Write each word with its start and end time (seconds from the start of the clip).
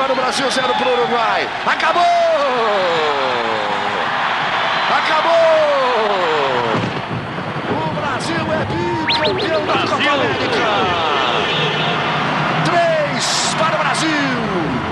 para 0.00 0.14
o 0.14 0.16
Brasil, 0.16 0.50
0 0.50 0.66
para 0.78 0.88
o 0.88 0.92
Uruguai. 0.94 1.46
Acabou! 1.66 2.02
Acabou! 4.98 5.34
O 7.68 7.88
Brasil 8.00 8.42
é 8.58 8.64
bicampeão 9.04 9.66
da 9.66 9.74
Copa 9.74 10.10
América! 10.14 10.70
Três 12.64 13.54
para 13.58 13.76
o 13.76 13.78
Brasil! 13.78 14.08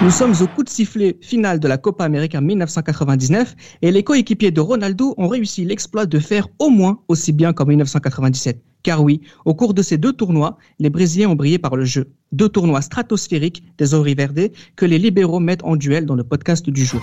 Nous 0.02 0.10
sommes 0.10 0.42
au 0.42 0.46
coup 0.46 0.62
de 0.62 0.68
sifflet 0.68 1.16
final 1.22 1.58
de 1.58 1.68
la 1.68 1.78
Copa 1.78 2.04
América 2.04 2.42
1999 2.42 3.54
et 3.80 3.90
les 3.90 4.04
coéquipiers 4.04 4.50
de 4.50 4.60
Ronaldo 4.60 5.14
ont 5.16 5.28
réussi 5.28 5.64
l'exploit 5.64 6.04
de 6.04 6.18
faire 6.18 6.48
au 6.58 6.68
moins 6.68 7.00
aussi 7.08 7.32
bien 7.32 7.54
qu'en 7.54 7.64
1997. 7.64 8.62
Car 8.82 9.02
oui, 9.02 9.22
au 9.46 9.54
cours 9.54 9.72
de 9.72 9.80
ces 9.80 9.96
deux 9.96 10.12
tournois, 10.12 10.58
les 10.78 10.90
Brésiliens 10.90 11.30
ont 11.30 11.34
brillé 11.34 11.58
par 11.58 11.76
le 11.76 11.86
jeu. 11.86 12.12
Deux 12.32 12.48
tournois 12.48 12.82
stratosphériques 12.82 13.62
des 13.78 13.94
Oriverde 13.94 14.50
que 14.76 14.84
les 14.84 14.98
libéraux 14.98 15.40
mettent 15.40 15.64
en 15.64 15.76
duel 15.76 16.04
dans 16.04 16.14
le 16.14 16.24
podcast 16.24 16.68
du 16.68 16.84
jour. 16.84 17.00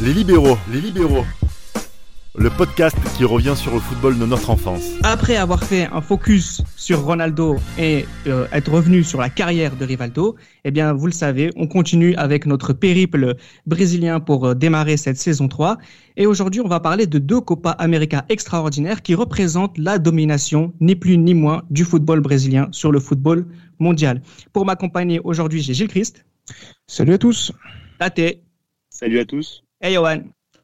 Les 0.00 0.12
libéraux, 0.12 0.56
les 0.72 0.80
libéraux. 0.80 1.24
Le 2.38 2.50
podcast 2.50 2.96
qui 3.16 3.24
revient 3.24 3.54
sur 3.56 3.72
le 3.72 3.80
football 3.80 4.18
de 4.18 4.26
notre 4.26 4.50
enfance. 4.50 4.82
Après 5.02 5.36
avoir 5.36 5.64
fait 5.64 5.88
un 5.90 6.02
focus 6.02 6.60
sur 6.76 7.02
Ronaldo 7.02 7.56
et 7.78 8.04
euh, 8.26 8.46
être 8.52 8.70
revenu 8.70 9.02
sur 9.04 9.20
la 9.20 9.30
carrière 9.30 9.74
de 9.74 9.82
Rivaldo, 9.86 10.36
eh 10.64 10.70
bien, 10.70 10.92
vous 10.92 11.06
le 11.06 11.12
savez, 11.12 11.50
on 11.56 11.66
continue 11.66 12.14
avec 12.16 12.44
notre 12.44 12.74
périple 12.74 13.36
brésilien 13.64 14.20
pour 14.20 14.48
euh, 14.48 14.54
démarrer 14.54 14.98
cette 14.98 15.16
saison 15.16 15.48
3. 15.48 15.78
Et 16.18 16.26
aujourd'hui, 16.26 16.60
on 16.60 16.68
va 16.68 16.78
parler 16.78 17.06
de 17.06 17.18
deux 17.18 17.40
Copa 17.40 17.70
América 17.70 18.26
extraordinaires 18.28 19.00
qui 19.00 19.14
représentent 19.14 19.78
la 19.78 19.98
domination, 19.98 20.74
ni 20.78 20.94
plus 20.94 21.16
ni 21.16 21.32
moins, 21.32 21.62
du 21.70 21.84
football 21.84 22.20
brésilien 22.20 22.68
sur 22.70 22.92
le 22.92 23.00
football 23.00 23.46
mondial. 23.78 24.20
Pour 24.52 24.66
m'accompagner 24.66 25.20
aujourd'hui, 25.24 25.62
j'ai 25.62 25.72
Gilles 25.72 25.88
Christ. 25.88 26.26
Salut 26.86 27.14
à 27.14 27.18
tous. 27.18 27.52
Tate. 27.98 28.40
Salut 28.90 29.20
à 29.20 29.24
tous. 29.24 29.64
Et 29.80 29.94
Johan. 29.94 30.20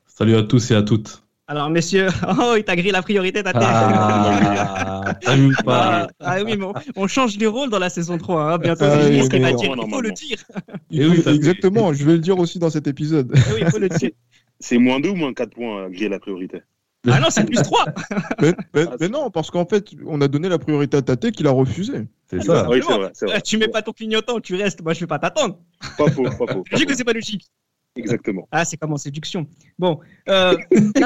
Salut 0.07 0.37
à 0.37 0.43
tous 0.43 0.71
et 0.71 0.75
à 0.75 0.83
toutes. 0.83 1.22
Alors, 1.53 1.69
messieurs, 1.69 2.09
oh, 2.41 2.55
il 2.57 2.65
t'a 2.65 2.75
grillé 2.75 2.93
la 2.93 3.03
priorité, 3.03 3.43
Tate. 3.43 3.57
Ah, 3.59 5.03
pas. 5.05 5.13
Ah, 5.67 6.07
ah 6.21 6.43
oui, 6.43 6.57
mais 6.57 6.65
on, 6.65 6.73
on 6.97 7.07
change 7.07 7.37
de 7.37 7.47
rôle 7.47 7.69
dans 7.69 7.79
la 7.79 7.91
saison 7.91 8.17
3. 8.17 8.55
Hein. 8.55 8.59
Bientôt, 8.59 8.87
Ah 8.87 8.97
oui, 9.03 9.21
mais 9.31 9.39
va 9.39 9.53
dire. 9.53 9.75
Il 9.77 9.91
faut 9.91 10.01
le 10.01 10.13
dire. 10.13 10.39
Et 10.91 11.07
oui, 11.07 11.23
t'as- 11.23 11.35
Exactement, 11.35 11.93
je 11.93 12.07
vais 12.07 12.13
le 12.13 12.21
dire 12.21 12.39
aussi 12.39 12.59
dans 12.59 12.71
cet 12.71 12.87
épisode. 12.87 13.31
Eh 13.35 13.53
oui, 13.53 13.61
il 13.61 13.71
faut 13.71 13.79
le 13.79 13.91
dire. 13.91 14.13
C'est 14.61 14.79
moins 14.79 14.99
2 14.99 15.11
ou 15.11 15.15
moins 15.15 15.35
4 15.35 15.51
points 15.51 15.91
que 15.91 15.95
j'ai 15.99 16.09
la 16.09 16.19
priorité 16.21 16.63
Ah 17.07 17.21
non, 17.21 17.27
c'est 17.29 17.45
plus 17.45 17.61
3. 17.61 17.85
mais, 18.41 18.55
mais- 18.75 18.85
Ah, 18.91 18.97
mais 18.99 19.09
non, 19.11 19.29
parce 19.31 19.51
qu'en 19.51 19.67
fait, 19.67 19.89
on 20.07 20.23
a 20.23 20.29
donné 20.29 20.49
la 20.49 20.59
priorité 20.59 20.97
à 20.97 21.03
Tate 21.03 21.33
qui 21.33 21.43
l'a 21.43 21.51
refusé. 21.51 22.07
C'est 22.31 22.43
ça. 22.43 22.67
Oui, 22.71 22.81
vrai. 22.81 23.11
vrai. 23.21 23.43
tu 23.43 23.59
mets 23.59 23.69
pas 23.69 23.83
ton 23.83 23.93
clignotant, 23.93 24.41
tu 24.41 24.55
restes. 24.55 24.83
Moi, 24.83 24.95
je 24.95 25.01
vais 25.01 25.07
pas 25.07 25.19
t'attendre. 25.19 25.59
Pas 25.99 26.09
faux, 26.09 26.23
pas 26.23 26.51
faux. 26.51 26.65
Je 26.71 26.77
dis 26.77 26.87
que 26.87 26.95
c'est 26.95 27.05
pas 27.05 27.13
logique. 27.13 27.51
Exactement. 27.97 28.49
Ah, 28.51 28.65
c'est 28.65 28.77
comme 28.77 28.93
en 28.93 28.97
séduction. 28.97 29.47
Bon, 29.79 30.01
euh, 30.29 30.57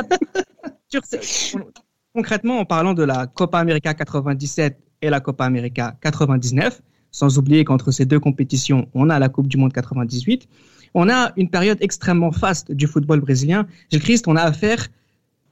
concrètement, 2.14 2.58
en 2.60 2.64
parlant 2.64 2.94
de 2.94 3.02
la 3.02 3.26
Copa 3.26 3.58
América 3.58 3.94
97 3.94 4.78
et 5.02 5.10
la 5.10 5.20
Copa 5.20 5.44
América 5.44 5.96
99, 6.00 6.80
sans 7.10 7.38
oublier 7.38 7.64
qu'entre 7.64 7.90
ces 7.90 8.06
deux 8.06 8.20
compétitions, 8.20 8.88
on 8.94 9.10
a 9.10 9.18
la 9.18 9.28
Coupe 9.28 9.48
du 9.48 9.56
Monde 9.56 9.72
98, 9.72 10.48
on 10.94 11.08
a 11.10 11.32
une 11.36 11.50
période 11.50 11.78
extrêmement 11.80 12.32
faste 12.32 12.72
du 12.72 12.86
football 12.86 13.20
brésilien. 13.20 13.66
Gilles 13.90 14.02
Christ, 14.02 14.28
on 14.28 14.36
a 14.36 14.42
affaire 14.42 14.86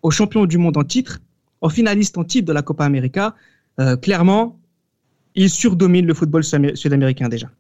aux 0.02 0.10
champions 0.10 0.46
du 0.46 0.58
monde 0.58 0.76
en 0.76 0.84
titre, 0.84 1.20
aux 1.60 1.69
finalistes 1.69 2.16
en 2.19 2.24
titre 2.24 2.46
de 2.46 2.52
la 2.52 2.62
Copa 2.62 2.84
América. 2.84 3.34
Euh, 3.80 3.96
clairement, 3.96 4.58
ils 5.34 5.50
surdominent 5.50 6.06
le 6.06 6.14
football 6.14 6.44
sud- 6.44 6.76
sud-américain 6.76 7.28
déjà. 7.28 7.50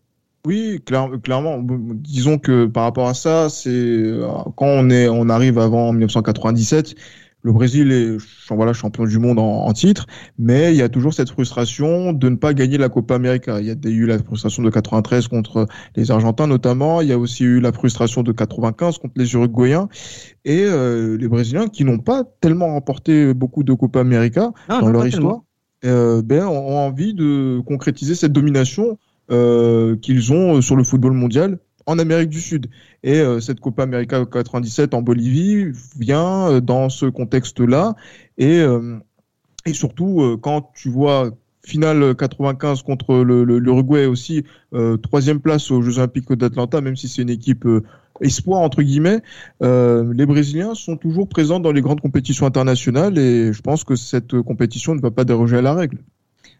Oui, 0.46 0.80
clair- 0.84 1.10
clairement. 1.22 1.58
Disons 1.62 2.38
que 2.38 2.66
par 2.66 2.82
rapport 2.84 3.08
à 3.08 3.14
ça, 3.14 3.48
c'est 3.48 3.70
euh, 3.70 4.26
quand 4.56 4.66
on 4.66 4.90
est, 4.90 5.08
on 5.08 5.28
arrive 5.30 5.58
avant 5.58 5.92
1997, 5.92 6.94
le 7.40 7.52
Brésil 7.52 7.92
est 7.92 8.16
voilà 8.50 8.72
champion 8.72 9.04
du 9.04 9.18
monde 9.18 9.38
en, 9.38 9.66
en 9.66 9.72
titre, 9.72 10.06
mais 10.38 10.72
il 10.72 10.76
y 10.78 10.82
a 10.82 10.88
toujours 10.88 11.12
cette 11.14 11.30
frustration 11.30 12.12
de 12.12 12.28
ne 12.30 12.36
pas 12.36 12.52
gagner 12.54 12.76
la 12.78 12.88
Copa 12.90 13.14
América. 13.14 13.60
Il 13.60 13.66
y 13.66 13.70
a 13.70 13.74
eu 13.84 14.06
la 14.06 14.18
frustration 14.18 14.62
de 14.62 14.70
93 14.70 15.28
contre 15.28 15.66
les 15.96 16.10
Argentins 16.10 16.46
notamment. 16.46 17.00
Il 17.02 17.08
y 17.08 17.12
a 17.12 17.18
aussi 17.18 17.44
eu 17.44 17.60
la 17.60 17.72
frustration 17.72 18.22
de 18.22 18.32
95 18.32 18.98
contre 18.98 19.14
les 19.16 19.32
Uruguayens 19.34 19.88
et 20.44 20.64
euh, 20.64 21.16
les 21.18 21.28
Brésiliens 21.28 21.68
qui 21.68 21.84
n'ont 21.84 21.98
pas 21.98 22.22
tellement 22.40 22.68
remporté 22.68 23.32
beaucoup 23.34 23.62
de 23.62 23.72
Copa 23.74 24.00
América 24.00 24.50
Non, 24.68 24.80
dans 24.80 24.88
leur 24.90 25.02
histoire, 25.06 25.42
euh, 25.86 26.22
ben, 26.22 26.46
ont 26.46 26.78
envie 26.78 27.12
de 27.14 27.60
concrétiser 27.66 28.14
cette 28.14 28.32
domination 28.32 28.98
euh, 29.30 29.96
qu'ils 29.96 30.32
ont 30.32 30.56
euh, 30.56 30.60
sur 30.60 30.76
le 30.76 30.84
football 30.84 31.12
mondial 31.12 31.58
en 31.86 31.98
Amérique 31.98 32.30
du 32.30 32.40
Sud. 32.40 32.68
Et 33.02 33.20
euh, 33.20 33.40
cette 33.40 33.60
Copa 33.60 33.82
América 33.84 34.24
97 34.24 34.94
en 34.94 35.02
Bolivie 35.02 35.66
vient 35.98 36.60
dans 36.60 36.88
ce 36.88 37.06
contexte-là. 37.06 37.94
Et, 38.38 38.62
et 39.66 39.72
surtout, 39.72 40.38
quand 40.42 40.70
tu 40.74 40.88
vois 40.90 41.30
finale 41.64 42.14
95 42.14 42.82
contre 42.82 43.14
le- 43.16 43.44
le- 43.44 43.58
l'Uruguay 43.58 44.06
aussi, 44.06 44.44
troisième 45.02 45.40
place 45.40 45.70
aux 45.70 45.80
Jeux 45.82 45.98
Olympiques 45.98 46.32
d'Atlanta, 46.32 46.80
même 46.80 46.96
si 46.96 47.08
c'est 47.08 47.22
une 47.22 47.30
équipe 47.30 47.66
espoir 48.20 48.60
entre 48.60 48.82
guillemets, 48.82 49.22
les 49.62 50.26
Brésiliens 50.26 50.74
sont 50.74 50.96
toujours 50.96 51.28
présents 51.28 51.60
dans 51.60 51.72
les 51.72 51.80
grandes 51.80 52.00
compétitions 52.00 52.46
internationales 52.46 53.16
et 53.18 53.52
je 53.52 53.62
pense 53.62 53.84
que 53.84 53.96
cette 53.96 54.40
compétition 54.42 54.94
ne 54.94 55.00
va 55.00 55.10
pas 55.10 55.24
déroger 55.24 55.56
à 55.58 55.62
la 55.62 55.74
règle. 55.74 55.98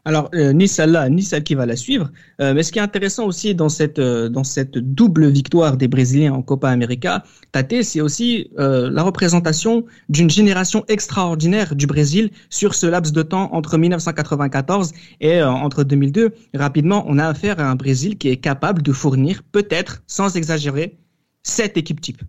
Alors, 0.06 0.28
euh, 0.34 0.52
ni 0.52 0.68
celle-là, 0.68 1.08
ni 1.08 1.22
celle 1.22 1.42
qui 1.44 1.54
va 1.54 1.64
la 1.64 1.76
suivre. 1.76 2.10
Euh, 2.40 2.52
mais 2.52 2.62
ce 2.62 2.72
qui 2.72 2.78
est 2.78 2.82
intéressant 2.82 3.26
aussi 3.26 3.54
dans 3.54 3.70
cette, 3.70 3.98
euh, 3.98 4.28
dans 4.28 4.44
cette 4.44 4.76
double 4.76 5.28
victoire 5.28 5.78
des 5.78 5.88
Brésiliens 5.88 6.34
en 6.34 6.42
Copa 6.42 6.68
América, 6.68 7.24
Tate, 7.52 7.82
c'est 7.82 8.00
aussi 8.00 8.50
la 8.56 9.02
représentation 9.02 9.86
d'une 10.08 10.28
génération 10.28 10.84
extraordinaire 10.88 11.74
du 11.74 11.86
Brésil 11.86 12.30
sur 12.50 12.74
ce 12.74 12.86
laps 12.86 13.12
de 13.12 13.22
temps 13.22 13.48
entre 13.54 13.78
1994 13.78 14.92
et 15.20 15.42
entre 15.42 15.84
2002. 15.84 16.34
Rapidement, 16.54 17.04
on 17.06 17.18
a 17.18 17.26
affaire 17.26 17.60
à 17.60 17.70
un 17.70 17.76
Brésil 17.76 18.18
qui 18.18 18.28
est 18.28 18.36
capable 18.36 18.82
de 18.82 18.92
fournir, 18.92 19.42
peut-être, 19.52 20.02
sans 20.06 20.36
exagérer, 20.36 20.98
sept 21.42 21.76
équipes 21.76 22.00
types. 22.00 22.22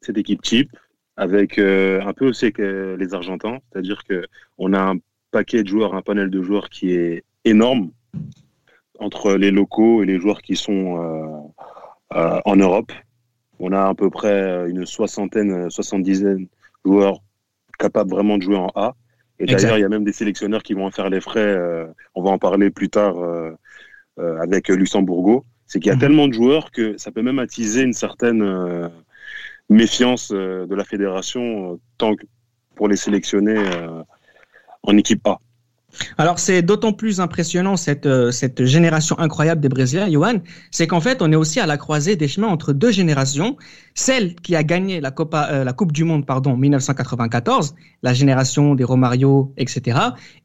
Cette 0.00 0.18
équipe 0.18 0.42
type, 0.42 0.70
avec 1.16 1.58
un 1.58 2.12
peu 2.12 2.28
aussi 2.28 2.52
les 2.58 3.14
Argentins, 3.14 3.58
c'est-à-dire 3.70 4.02
que 4.08 4.26
on 4.58 4.72
a 4.72 4.80
un 4.80 4.96
paquet 5.32 5.62
de 5.64 5.68
joueurs, 5.68 5.94
un 5.94 6.02
panel 6.02 6.30
de 6.30 6.42
joueurs 6.42 6.68
qui 6.70 6.92
est 6.94 7.24
énorme 7.44 7.90
entre 8.98 9.34
les 9.34 9.50
locaux 9.50 10.02
et 10.02 10.06
les 10.06 10.18
joueurs 10.20 10.42
qui 10.42 10.54
sont 10.56 10.82
euh, 11.02 12.18
euh, 12.18 12.40
en 12.44 12.56
Europe. 12.56 12.92
On 13.58 13.72
a 13.72 13.88
à 13.88 13.94
peu 13.94 14.10
près 14.10 14.70
une 14.70 14.86
soixantaine, 14.86 15.70
soixante-dizaine 15.70 16.44
de 16.44 16.48
joueurs 16.90 17.18
capables 17.78 18.10
vraiment 18.10 18.36
de 18.38 18.42
jouer 18.42 18.56
en 18.56 18.70
A. 18.74 18.94
Et 19.40 19.46
d'ailleurs, 19.46 19.78
il 19.78 19.80
y 19.80 19.84
a 19.84 19.88
même 19.88 20.04
des 20.04 20.12
sélectionneurs 20.12 20.62
qui 20.62 20.74
vont 20.74 20.86
en 20.86 20.90
faire 20.90 21.10
les 21.10 21.20
frais. 21.20 21.40
euh, 21.40 21.86
on 22.14 22.22
va 22.22 22.30
en 22.30 22.38
parler 22.38 22.70
plus 22.70 22.88
tard 22.90 23.18
euh, 23.18 23.50
euh, 24.20 24.38
avec 24.40 24.68
Luxembourgo. 24.68 25.44
C'est 25.66 25.80
qu'il 25.80 25.88
y 25.88 25.92
a 25.92 25.94
Mhm. 25.96 26.00
tellement 26.00 26.28
de 26.28 26.34
joueurs 26.34 26.70
que 26.70 26.96
ça 26.98 27.10
peut 27.10 27.22
même 27.22 27.38
attiser 27.40 27.82
une 27.82 27.94
certaine 27.94 28.42
euh, 28.42 28.88
méfiance 29.70 30.30
euh, 30.32 30.66
de 30.66 30.74
la 30.74 30.84
fédération 30.84 31.72
euh, 31.72 31.76
tant 31.98 32.14
que 32.14 32.24
pour 32.76 32.88
les 32.88 32.96
sélectionner 32.96 33.56
euh, 33.56 34.02
en 34.82 34.96
équipe 34.96 35.26
A. 35.26 35.38
Alors 36.16 36.38
c'est 36.38 36.62
d'autant 36.62 36.92
plus 36.92 37.20
impressionnant 37.20 37.76
cette, 37.76 38.06
euh, 38.06 38.30
cette 38.30 38.64
génération 38.64 39.18
incroyable 39.18 39.60
des 39.60 39.68
Brésiliens, 39.68 40.10
Johan, 40.10 40.40
c'est 40.70 40.86
qu'en 40.86 41.00
fait 41.00 41.20
on 41.20 41.30
est 41.32 41.36
aussi 41.36 41.60
à 41.60 41.66
la 41.66 41.76
croisée 41.76 42.16
des 42.16 42.28
chemins 42.28 42.48
entre 42.48 42.72
deux 42.72 42.90
générations, 42.90 43.56
celle 43.94 44.34
qui 44.36 44.56
a 44.56 44.62
gagné 44.62 45.00
la, 45.00 45.12
euh, 45.34 45.64
la 45.64 45.72
Coupe 45.72 45.92
du 45.92 46.04
Monde 46.04 46.24
pardon 46.24 46.56
1994, 46.56 47.74
la 48.02 48.14
génération 48.14 48.74
des 48.74 48.84
Romario, 48.84 49.52
etc., 49.58 49.98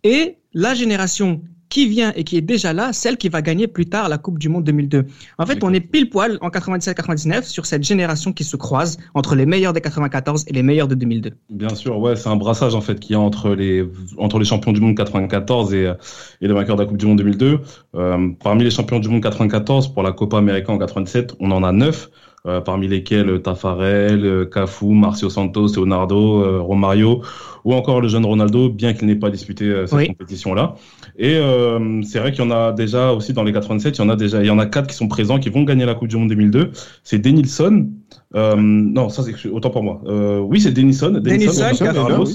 et 0.03 0.37
la 0.53 0.73
génération 0.73 1.41
qui 1.69 1.87
vient 1.87 2.13
et 2.15 2.23
qui 2.23 2.37
est 2.37 2.41
déjà 2.41 2.73
là, 2.73 2.93
celle 2.93 3.17
qui 3.17 3.29
va 3.29 3.41
gagner 3.41 3.67
plus 3.67 3.85
tard 3.85 4.09
la 4.09 4.17
Coupe 4.17 4.39
du 4.39 4.49
Monde 4.49 4.63
2002. 4.63 5.05
En 5.37 5.45
fait, 5.45 5.63
on 5.63 5.73
est 5.73 5.79
pile 5.79 6.09
poil 6.09 6.37
en 6.41 6.49
97-99 6.49 7.43
sur 7.43 7.65
cette 7.65 7.83
génération 7.83 8.33
qui 8.33 8.43
se 8.43 8.55
croise 8.55 8.97
entre 9.13 9.35
les 9.35 9.45
meilleurs 9.45 9.73
des 9.73 9.81
94 9.81 10.45
et 10.47 10.53
les 10.53 10.63
meilleurs 10.63 10.87
de 10.87 10.95
2002. 10.95 11.31
Bien 11.49 11.75
sûr, 11.75 11.99
ouais, 11.99 12.15
c'est 12.15 12.29
un 12.29 12.35
brassage 12.35 12.75
en 12.75 12.81
fait 12.81 12.99
qu'il 12.99 13.13
y 13.13 13.15
a 13.15 13.19
entre 13.19 13.49
les 13.49 13.85
entre 14.17 14.39
les 14.39 14.45
champions 14.45 14.71
du 14.71 14.81
monde 14.81 14.95
94 14.95 15.73
et, 15.73 15.93
et 16.41 16.47
les 16.47 16.53
vainqueurs 16.53 16.75
de 16.75 16.83
la 16.83 16.87
Coupe 16.87 16.97
du 16.97 17.05
Monde 17.05 17.17
2002. 17.17 17.59
Euh, 17.95 18.29
parmi 18.43 18.63
les 18.63 18.71
champions 18.71 18.99
du 18.99 19.09
monde 19.09 19.23
94 19.23 19.93
pour 19.93 20.03
la 20.03 20.11
Copa 20.11 20.37
América 20.37 20.71
en 20.71 20.77
97, 20.77 21.35
on 21.39 21.51
en 21.51 21.63
a 21.63 21.71
neuf. 21.71 22.09
Euh, 22.47 22.61
parmi 22.61 22.87
lesquels 22.87 23.41
Tafarel, 23.41 24.25
euh, 24.25 24.45
Cafu, 24.45 24.85
Marcio 24.87 25.29
Santos, 25.29 25.75
Leonardo, 25.75 26.43
euh, 26.43 26.59
Romario, 26.61 27.21
ou 27.65 27.73
encore 27.73 27.99
le 28.01 28.07
jeune 28.07 28.25
Ronaldo, 28.25 28.69
bien 28.69 28.93
qu'il 28.93 29.07
n'ait 29.07 29.15
pas 29.15 29.29
disputé 29.29 29.65
euh, 29.65 29.85
cette 29.87 29.97
Oui. 29.97 30.07
compétition-là. 30.07 30.75
Et 31.17 31.35
euh, 31.37 32.01
c'est 32.03 32.19
vrai 32.19 32.31
qu'il 32.31 32.43
y 32.43 32.47
en 32.47 32.51
a 32.51 32.71
déjà 32.71 33.11
aussi 33.11 33.33
dans 33.33 33.43
les 33.43 33.51
87, 33.51 33.97
il 33.97 34.01
y 34.01 34.03
en 34.03 34.09
a 34.09 34.15
déjà, 34.15 34.41
il 34.41 34.47
y 34.47 34.49
en 34.49 34.59
a 34.59 34.65
quatre 34.65 34.87
qui 34.87 34.95
sont 34.95 35.07
présents, 35.07 35.39
qui 35.39 35.49
vont 35.49 35.63
gagner 35.63 35.85
la 35.85 35.93
Coupe 35.95 36.07
du 36.07 36.15
Monde 36.17 36.29
2002. 36.29 36.71
C'est 37.03 37.19
Denilson. 37.19 37.89
Euh, 38.35 38.55
non, 38.57 39.09
ça 39.09 39.23
c'est 39.23 39.49
autant 39.49 39.69
pour 39.69 39.83
moi. 39.83 40.01
Euh, 40.07 40.39
oui, 40.39 40.61
c'est 40.61 40.71
Denilson. 40.71 41.11
Denilson, 41.21 41.61
Denilson, 41.63 41.85
Cafu. 41.85 41.99
Ramos. 41.99 42.25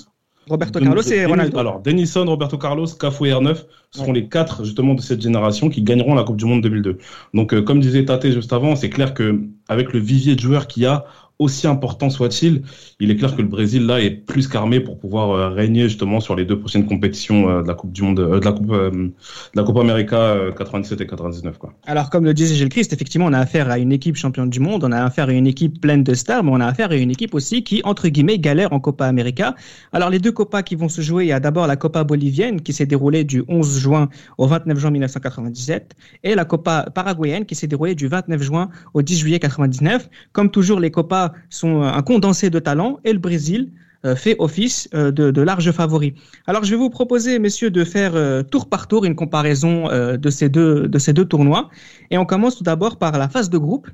Roberto 0.49 0.81
Carlos 0.81 1.03
et 1.03 1.25
Ronaldo. 1.25 1.59
Alors, 1.59 1.81
Denison, 1.81 2.25
Roberto 2.27 2.59
Carlos, 2.59 2.87
Cafu 2.99 3.29
et 3.29 3.33
R9 3.33 3.65
seront 3.93 4.13
les 4.13 4.29
quatre 4.29 4.65
justement 4.65 4.95
de 4.95 5.01
cette 5.01 5.21
génération 5.21 5.69
qui 5.69 5.83
gagneront 5.83 6.15
la 6.15 6.25
Coupe 6.25 6.37
du 6.37 6.47
Monde 6.47 6.63
2002. 6.63 6.99
Donc, 7.35 7.55
euh, 7.55 7.63
comme 7.63 7.81
disait 7.81 8.05
Tate 8.05 8.31
juste 8.31 8.53
avant, 8.53 8.75
c'est 8.75 8.91
clair 8.91 9.15
que 9.15 9.41
avec 9.69 9.93
le 9.93 10.01
vivier 10.01 10.35
de 10.35 10.41
joueurs 10.41 10.67
qu'il 10.67 10.83
y 10.83 10.87
a, 10.87 11.05
aussi 11.43 11.67
important 11.67 12.11
soit-il, 12.11 12.63
il 13.01 13.11
est 13.11 13.17
clair 13.17 13.37
que 13.37 13.43
le 13.43 13.49
Brésil 13.49 13.87
là 13.87 14.01
est 14.01 14.11
plus 14.11 14.49
qu'armé 14.49 14.81
pour 14.81 14.99
pouvoir 14.99 15.31
euh, 15.31 15.49
régner 15.49 15.85
justement 15.85 16.21
sur 16.21 16.37
les 16.37 16.45
deux 16.45 16.59
prochaines 16.59 16.87
compétitions 16.87 17.49
euh, 17.49 17.63
de 17.63 17.69
la 17.69 17.75
Coupe 17.75 17.93
du 17.93 18.03
Monde, 18.03 18.21
euh, 18.21 18.41
de 18.41 18.45
la 18.45 18.53
Coupe, 18.53 18.69
de 18.69 19.13
la 19.55 19.63
Copa 19.63 19.81
América 19.81 20.17
euh, 20.17 20.53
97 20.53 21.01
et 21.01 21.07
99 21.07 21.59
quoi. 21.59 21.73
Alors, 21.87 22.11
comme 22.11 22.25
le 22.25 22.35
disait 22.35 22.55
Gilles 22.55 22.69
Christ, 22.69 22.93
effectivement, 22.93 23.27
on 23.27 23.33
a 23.33 23.39
affaire 23.39 23.71
à 23.71 23.79
une 23.79 23.93
équipe 23.93 24.17
championne 24.17 24.51
du 24.51 24.61
monde, 24.61 24.85
on 24.85 24.93
a 24.93 25.03
affaire 25.03 25.29
à 25.29 25.33
une 25.33 25.47
équipe 25.47 25.81
pleine 25.81 26.05
de 26.05 26.15
stars, 26.15 26.45
mais 26.45 26.51
on 26.53 26.61
a 26.61 26.67
affaire 26.67 26.91
à 26.91 26.97
une 26.97 27.11
équipe 27.11 27.35
aussi 27.35 27.63
qui, 27.65 27.81
entre 27.85 28.09
guillemets, 28.09 28.39
galère 28.39 28.73
en 28.73 28.81
Copa 28.81 29.07
América. 29.07 29.55
Alors, 29.93 30.11
les 30.11 30.19
deux 30.19 30.33
Copas 30.33 30.63
qui 30.63 30.75
vont 30.75 30.89
se 30.89 31.01
jouer, 31.01 31.25
il 31.25 31.29
y 31.29 31.33
a 31.33 31.41
d'abord 31.41 31.67
la 31.67 31.77
Copa 31.77 32.05
bolivienne 32.05 32.61
qui 32.61 32.73
s'est 32.73 32.87
déroulée 32.87 33.25
du 33.25 33.43
11 33.49 33.79
juin 33.79 34.09
au 34.39 34.47
29 34.47 34.79
juin 34.79 34.91
1997 34.91 35.95
et 36.25 36.35
la 36.35 36.45
Copa 36.45 36.87
paraguayenne 36.95 37.47
qui 37.47 37.55
s'est 37.55 37.67
déroulée 37.67 37.95
du 37.95 38.09
29 38.09 38.43
juin 38.43 38.69
au 38.95 39.03
10 39.03 39.19
juillet 39.19 39.39
99. 39.39 40.09
Comme 40.33 40.51
toujours, 40.51 40.81
les 40.81 40.91
Copas 40.91 41.32
sont 41.51 41.83
un 41.83 42.03
condensé 42.03 42.51
de 42.51 42.59
talents 42.59 42.99
et 43.05 43.13
le 43.13 43.19
Brésil 43.19 43.73
euh, 44.05 44.17
fait 44.17 44.35
office 44.39 44.89
euh, 44.95 45.13
de, 45.13 45.31
de 45.31 45.43
large 45.43 45.71
favori. 45.71 46.15
Alors, 46.47 46.65
je 46.65 46.71
vais 46.73 46.77
vous 46.77 46.91
proposer, 46.91 47.39
messieurs, 47.39 47.71
de 47.71 47.85
faire 47.85 48.17
euh, 48.17 48.43
tour 48.43 48.69
par 48.69 48.89
tour 48.89 49.05
une 49.05 49.15
comparaison 49.15 49.89
euh, 49.91 50.17
de, 50.17 50.29
ces 50.31 50.49
deux, 50.49 50.89
de 50.89 50.99
ces 50.99 51.13
deux 51.13 51.25
tournois. 51.25 51.71
Et 52.11 52.19
on 52.19 52.25
commence 52.25 52.57
tout 52.57 52.65
d'abord 52.65 52.99
par 52.99 53.17
la 53.17 53.29
phase 53.29 53.49
de 53.49 53.59
groupe. 53.59 53.89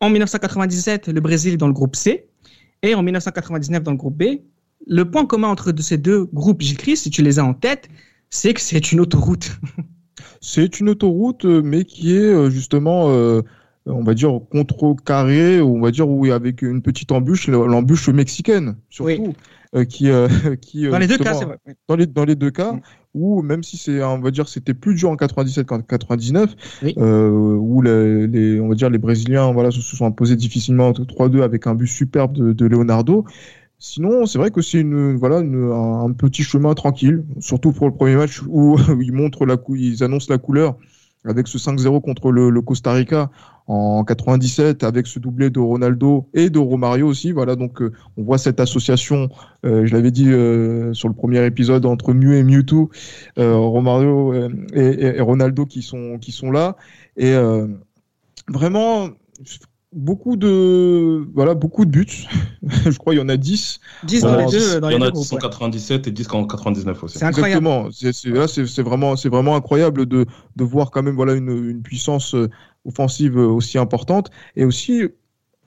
En 0.00 0.10
1997, 0.10 1.08
le 1.08 1.20
Brésil 1.20 1.56
dans 1.56 1.66
le 1.66 1.72
groupe 1.72 1.96
C 1.96 2.26
et 2.82 2.94
en 2.94 3.02
1999 3.02 3.82
dans 3.82 3.90
le 3.92 3.96
groupe 3.96 4.16
B. 4.16 4.40
Le 4.86 5.10
point 5.10 5.26
commun 5.26 5.48
entre 5.48 5.72
ces 5.80 5.98
deux 5.98 6.24
groupes, 6.32 6.60
Gilles 6.60 6.76
Christ, 6.76 7.04
si 7.04 7.10
tu 7.10 7.22
les 7.22 7.38
as 7.38 7.44
en 7.44 7.54
tête, 7.54 7.88
c'est 8.30 8.54
que 8.54 8.60
c'est 8.60 8.92
une 8.92 9.00
autoroute. 9.00 9.58
C'est 10.40 10.80
une 10.80 10.88
autoroute, 10.90 11.44
euh, 11.44 11.62
mais 11.62 11.84
qui 11.84 12.14
est 12.14 12.20
euh, 12.20 12.50
justement, 12.50 13.10
euh, 13.10 13.42
on 13.88 14.02
va 14.04 14.14
dire, 14.14 14.30
contrecarrée, 14.50 15.60
ou 15.60 15.76
on 15.76 15.80
va 15.80 15.90
dire, 15.90 16.08
où 16.08 16.26
avec 16.26 16.62
une 16.62 16.82
petite 16.82 17.12
embûche, 17.12 17.48
l'embûche 17.48 18.08
mexicaine, 18.08 18.76
surtout, 18.90 19.34
euh, 19.74 19.84
qui, 19.84 20.10
euh, 20.10 20.28
qui 20.60 20.86
euh, 20.86 20.90
Dans 20.90 20.98
les 20.98 21.06
deux 21.06 21.18
cas, 21.18 21.34
c'est 21.34 21.44
vrai. 21.44 21.58
Dans 21.88 21.96
les, 21.96 22.06
dans 22.06 22.24
les 22.24 22.34
deux 22.36 22.50
cas, 22.50 22.72
Mm. 22.72 22.80
où 23.14 23.42
même 23.42 23.62
si 23.62 23.76
c'est, 23.78 24.02
on 24.02 24.20
va 24.20 24.30
dire, 24.30 24.48
c'était 24.48 24.74
plus 24.74 24.94
dur 24.94 25.10
en 25.10 25.16
97 25.16 25.66
qu'en 25.66 25.80
99, 25.80 26.54
Oui. 26.82 26.94
euh, 26.98 27.30
où 27.30 27.80
les, 27.82 28.26
les- 28.26 28.60
on 28.60 28.68
va 28.68 28.74
dire, 28.74 28.90
les 28.90 28.98
Brésiliens, 28.98 29.52
voilà, 29.52 29.70
se 29.70 29.80
sont 29.80 30.06
imposés 30.06 30.36
difficilement 30.36 30.92
3-2 30.92 31.42
avec 31.42 31.66
un 31.66 31.74
but 31.74 31.86
superbe 31.86 32.32
de, 32.34 32.52
de 32.52 32.66
Leonardo. 32.66 33.24
Sinon, 33.80 34.26
c'est 34.26 34.38
vrai 34.38 34.50
que 34.50 34.60
c'est 34.60 34.80
une, 34.80 35.16
voilà, 35.16 35.38
une- 35.38 35.70
un, 35.72 36.04
un 36.06 36.12
petit 36.12 36.42
chemin 36.42 36.74
tranquille, 36.74 37.24
surtout 37.38 37.72
pour 37.72 37.86
le 37.88 37.94
premier 37.94 38.16
match 38.16 38.42
où 38.48 38.76
ils 39.00 39.12
montrent 39.12 39.46
la, 39.46 39.56
cou- 39.56 39.76
ils 39.76 40.02
annoncent 40.02 40.26
la 40.30 40.38
couleur 40.38 40.76
avec 41.24 41.46
ce 41.48 41.58
5-0 41.58 42.00
contre 42.00 42.30
le, 42.32 42.50
le 42.50 42.60
Costa 42.62 42.92
Rica 42.92 43.30
en 43.68 44.02
97, 44.04 44.82
avec 44.82 45.06
ce 45.06 45.18
doublé 45.18 45.50
de 45.50 45.60
Ronaldo 45.60 46.28
et 46.34 46.50
de 46.50 46.58
Romario 46.58 47.06
aussi. 47.06 47.32
Voilà, 47.32 47.54
donc 47.54 47.80
euh, 47.82 47.92
on 48.16 48.22
voit 48.24 48.38
cette 48.38 48.60
association, 48.60 49.28
euh, 49.64 49.86
je 49.86 49.94
l'avais 49.94 50.10
dit 50.10 50.28
euh, 50.30 50.92
sur 50.94 51.08
le 51.08 51.14
premier 51.14 51.44
épisode, 51.44 51.84
entre 51.86 52.14
Mew 52.14 52.32
et 52.32 52.42
Mewtwo, 52.42 52.90
Romario 53.36 54.34
et, 54.72 54.80
et- 55.16 55.20
Ronaldo 55.20 55.66
qui 55.66 55.82
sont, 55.82 56.18
qui 56.18 56.32
sont 56.32 56.50
là. 56.50 56.76
Et 57.16 57.34
vraiment, 58.48 59.08
beaucoup 59.92 60.36
de, 60.36 61.24
voilà, 61.34 61.54
beaucoup 61.54 61.84
de 61.84 61.90
buts. 61.90 62.26
je 62.62 62.96
crois 62.98 63.12
qu'il 63.14 63.20
y 63.22 63.24
en 63.24 63.28
a 63.28 63.36
10. 63.36 63.80
10 64.04 64.20
dans 64.22 64.36
les 64.36 64.46
deux, 64.46 64.80
dans 64.80 64.90
Il 64.90 64.94
y 64.94 64.96
en 64.96 65.02
a 65.02 65.10
groupes. 65.10 65.22
10 65.22 65.32
en 65.32 65.36
ouais. 65.36 65.42
97 65.42 66.06
et 66.06 66.10
10 66.10 66.28
en 66.32 66.46
99 66.46 67.02
aussi. 67.04 67.18
C'est 67.18 67.24
incroyable. 67.24 67.66
Exactement. 67.66 67.90
C'est, 67.90 68.12
c'est, 68.12 68.30
là, 68.30 68.48
c'est, 68.48 68.66
c'est 68.66 68.82
vraiment, 68.82 69.16
c'est 69.16 69.28
vraiment 69.28 69.56
incroyable 69.56 70.06
de, 70.06 70.26
de 70.56 70.64
voir 70.64 70.90
quand 70.90 71.02
même 71.02 71.14
voilà 71.16 71.34
une, 71.34 71.50
une 71.50 71.82
puissance 71.82 72.34
euh, 72.34 72.48
offensive 72.84 73.38
euh, 73.38 73.46
aussi 73.46 73.78
importante 73.78 74.30
et 74.56 74.64
aussi, 74.64 75.04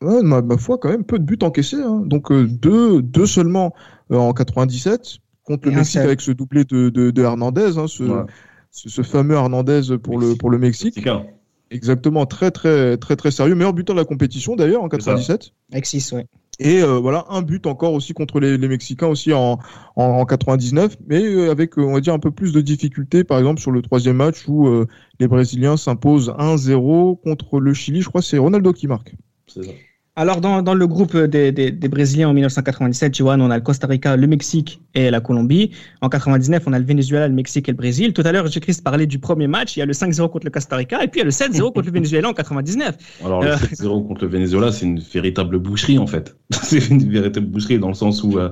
ouais, 0.01 0.21
ma, 0.23 0.41
ma 0.41 0.57
foi, 0.57 0.77
quand 0.77 0.89
même 0.89 1.03
peu 1.03 1.18
de 1.19 1.23
buts 1.23 1.39
encaissés. 1.41 1.81
hein. 1.81 2.03
Donc 2.06 2.31
euh, 2.31 2.45
deux, 2.47 3.01
deux 3.01 3.25
seulement 3.25 3.73
euh, 4.12 4.18
en 4.18 4.33
97 4.33 5.18
contre 5.44 5.68
le 5.68 5.71
Et 5.73 5.75
Mexique 5.75 5.97
avec 5.97 6.21
ce 6.21 6.31
doublé 6.31 6.63
de, 6.65 6.89
de, 6.89 7.09
de 7.12 7.21
Hernandez, 7.23 7.77
hein, 7.77 7.88
ce, 7.88 8.03
Ouais. 8.03 8.23
ce, 8.69 8.89
ce 8.89 9.01
fameux 9.01 9.35
Hernandez 9.35 9.97
pour 10.01 10.19
le, 10.19 10.35
pour 10.35 10.50
le 10.51 10.59
Mexique. 10.59 10.95
Mexicain. 10.97 11.25
Exactement, 11.71 12.25
très 12.25 12.51
très 12.51 12.97
très 12.97 13.15
très 13.15 13.31
sérieux, 13.31 13.56
meilleur 13.56 13.73
buteur 13.73 13.95
de 13.95 14.01
la 14.01 14.06
compétition 14.06 14.56
d'ailleurs 14.56 14.83
en 14.83 14.89
C'est 14.91 15.01
ça. 15.01 15.13
97. 15.13 15.53
Avec 15.71 15.85
6, 15.85 16.12
ouais. 16.12 16.27
Et 16.59 16.81
euh, 16.83 17.00
voilà, 17.00 17.25
un 17.29 17.41
but 17.41 17.65
encore 17.65 17.94
aussi 17.94 18.13
contre 18.13 18.39
les, 18.39 18.57
les 18.57 18.68
Mexicains 18.68 19.07
aussi 19.07 19.33
en, 19.33 19.57
en, 19.95 20.03
en 20.03 20.25
99, 20.25 20.97
mais 21.07 21.23
euh, 21.23 21.50
avec, 21.50 21.77
euh, 21.79 21.81
on 21.81 21.94
va 21.94 22.01
dire, 22.01 22.13
un 22.13 22.19
peu 22.19 22.29
plus 22.29 22.51
de 22.51 22.62
difficultés, 22.62 23.23
par 23.23 23.39
exemple 23.39 23.59
sur 23.59 23.71
le 23.71 23.81
troisième 23.81 24.18
match 24.18 24.47
où 24.47 24.68
euh, 24.68 24.85
les 25.19 25.27
Brésiliens 25.27 25.77
s'imposent 25.77 26.29
1-0 26.38 27.19
contre 27.21 27.59
le 27.59 27.73
Chili. 27.73 28.01
Je 28.01 28.09
crois 28.09 28.21
que 28.21 28.27
c'est 28.27 28.38
Ronaldo 28.38 28.73
qui 28.73 28.85
marque. 28.88 29.15
C'est 29.47 29.63
ça. 29.63 29.71
Alors, 30.21 30.39
dans, 30.39 30.62
dans 30.62 30.75
le 30.75 30.85
groupe 30.85 31.18
des, 31.18 31.51
des, 31.51 31.71
des 31.71 31.88
Brésiliens 31.89 32.29
en 32.29 32.33
1997, 32.33 33.15
Johan, 33.15 33.39
on 33.41 33.50
a 33.50 33.56
le 33.57 33.63
Costa 33.63 33.88
Rica, 33.88 34.15
le 34.15 34.27
Mexique 34.27 34.79
et 34.94 35.09
la 35.09 35.19
Colombie. 35.19 35.71
En 36.01 36.09
99, 36.09 36.62
on 36.68 36.73
a 36.73 36.79
le 36.79 36.85
Venezuela, 36.85 37.27
le 37.27 37.33
Mexique 37.33 37.68
et 37.68 37.71
le 37.71 37.77
Brésil. 37.77 38.13
Tout 38.13 38.21
à 38.23 38.31
l'heure, 38.31 38.45
j'ai 38.45 38.59
Christ 38.59 38.83
parlait 38.83 39.07
du 39.07 39.18
premier 39.18 39.47
match. 39.47 39.75
Il 39.75 39.79
y 39.79 39.81
a 39.81 39.85
le 39.88 39.94
5-0 39.94 40.29
contre 40.29 40.45
le 40.45 40.51
Costa 40.51 40.75
Rica 40.75 41.03
et 41.03 41.07
puis 41.07 41.21
il 41.21 41.23
y 41.23 41.25
a 41.25 41.25
le 41.25 41.31
7-0 41.31 41.73
contre 41.73 41.88
le 41.88 41.91
Venezuela 41.91 42.29
en 42.29 42.33
99. 42.33 42.95
Alors, 43.25 43.41
le 43.41 43.50
Euh. 43.51 43.56
7-0 43.56 44.07
contre 44.07 44.25
le 44.25 44.29
Venezuela, 44.29 44.71
c'est 44.71 44.85
une 44.85 45.00
véritable 45.00 45.57
boucherie, 45.57 45.97
en 45.97 46.06
fait. 46.07 46.35
c'est 46.51 46.88
une 46.89 47.09
véritable 47.12 47.47
boucherie 47.47 47.79
dans 47.79 47.88
le 47.88 47.95
sens 47.95 48.21
où, 48.23 48.38
euh, 48.38 48.50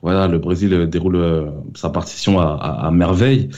voilà, 0.00 0.28
le 0.28 0.38
Brésil 0.38 0.72
euh, 0.72 0.86
déroule 0.86 1.16
euh, 1.16 1.46
sa 1.74 1.90
partition 1.90 2.40
à, 2.40 2.44
à, 2.58 2.86
à 2.86 2.90
merveille. 2.90 3.50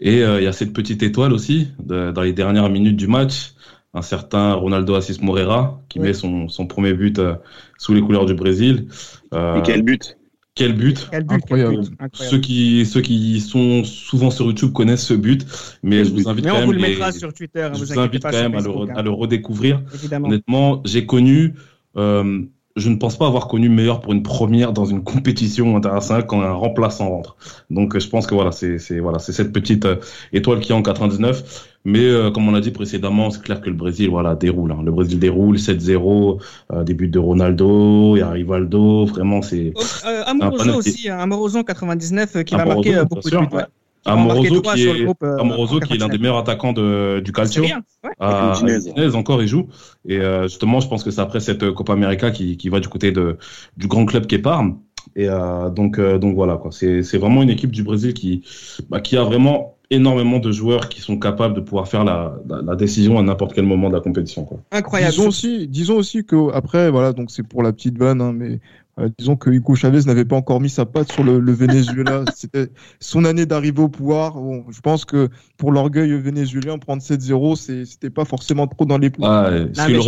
Et 0.00 0.22
euh, 0.22 0.40
il 0.40 0.44
y 0.44 0.46
a 0.46 0.52
cette 0.52 0.72
petite 0.72 1.02
étoile 1.02 1.32
aussi, 1.32 1.68
de- 1.84 2.12
dans 2.12 2.22
les 2.22 2.32
dernières 2.32 2.70
minutes 2.70 2.96
du 2.96 3.08
match, 3.08 3.52
un 3.94 4.02
certain 4.02 4.54
Ronaldo 4.54 4.94
Assis 4.94 5.18
Moreira, 5.22 5.82
qui 5.88 5.98
Oui. 5.98 6.08
met 6.08 6.12
son, 6.14 6.48
son 6.48 6.66
premier 6.66 6.94
but 6.94 7.18
euh, 7.18 7.34
sous 7.78 7.92
les 7.94 8.00
couleurs 8.00 8.26
du 8.26 8.34
Brésil. 8.34 8.86
Euh, 9.34 9.58
Et 9.58 9.62
quel 9.62 9.82
but? 9.82 10.16
quel 10.54 10.74
but? 10.74 11.08
Quel 11.10 11.22
but, 11.24 11.32
Incroyable. 11.34 11.74
quel 11.74 11.80
but. 11.80 11.92
Incroyable. 12.00 12.30
Ceux 12.32 12.38
qui, 12.38 12.84
ceux 12.86 13.00
qui 13.00 13.40
sont 13.40 13.82
souvent 13.84 14.30
sur 14.30 14.46
YouTube 14.46 14.72
connaissent 14.72 15.06
ce 15.06 15.14
but, 15.14 15.46
mais 15.82 16.04
je 16.04 16.10
vous 16.12 16.28
invite 16.28 16.44
Mais 16.44 16.50
quand 16.50 16.56
on 16.56 16.60
même, 16.60 16.66
vous 16.66 16.72
le 16.72 16.78
les- 16.78 16.88
mettra 16.90 17.12
sur 17.12 17.32
Twitter. 17.32 17.62
hein, 17.62 17.70
je 17.74 17.78
vous 17.80 17.86
vous 17.86 17.98
invite 17.98 18.22
pas 18.22 18.30
quand 18.30 18.42
même 18.42 18.54
à 18.54 18.58
le, 18.58 18.64
Facebook, 18.64 18.90
hein. 18.90 18.94
à 18.96 19.02
le 19.02 19.10
redécouvrir. 19.10 19.82
Évidemment. 19.94 20.28
Honnêtement, 20.28 20.82
j'ai 20.84 21.06
connu, 21.06 21.54
euh, 21.96 22.42
je 22.80 22.88
ne 22.88 22.96
pense 22.96 23.16
pas 23.16 23.26
avoir 23.26 23.46
connu 23.48 23.68
meilleur 23.68 24.00
pour 24.00 24.12
une 24.12 24.22
première 24.22 24.72
dans 24.72 24.84
une 24.86 25.02
compétition 25.04 25.76
internationale 25.76 26.26
quand 26.26 26.40
un 26.42 26.52
remplaçant 26.52 27.08
rentre. 27.10 27.36
Donc, 27.70 27.94
euh, 27.94 28.00
je 28.00 28.08
pense 28.08 28.26
que 28.26 28.34
voilà, 28.34 28.52
c'est 28.52 28.78
voilà, 29.00 29.18
c'est 29.18 29.32
cette 29.32 29.52
petite 29.52 29.84
euh, 29.84 29.96
étoile 30.32 30.60
qui 30.60 30.72
est 30.72 30.74
en 30.74 30.82
99. 30.82 31.68
Mais 31.86 32.00
euh, 32.04 32.30
comme 32.30 32.46
on 32.46 32.52
l'a 32.52 32.60
dit 32.60 32.72
précédemment, 32.72 33.30
c'est 33.30 33.42
clair 33.42 33.60
que 33.62 33.70
le 33.70 33.76
Brésil, 33.76 34.10
voilà, 34.10 34.34
déroule. 34.34 34.70
hein. 34.72 34.82
Le 34.84 34.92
Brésil 34.92 35.18
déroule 35.18 35.56
7-0, 35.56 36.38
euh, 36.72 36.84
des 36.84 36.92
buts 36.92 37.08
de 37.08 37.18
Ronaldo, 37.18 38.16
il 38.16 38.18
y 38.18 38.22
a 38.22 38.28
Rivaldo, 38.30 39.06
vraiment 39.06 39.40
c'est 39.40 39.72
Oh, 39.74 39.80
euh, 40.06 40.22
Amoroso 40.26 40.74
aussi, 40.74 41.08
hein, 41.08 41.18
Amoroso 41.18 41.58
en 41.58 41.64
99 41.64 42.36
euh, 42.36 42.42
qui 42.42 42.54
va 42.54 42.66
marquer 42.66 43.02
beaucoup 43.08 43.30
de 43.30 43.36
buts. 43.38 43.56
ouais. 43.56 43.64
Qui 44.04 44.10
Amoroso 44.10 44.62
qui 44.62 44.88
est 44.88 45.04
groupe, 45.04 45.22
euh, 45.22 45.38
Amoroso 45.38 45.78
qui 45.80 45.92
est 45.92 45.98
l'un 45.98 46.06
des 46.08 46.18
99. 46.18 46.20
meilleurs 46.20 46.38
attaquants 46.38 46.72
de, 46.72 47.20
du 47.22 47.32
Calcio. 47.32 47.62
rien. 47.62 47.82
Ouais. 48.02 48.10
à. 48.18 48.54
Udinese 48.62 49.14
encore 49.14 49.42
il 49.42 49.48
joue 49.48 49.68
et 50.08 50.18
euh, 50.18 50.44
justement 50.44 50.80
je 50.80 50.88
pense 50.88 51.04
que 51.04 51.10
c'est 51.10 51.20
après 51.20 51.40
cette 51.40 51.70
Copa 51.72 51.92
América 51.92 52.30
qui, 52.30 52.56
qui 52.56 52.70
va 52.70 52.80
du 52.80 52.88
côté 52.88 53.12
de 53.12 53.36
du 53.76 53.88
grand 53.88 54.06
club 54.06 54.26
qu'est 54.26 54.38
Parme 54.38 54.78
et 55.16 55.28
euh, 55.28 55.68
donc 55.68 55.98
euh, 55.98 56.18
donc 56.18 56.34
voilà 56.34 56.56
quoi 56.56 56.72
c'est 56.72 57.02
c'est 57.02 57.18
vraiment 57.18 57.42
une 57.42 57.50
équipe 57.50 57.70
du 57.72 57.82
Brésil 57.82 58.14
qui 58.14 58.42
bah, 58.88 59.00
qui 59.00 59.18
a 59.18 59.22
vraiment 59.22 59.76
énormément 59.90 60.38
de 60.38 60.52
joueurs 60.52 60.88
qui 60.88 61.00
sont 61.00 61.18
capables 61.18 61.54
de 61.54 61.60
pouvoir 61.60 61.88
faire 61.88 62.04
la, 62.04 62.36
la, 62.48 62.62
la 62.62 62.76
décision 62.76 63.18
à 63.18 63.22
n'importe 63.22 63.54
quel 63.54 63.66
moment 63.66 63.88
de 63.88 63.94
la 63.94 64.00
compétition 64.00 64.44
quoi. 64.44 64.60
Incroyable. 64.70 65.12
Disons 65.12 65.28
aussi, 65.28 65.66
disons 65.66 65.96
aussi 65.96 66.24
que 66.24 66.52
après, 66.52 66.90
voilà, 66.90 67.12
donc 67.12 67.32
c'est 67.32 67.42
pour 67.42 67.62
la 67.64 67.72
petite 67.72 67.98
vanne, 67.98 68.20
hein, 68.20 68.32
mais 68.32 68.60
euh, 69.00 69.08
disons 69.18 69.36
que 69.36 69.50
Hugo 69.50 69.74
Chavez 69.74 70.00
n'avait 70.04 70.24
pas 70.24 70.36
encore 70.36 70.60
mis 70.60 70.68
sa 70.70 70.84
patte 70.86 71.10
sur 71.12 71.24
le, 71.24 71.38
le 71.40 71.52
Venezuela. 71.52 72.24
C'était 72.36 72.68
son 73.00 73.24
année 73.24 73.46
d'arrivée 73.46 73.82
au 73.82 73.88
pouvoir. 73.88 74.34
Bon, 74.34 74.64
je 74.70 74.80
pense 74.80 75.04
que 75.04 75.28
pour 75.56 75.72
l'orgueil 75.72 76.12
vénézuélien, 76.20 76.78
prendre 76.78 77.02
7-0, 77.02 77.56
c'est- 77.56 77.84
c'était 77.84 78.10
pas 78.10 78.24
forcément 78.24 78.66
trop 78.66 78.84
dans 78.84 78.98
les 78.98 79.10
plans. 79.10 79.26
Ah, 79.28 79.50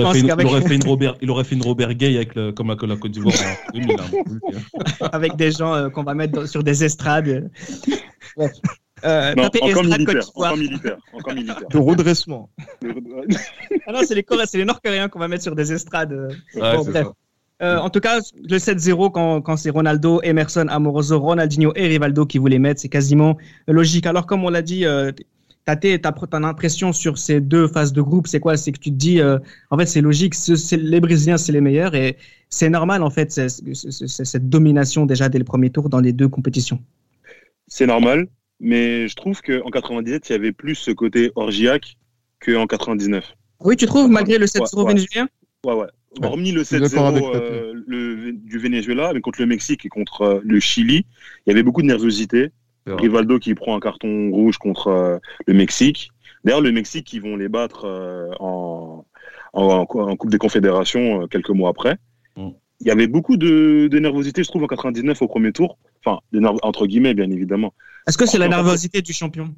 aurait 0.03 0.13
fait, 0.15 0.21
une, 0.21 0.27
il 0.39 0.47
aurait 0.47 0.63
fait 0.63 0.75
une 0.77 0.85
Robert 0.87 1.17
il 1.23 1.31
aurait 1.31 1.45
fait 1.45 1.55
une 1.55 1.63
Robert 1.63 1.95
Gay 1.95 2.17
avec 2.17 2.35
le, 2.35 2.53
comme 2.53 2.69
la, 2.69 2.77
la 2.87 2.97
Côte 2.97 3.11
d'Ivoire 3.13 3.35
en 3.35 3.73
2000 3.79 3.91
hein, 3.99 4.05
on 4.13 4.25
peut 4.25 4.39
le 4.43 4.51
dire. 4.53 4.61
avec 5.13 5.37
des 5.37 5.51
gens 5.53 5.75
euh, 5.75 5.89
qu'on 5.89 6.03
va 6.05 6.15
mettre 6.15 6.33
dans- 6.35 6.47
sur 6.47 6.63
des 6.63 6.85
estrades. 6.85 7.51
Bref. 8.37 8.53
Euh, 9.05 9.35
Non, 9.35 9.45
encore 9.67 9.83
estrade 9.83 9.99
militaire, 9.99 10.15
Côte 10.15 10.25
d'Ivoire. 10.27 10.53
encore 10.53 10.59
militaire, 10.59 10.97
encore 11.13 11.35
militaire. 11.35 11.69
De 11.71 11.79
redressement. 11.79 12.51
Ah 13.87 13.93
non, 13.93 14.01
c'est 14.07 14.15
les, 14.15 14.23
Nord-Coréens 14.65 15.09
qu'on 15.09 15.19
va 15.19 15.29
mettre 15.29 15.43
sur 15.43 15.55
des 15.57 15.73
estrades. 15.73 16.13
Ouais, 16.55 16.77
Bon, 16.77 16.85
c'est 16.85 16.91
bref. 16.91 17.07
ça. 17.07 17.13
Euh, 17.63 17.79
en 17.79 17.91
tout 17.91 18.01
cas, 18.01 18.19
le 18.37 18.59
7-0, 18.59 19.13
quand, 19.13 19.41
quand 19.41 19.57
c'est 19.57 19.71
Ronaldo, 19.71 20.21
Emerson, 20.23 20.67
Amoroso, 20.69 21.19
Ronaldinho 21.21 21.73
et 21.77 21.87
Rivaldo 21.87 22.27
qui 22.27 22.39
voulaient 22.39 22.59
mettre, 22.59 22.81
c'est 22.81 22.89
quasiment 22.89 23.39
logique. 23.69 24.07
Alors, 24.07 24.27
comme 24.27 24.45
on 24.45 24.51
l'a 24.51 24.63
dit, 24.63 24.85
euh, 24.85 25.13
Tate, 25.65 26.03
ta 26.03 26.11
ton 26.11 26.43
impression 26.43 26.93
sur 26.93 27.19
ces 27.19 27.41
deux 27.41 27.69
phases 27.69 27.93
de 27.93 28.03
groupe, 28.03 28.27
c'est 28.27 28.41
quoi? 28.41 28.57
C'est 28.57 28.73
que 28.73 28.81
tu 28.81 28.91
te 28.91 28.97
dis, 28.97 29.21
euh, 29.21 29.39
en 29.71 29.79
fait, 29.79 29.87
c'est 29.87 30.01
logique, 30.01 30.35
les 30.73 31.01
Brésiliens, 31.01 31.37
c'est 31.37 31.53
les 31.53 31.61
meilleurs 31.61 31.95
et 31.95 32.17
c'est 32.49 32.69
normal, 32.69 33.03
en 33.05 33.11
fait, 33.11 33.31
cette 33.31 34.49
domination 34.49 35.07
déjà 35.07 35.29
dès 35.29 35.39
le 35.39 35.45
premier 35.45 35.71
tour 35.71 35.89
dans 35.89 36.01
les 36.01 36.13
deux 36.13 36.29
compétitions. 36.29 36.83
C'est 37.69 37.87
normal, 37.87 38.27
mais 38.59 39.07
je 39.07 39.15
trouve 39.15 39.41
qu'en 39.41 39.71
97, 39.71 40.29
il 40.29 40.33
y 40.33 40.35
avait 40.35 40.53
plus 40.53 40.75
ce 40.75 40.91
côté 40.91 41.31
orgiaque 41.37 41.97
qu'en 42.45 42.67
99. 42.67 43.25
Oui, 43.61 43.77
tu 43.77 43.87
trouves, 43.87 44.11
malgré 44.11 44.39
le 44.39 44.47
7-0 44.47 44.89
vénézuélien? 44.89 45.29
Ouais, 45.65 45.75
ouais. 45.75 45.87
Hormis 46.21 46.53
le 46.53 46.63
7-0 46.63 47.33
euh, 47.35 48.33
du 48.35 48.59
Venezuela, 48.59 49.13
mais 49.15 49.21
contre 49.21 49.41
le 49.41 49.47
Mexique 49.47 49.87
et 49.87 49.89
contre 49.89 50.23
euh, 50.23 50.41
le 50.45 50.61
Chili, 50.61 51.07
il 51.47 51.51
y 51.51 51.53
avait 51.53 51.63
beaucoup 51.63 51.81
de 51.81 51.87
nervosité. 51.87 52.51
Rivaldo 52.87 53.39
qui 53.39 53.55
prend 53.55 53.77
un 53.77 53.81
carton 53.81 54.31
rouge 54.31 54.59
contre 54.59 54.89
euh, 54.89 55.19
le 55.47 55.55
Mexique. 55.55 56.11
D'ailleurs, 56.45 56.61
le 56.61 56.73
Mexique, 56.73 57.13
ils 57.13 57.23
vont 57.23 57.37
les 57.37 57.49
battre 57.49 57.85
euh, 57.85 58.33
en, 58.41 59.05
en, 59.53 59.87
Coupe 59.87 60.31
des 60.31 60.39
Confédérations 60.39 61.23
euh, 61.23 61.27
quelques 61.27 61.51
mois 61.51 61.71
après. 61.71 61.97
Mm. 62.37 62.51
Il 62.81 62.89
y 62.89 62.91
avait 62.91 63.07
beaucoup 63.07 63.37
de, 63.37 63.89
nervosité, 63.93 64.43
je 64.43 64.49
trouve, 64.49 64.65
en 64.65 64.67
99 64.67 65.23
au 65.23 65.29
premier 65.29 65.53
tour. 65.53 65.79
Enfin, 66.05 66.19
entre 66.63 66.87
guillemets, 66.89 67.15
bien 67.15 67.31
évidemment. 67.31 67.75
Est-ce 68.09 68.19
que 68.19 68.27
c'est 68.27 68.39
la 68.39 68.49
nervosité 68.49 69.03
du 69.03 69.13
champion? 69.13 69.55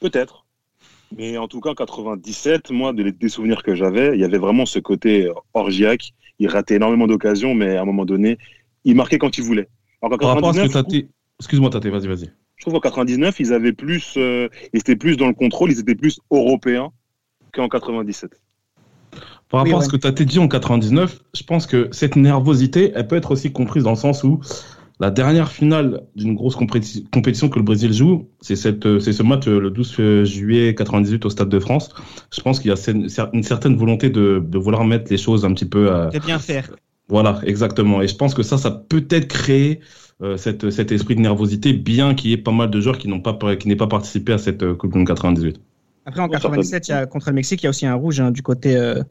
Peut-être. 0.00 0.46
Mais 1.16 1.38
en 1.38 1.48
tout 1.48 1.60
cas, 1.60 1.70
en 1.70 1.74
97, 1.74 2.70
moi, 2.70 2.92
des 2.92 3.28
souvenirs 3.28 3.62
que 3.62 3.74
j'avais, 3.74 4.14
il 4.14 4.20
y 4.20 4.24
avait 4.24 4.38
vraiment 4.38 4.66
ce 4.66 4.78
côté 4.78 5.30
orgiaque. 5.54 6.12
Il 6.38 6.48
ratait 6.48 6.76
énormément 6.76 7.06
d'occasions, 7.06 7.54
mais 7.54 7.76
à 7.76 7.82
un 7.82 7.84
moment 7.84 8.04
donné, 8.04 8.38
il 8.84 8.94
marquait 8.94 9.18
quand 9.18 9.38
il 9.38 9.44
voulait. 9.44 9.68
Alors, 10.02 10.18
Par 10.18 10.28
rapport 10.30 10.50
à 10.50 10.52
ce 10.52 10.66
que 10.66 11.06
Excuse-moi, 11.40 11.70
Tate, 11.70 11.86
vas-y, 11.86 12.08
vas-y. 12.08 12.30
Je 12.56 12.64
trouve 12.64 12.74
qu'en 12.74 12.80
99, 12.80 13.38
ils 13.38 13.52
avaient 13.52 13.72
plus, 13.72 14.14
euh, 14.16 14.48
ils 14.72 14.80
étaient 14.80 14.96
plus 14.96 15.16
dans 15.16 15.28
le 15.28 15.34
contrôle, 15.34 15.70
ils 15.70 15.78
étaient 15.78 15.94
plus 15.94 16.18
européens 16.30 16.90
qu'en 17.52 17.68
97. 17.68 18.40
Par 19.48 19.60
rapport 19.60 19.78
à 19.78 19.82
ce 19.82 19.88
que 19.88 19.96
tu 19.96 20.06
as 20.06 20.10
dit 20.10 20.38
en 20.38 20.48
99, 20.48 21.20
je 21.34 21.42
pense 21.44 21.66
que 21.66 21.88
cette 21.92 22.16
nervosité, 22.16 22.92
elle 22.94 23.06
peut 23.06 23.16
être 23.16 23.30
aussi 23.30 23.52
comprise 23.52 23.84
dans 23.84 23.90
le 23.90 23.96
sens 23.96 24.24
où 24.24 24.40
la 25.00 25.10
dernière 25.10 25.50
finale 25.50 26.02
d'une 26.16 26.34
grosse 26.34 26.56
compétition 26.56 27.48
que 27.48 27.58
le 27.58 27.64
Brésil 27.64 27.92
joue, 27.92 28.28
c'est 28.40 28.56
c'est 28.56 29.12
ce 29.12 29.22
match 29.22 29.46
euh, 29.46 29.60
le 29.60 29.70
12 29.70 30.24
juillet 30.24 30.74
98 30.74 31.24
au 31.24 31.30
Stade 31.30 31.48
de 31.48 31.58
France. 31.60 31.94
Je 32.34 32.40
pense 32.40 32.58
qu'il 32.60 32.70
y 32.70 32.74
a 32.74 33.28
une 33.32 33.42
certaine 33.42 33.76
volonté 33.76 34.10
de, 34.10 34.42
de, 34.44 34.58
vouloir 34.58 34.84
mettre 34.84 35.10
les 35.10 35.18
choses 35.18 35.44
un 35.44 35.52
petit 35.54 35.66
peu. 35.66 35.92
À... 35.92 36.06
De 36.06 36.18
bien 36.18 36.38
faire. 36.38 36.70
Voilà, 37.08 37.40
exactement. 37.44 38.02
Et 38.02 38.08
je 38.08 38.16
pense 38.16 38.34
que 38.34 38.42
ça, 38.42 38.58
ça 38.58 38.70
peut 38.70 39.06
être 39.10 39.28
créé 39.28 39.80
euh, 40.20 40.36
cette, 40.36 40.70
cet 40.70 40.90
esprit 40.90 41.14
de 41.14 41.20
nervosité, 41.20 41.72
bien 41.72 42.14
qu'il 42.14 42.30
y 42.30 42.32
ait 42.32 42.38
pas 42.38 42.50
mal 42.50 42.70
de 42.70 42.80
joueurs 42.80 42.98
qui 42.98 43.06
n'ont 43.06 43.20
pas, 43.20 43.56
qui 43.56 43.68
n'aient 43.68 43.76
pas 43.76 43.86
participé 43.86 44.32
à 44.32 44.38
cette 44.38 44.64
euh, 44.64 44.74
Coupe 44.74 44.92
du 44.92 44.98
Monde 44.98 45.06
98. 45.06 45.60
Après, 46.06 46.20
en 46.20 46.28
97, 46.28 46.88
il 46.88 46.90
y 46.90 46.94
a, 46.94 47.06
contre 47.06 47.28
le 47.28 47.34
Mexique, 47.34 47.62
il 47.62 47.64
y 47.64 47.66
a 47.68 47.70
aussi 47.70 47.86
un 47.86 47.94
rouge 47.94 48.18
hein, 48.18 48.32
du 48.32 48.42
côté 48.42 48.76
euh, 48.76 49.02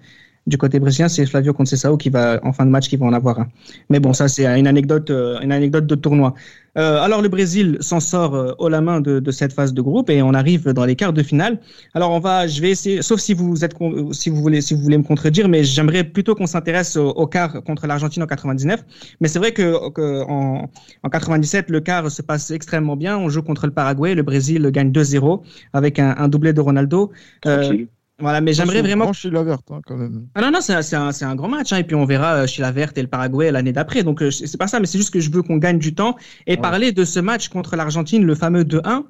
du 0.48 0.58
côté 0.58 0.80
brésilien, 0.80 1.10
c'est 1.10 1.26
Flavio 1.26 1.54
Conceição 1.54 1.98
qui 1.98 2.10
va 2.10 2.40
en 2.44 2.54
fin 2.54 2.66
de 2.66 2.72
match 2.72 2.88
qui 2.88 2.96
va 2.96 3.06
en 3.06 3.14
avoir 3.14 3.40
un. 3.40 3.48
Mais 3.90 4.00
bon, 4.00 4.14
ça 4.14 4.28
c'est 4.30 4.46
une 4.46 4.66
anecdote, 4.66 5.10
euh, 5.10 5.40
une 5.42 5.52
anecdote 5.52 5.86
de 5.86 5.96
tournoi. 5.96 6.34
Euh, 6.78 7.02
alors 7.02 7.22
le 7.22 7.28
Brésil 7.28 7.78
s'en 7.82 8.00
sort 8.00 8.36
euh, 8.36 8.54
haut 8.60 8.70
la 8.70 8.82
main 8.82 9.02
de, 9.02 9.20
de, 9.20 9.32
cette 9.32 9.52
phase 9.52 9.74
de 9.74 9.82
groupe 9.82 10.10
et 10.12 10.22
on 10.22 10.34
arrive 10.34 10.70
dans 10.70 10.86
les 10.86 10.96
quarts 10.96 11.12
de 11.12 11.24
finale. 11.24 11.60
Alors 11.94 12.12
on 12.12 12.20
va, 12.20 12.48
je 12.48 12.62
vais 12.62 12.70
essayer, 12.70 13.02
sauf 13.02 13.20
si 13.20 13.34
vous 13.34 13.66
êtes, 13.66 13.74
si 14.12 14.30
vous 14.30 14.42
voulez, 14.42 14.62
si 14.62 14.74
vous 14.74 14.82
voulez 14.82 14.98
me 14.98 15.04
contredire, 15.04 15.50
mais 15.50 15.64
j'aimerais 15.64 16.04
plutôt 16.04 16.36
qu'on 16.36 16.46
s'intéresse 16.46 16.96
au, 16.96 17.10
au, 17.10 17.28
quart 17.28 17.64
contre 17.64 17.88
l'Argentine 17.88 18.24
en 18.24 18.28
99. 18.28 18.86
Mais 19.20 19.28
c'est 19.28 19.40
vrai 19.40 19.52
que, 19.52 19.90
que 19.90 20.24
en, 20.30 20.70
en, 21.04 21.10
97 21.10 21.70
le 21.70 21.82
quart 21.82 22.10
se 22.10 22.22
passe 22.22 22.52
extrêmement 22.52 22.96
bien. 22.96 23.18
On 23.18 23.28
joue 23.28 23.42
contre 23.42 23.66
le 23.66 23.74
Paraguay, 23.74 24.16
le 24.16 24.24
Brésil 24.24 24.70
gagne 24.72 24.92
2-0 24.92 25.42
avec 25.74 26.00
un, 26.00 26.16
un, 26.18 26.28
doublé 26.30 26.54
de 26.54 26.62
Ronaldo. 26.62 27.12
Euh, 27.48 27.86
voilà, 28.20 28.42
mais 28.42 28.54
j'aimerais 28.54 28.82
vraiment. 28.82 29.14
Chez 29.14 29.30
la 29.30 29.44
verte, 29.44 29.70
hein, 29.70 29.80
quand 29.86 29.96
même. 29.96 30.28
Ah 30.34 30.42
non, 30.42 30.52
non, 30.52 30.60
c'est 30.62 30.74
un, 30.96 31.12
un, 31.22 31.36
grand 31.36 31.50
match, 31.50 31.72
hein, 31.72 31.78
et 31.78 31.84
puis 31.84 31.96
on 31.96 32.06
verra 32.06 32.34
euh, 32.34 32.48
chez 32.48 32.64
la 32.64 32.72
verte 32.72 32.98
et 32.98 33.02
le 33.04 33.08
Paraguay 33.08 33.52
l'année 33.52 33.74
d'après. 33.74 34.04
Donc 34.04 34.24
euh, 34.24 34.32
c'est 34.32 34.58
pas 34.58 34.68
ça, 34.68 34.80
mais 34.80 34.88
c'est 34.88 34.98
juste 34.98 35.14
que 35.14 35.20
je 35.20 35.30
veux 35.30 35.44
qu'on 35.44 35.58
gagne 35.58 35.78
du 35.78 35.94
temps 35.94 36.16
et 36.48 36.58
parler 36.58 36.92
de 36.92 37.06
ce 37.06 37.20
match 37.20 37.50
contre 37.50 37.76
l'Argentine, 37.76 38.26
le 38.26 38.34
fameux 38.34 38.64
2-1, 38.64 39.04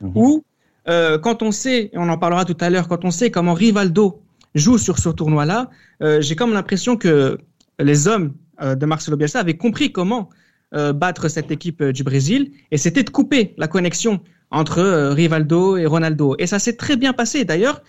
mhm. 0.00 0.12
où 0.14 0.44
euh, 0.88 1.18
quand 1.18 1.42
on 1.42 1.50
sait, 1.50 1.90
et 1.92 1.98
on 1.98 2.08
en 2.08 2.18
parlera 2.18 2.44
tout 2.44 2.56
à 2.60 2.70
l'heure, 2.70 2.88
quand 2.88 3.04
on 3.04 3.10
sait 3.10 3.30
comment 3.30 3.54
Rivaldo 3.54 4.22
joue 4.54 4.78
sur 4.78 4.98
ce 4.98 5.08
tournoi-là, 5.08 5.70
euh, 6.02 6.20
j'ai 6.20 6.36
comme 6.36 6.52
l'impression 6.52 6.96
que 6.96 7.38
les 7.78 8.06
hommes 8.06 8.34
euh, 8.60 8.74
de 8.74 8.86
Marcelo 8.86 9.16
Bielsa 9.16 9.40
avaient 9.40 9.56
compris 9.56 9.92
comment 9.92 10.30
battre 10.96 11.28
cette 11.28 11.52
équipe 11.52 11.84
du 11.84 12.02
Brésil, 12.02 12.50
et 12.72 12.78
c'était 12.78 13.04
de 13.04 13.10
couper 13.10 13.54
la 13.58 13.68
connexion 13.68 14.24
entre 14.50 15.12
Rivaldo 15.12 15.76
et 15.76 15.86
Ronaldo. 15.86 16.34
Et 16.40 16.48
ça 16.48 16.58
s'est 16.58 16.74
très 16.74 16.96
bien 16.96 17.12
passé. 17.12 17.44
D'ailleurs, 17.44 17.80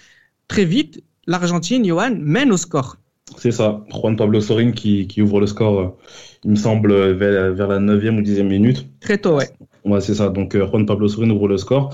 très 0.47 0.65
vite, 0.65 1.03
l'Argentine, 1.27 1.85
Johan, 1.85 2.15
mène 2.17 2.51
au 2.51 2.57
score. 2.57 2.97
C'est 3.37 3.51
ça, 3.51 3.83
Juan 3.91 4.15
Pablo 4.15 4.39
Sorin 4.39 4.71
qui, 4.71 5.07
qui, 5.07 5.21
ouvre 5.21 5.39
le 5.39 5.47
score, 5.47 5.97
il 6.43 6.51
me 6.51 6.55
semble, 6.55 6.93
vers, 7.13 7.53
vers 7.53 7.67
la 7.67 7.79
9e 7.79 8.19
ou 8.19 8.21
10e 8.21 8.43
minute. 8.43 8.87
Très 9.01 9.17
tôt, 9.17 9.35
ouais. 9.35 9.49
Ouais, 9.83 10.01
c'est 10.01 10.13
ça. 10.13 10.29
Donc, 10.29 10.55
euh, 10.55 10.67
Juan 10.67 10.85
Pablo 10.85 11.07
Sorin 11.07 11.29
ouvre 11.31 11.47
le 11.47 11.57
score. 11.57 11.93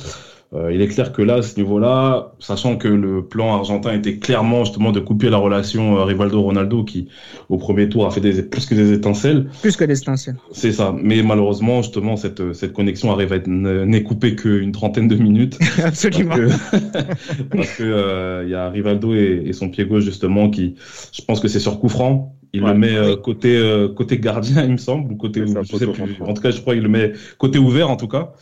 Euh, 0.53 0.74
il 0.74 0.81
est 0.81 0.89
clair 0.89 1.13
que 1.13 1.22
là, 1.22 1.36
à 1.36 1.41
ce 1.41 1.55
niveau-là, 1.55 2.34
sachant 2.39 2.75
que 2.75 2.89
le 2.89 3.24
plan 3.25 3.55
argentin 3.55 3.93
était 3.93 4.17
clairement 4.17 4.65
justement 4.65 4.91
de 4.91 5.00
couper 5.00 5.29
la 5.29 5.38
relation 5.38 5.98
euh, 5.98 6.03
Rivaldo-Ronaldo, 6.03 6.84
qui 6.84 7.08
au 7.48 7.58
premier 7.58 7.88
tour 7.88 8.05
a 8.05 8.12
fait 8.12 8.20
des, 8.20 8.43
plus 8.43 8.65
que 8.65 8.75
des 8.75 8.91
étincelles. 8.91 9.48
Plus 9.62 9.77
que 9.77 9.86
des 9.86 9.98
étincelles. 9.98 10.36
C'est 10.51 10.74
ça. 10.74 10.93
Mais 11.01 11.24
malheureusement, 11.24 11.81
justement, 11.81 12.17
cette, 12.17 12.51
cette 12.51 12.74
connexion 12.74 13.13
arrive 13.13 13.31
à 13.31 13.38
être 13.38 13.48
n'est 13.48 14.03
coupée 14.03 14.36
qu'une 14.36 14.74
trentaine 14.74 15.08
de 15.08 15.15
minutes. 15.15 15.58
Absolument. 15.84 16.36
Parce 17.50 17.77
que, 17.77 17.84
euh, 17.84 18.43
il 18.43 18.51
y 18.51 18.55
a 18.55 18.70
Rivaldo 18.70 19.13
et, 19.13 19.43
et, 19.46 19.53
son 19.53 19.70
pied 19.70 19.86
gauche 19.86 20.03
justement 20.03 20.50
qui, 20.50 20.75
je 21.13 21.22
pense 21.22 21.39
que 21.39 21.48
c'est 21.48 21.62
sur 21.62 21.79
coup 21.79 21.88
franc. 21.88 22.36
Il 22.51 22.63
le 22.63 22.74
met 22.74 22.93
euh, 22.93 23.15
côté 23.15 23.58
côté 23.96 24.17
gardien, 24.17 24.63
il 24.65 24.74
me 24.74 24.77
semble, 24.77 25.13
ou 25.13 25.15
côté, 25.15 25.46
je 25.48 25.77
sais 25.77 25.88
plus. 25.88 26.17
En 26.20 26.34
tout 26.34 26.41
cas, 26.41 26.51
je 26.51 26.60
crois 26.60 26.74
qu'il 26.74 26.84
le 26.84 26.89
met 26.89 27.13
côté 27.38 27.58
ouvert 27.58 27.89
en 27.89 27.96
tout 27.96 28.10
cas. 28.10 28.34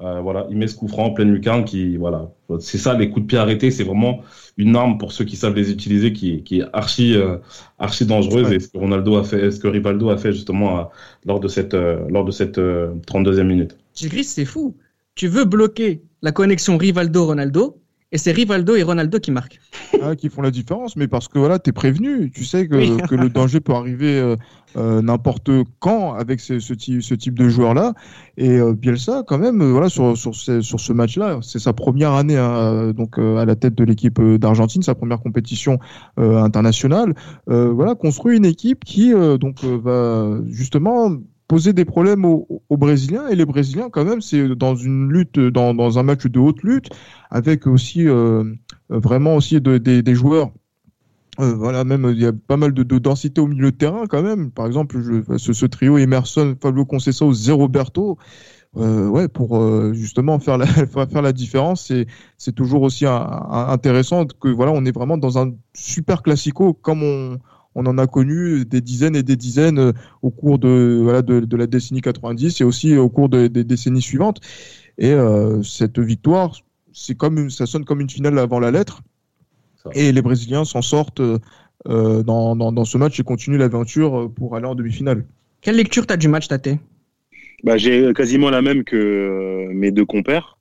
Euh, 0.00 0.20
voilà, 0.20 0.46
il 0.48 0.56
met 0.56 0.68
ce 0.68 0.76
coup 0.76 0.86
franc 0.86 1.06
en 1.06 1.10
pleine 1.10 1.32
lucarne 1.32 1.64
qui, 1.64 1.96
voilà, 1.96 2.30
c'est 2.60 2.78
ça 2.78 2.94
les 2.94 3.10
coups 3.10 3.22
de 3.22 3.26
pied 3.26 3.38
arrêtés, 3.38 3.72
c'est 3.72 3.82
vraiment 3.82 4.20
une 4.56 4.76
arme 4.76 4.96
pour 4.96 5.10
ceux 5.10 5.24
qui 5.24 5.34
savent 5.34 5.54
les 5.54 5.72
utiliser 5.72 6.12
qui, 6.12 6.44
qui 6.44 6.60
est 6.60 6.64
archi, 6.72 7.16
euh, 7.16 7.38
archi 7.78 8.06
dangereuse. 8.06 8.52
Et 8.52 8.60
ce 8.60 8.68
que 8.68 8.78
Ronaldo 8.78 9.16
a 9.16 9.24
fait, 9.24 9.50
ce 9.50 9.58
que 9.58 9.66
Rivaldo 9.66 10.10
a 10.10 10.16
fait 10.16 10.32
justement 10.32 10.78
euh, 10.78 10.82
lors 11.24 11.40
de 11.40 11.48
cette, 11.48 11.74
lors 11.74 12.24
de 12.24 12.30
cette 12.30 12.58
32e 12.58 13.42
minute. 13.42 13.76
Gris, 14.04 14.24
c'est 14.24 14.44
fou. 14.44 14.76
Tu 15.16 15.26
veux 15.26 15.44
bloquer 15.44 16.02
la 16.22 16.30
connexion 16.30 16.76
Rivaldo-Ronaldo, 16.76 17.80
et 18.10 18.16
c'est 18.16 18.32
Rivaldo 18.32 18.74
et 18.74 18.82
Ronaldo 18.82 19.18
qui 19.18 19.30
marquent. 19.30 19.60
Ah, 20.02 20.16
qui 20.16 20.30
font 20.30 20.40
la 20.40 20.50
différence, 20.50 20.96
mais 20.96 21.08
parce 21.08 21.28
que 21.28 21.38
voilà, 21.38 21.58
tu 21.58 21.70
es 21.70 21.72
prévenu. 21.72 22.30
Tu 22.30 22.44
sais 22.44 22.66
que, 22.66 23.06
que 23.06 23.14
le 23.14 23.28
danger 23.28 23.60
peut 23.60 23.74
arriver 23.74 24.18
euh, 24.18 24.36
euh, 24.76 25.02
n'importe 25.02 25.50
quand 25.78 26.14
avec 26.14 26.40
ce, 26.40 26.58
ce, 26.58 26.72
type, 26.72 27.02
ce 27.02 27.14
type 27.14 27.38
de 27.38 27.50
joueur-là. 27.50 27.92
Et 28.38 28.58
euh, 28.58 28.72
Bielsa, 28.72 29.24
quand 29.26 29.36
même, 29.36 29.62
voilà, 29.62 29.90
sur, 29.90 30.16
sur, 30.16 30.34
ce, 30.34 30.62
sur 30.62 30.80
ce 30.80 30.92
match-là, 30.94 31.40
c'est 31.42 31.58
sa 31.58 31.74
première 31.74 32.12
année 32.12 32.38
hein, 32.38 32.92
donc, 32.92 33.18
à 33.18 33.44
la 33.44 33.56
tête 33.56 33.74
de 33.74 33.84
l'équipe 33.84 34.20
d'Argentine, 34.20 34.82
sa 34.82 34.94
première 34.94 35.20
compétition 35.20 35.78
internationale. 36.16 37.14
voilà, 37.46 37.94
construit 37.94 38.36
une 38.36 38.46
équipe 38.46 38.84
qui 38.84 39.12
donc, 39.38 39.64
va 39.64 40.38
justement 40.46 41.10
poser 41.48 41.72
des 41.72 41.84
problèmes 41.84 42.24
aux, 42.24 42.62
Brésiliens. 42.70 43.28
Et 43.28 43.34
les 43.34 43.44
Brésiliens 43.44 43.90
quand 43.90 44.04
même 44.04 44.20
c'est 44.20 44.48
dans 44.54 44.76
une 44.76 45.08
lutte 45.08 45.40
dans, 45.40 45.74
dans, 45.74 45.98
un 45.98 46.02
match 46.04 46.26
de 46.26 46.38
haute 46.38 46.62
lutte 46.62 46.90
avec 47.30 47.66
aussi 47.66 48.06
euh, 48.06 48.44
vraiment 48.88 49.34
aussi 49.34 49.60
de, 49.60 49.78
des 49.78 50.14
joueurs 50.14 50.52
euh, 51.40 51.54
voilà 51.54 51.84
même 51.84 52.10
il 52.10 52.20
y 52.20 52.26
a 52.26 52.32
pas 52.32 52.56
mal 52.56 52.72
de, 52.72 52.82
de, 52.82 52.98
densité 52.98 53.40
au 53.40 53.46
milieu 53.46 53.70
de 53.70 53.76
terrain 53.76 54.06
quand 54.08 54.22
même. 54.22 54.50
Par 54.50 54.66
exemple 54.66 55.00
je, 55.00 55.38
ce, 55.38 55.52
ce, 55.52 55.66
trio 55.66 55.96
Emerson 55.96 56.56
Fabio 56.60 56.84
Conceição 56.84 57.32
Zé 57.32 57.52
Roberto 57.52 58.18
euh, 58.76 59.06
ouais 59.08 59.28
pour 59.28 59.56
euh, 59.56 59.92
justement 59.94 60.40
faire 60.40 60.58
la 60.58 60.66
faire 61.06 61.22
la 61.22 61.32
différence 61.32 61.86
c'est 61.86 62.06
c'est 62.38 62.54
toujours 62.54 62.82
aussi 62.82 63.06
intéressant 63.06 64.26
que 64.26 64.48
voilà 64.48 64.72
on 64.72 64.84
est 64.84 64.90
vraiment 64.90 65.16
dans 65.16 65.38
un 65.38 65.52
super 65.74 66.22
classico 66.22 66.74
comme 66.74 67.04
on 67.04 67.38
on 67.78 67.86
en 67.86 67.96
a 67.96 68.08
connu 68.08 68.64
des 68.64 68.80
dizaines 68.80 69.14
et 69.14 69.22
des 69.22 69.36
dizaines 69.36 69.78
euh, 69.78 69.92
au 70.22 70.30
cours 70.30 70.58
de, 70.58 70.98
voilà, 71.00 71.22
de, 71.22 71.56
la 71.56 71.68
décennie 71.68 72.00
90 72.00 72.60
et 72.60 72.64
aussi 72.64 72.96
au 72.96 73.08
cours 73.08 73.28
des 73.28 73.48
décennies 73.48 74.02
suivantes. 74.02 74.40
Et 74.98 75.12
euh, 75.12 75.62
cette 75.62 76.00
victoire, 76.00 76.56
c'est 76.92 77.16
comme 77.16 77.50
ça 77.50 77.66
sonne 77.66 77.84
comme 77.84 78.00
une 78.00 78.10
finale 78.10 78.36
avant 78.40 78.58
la 78.58 78.72
lettre. 78.72 79.02
Et 79.94 80.10
les 80.10 80.22
Brésiliens 80.22 80.64
s'en 80.64 80.82
sortent 80.82 81.20
euh, 81.20 82.22
dans, 82.24 82.56
dans, 82.56 82.84
ce 82.84 82.98
match 82.98 83.20
et 83.20 83.22
continuent 83.22 83.58
l'aventure 83.58 84.28
pour 84.34 84.56
aller 84.56 84.66
en 84.66 84.74
demi-finale. 84.74 85.24
Quelle 85.60 85.76
lecture 85.76 86.04
tu 86.04 86.12
as 86.12 86.16
du 86.16 86.26
match, 86.26 86.48
Tate? 86.48 86.70
Bah, 87.62 87.78
J'ai 87.78 88.12
quasiment 88.12 88.50
la 88.50 88.60
même 88.60 88.82
que 88.82 89.68
mes 89.72 89.92
deux 89.92 90.04
compères. 90.04 90.58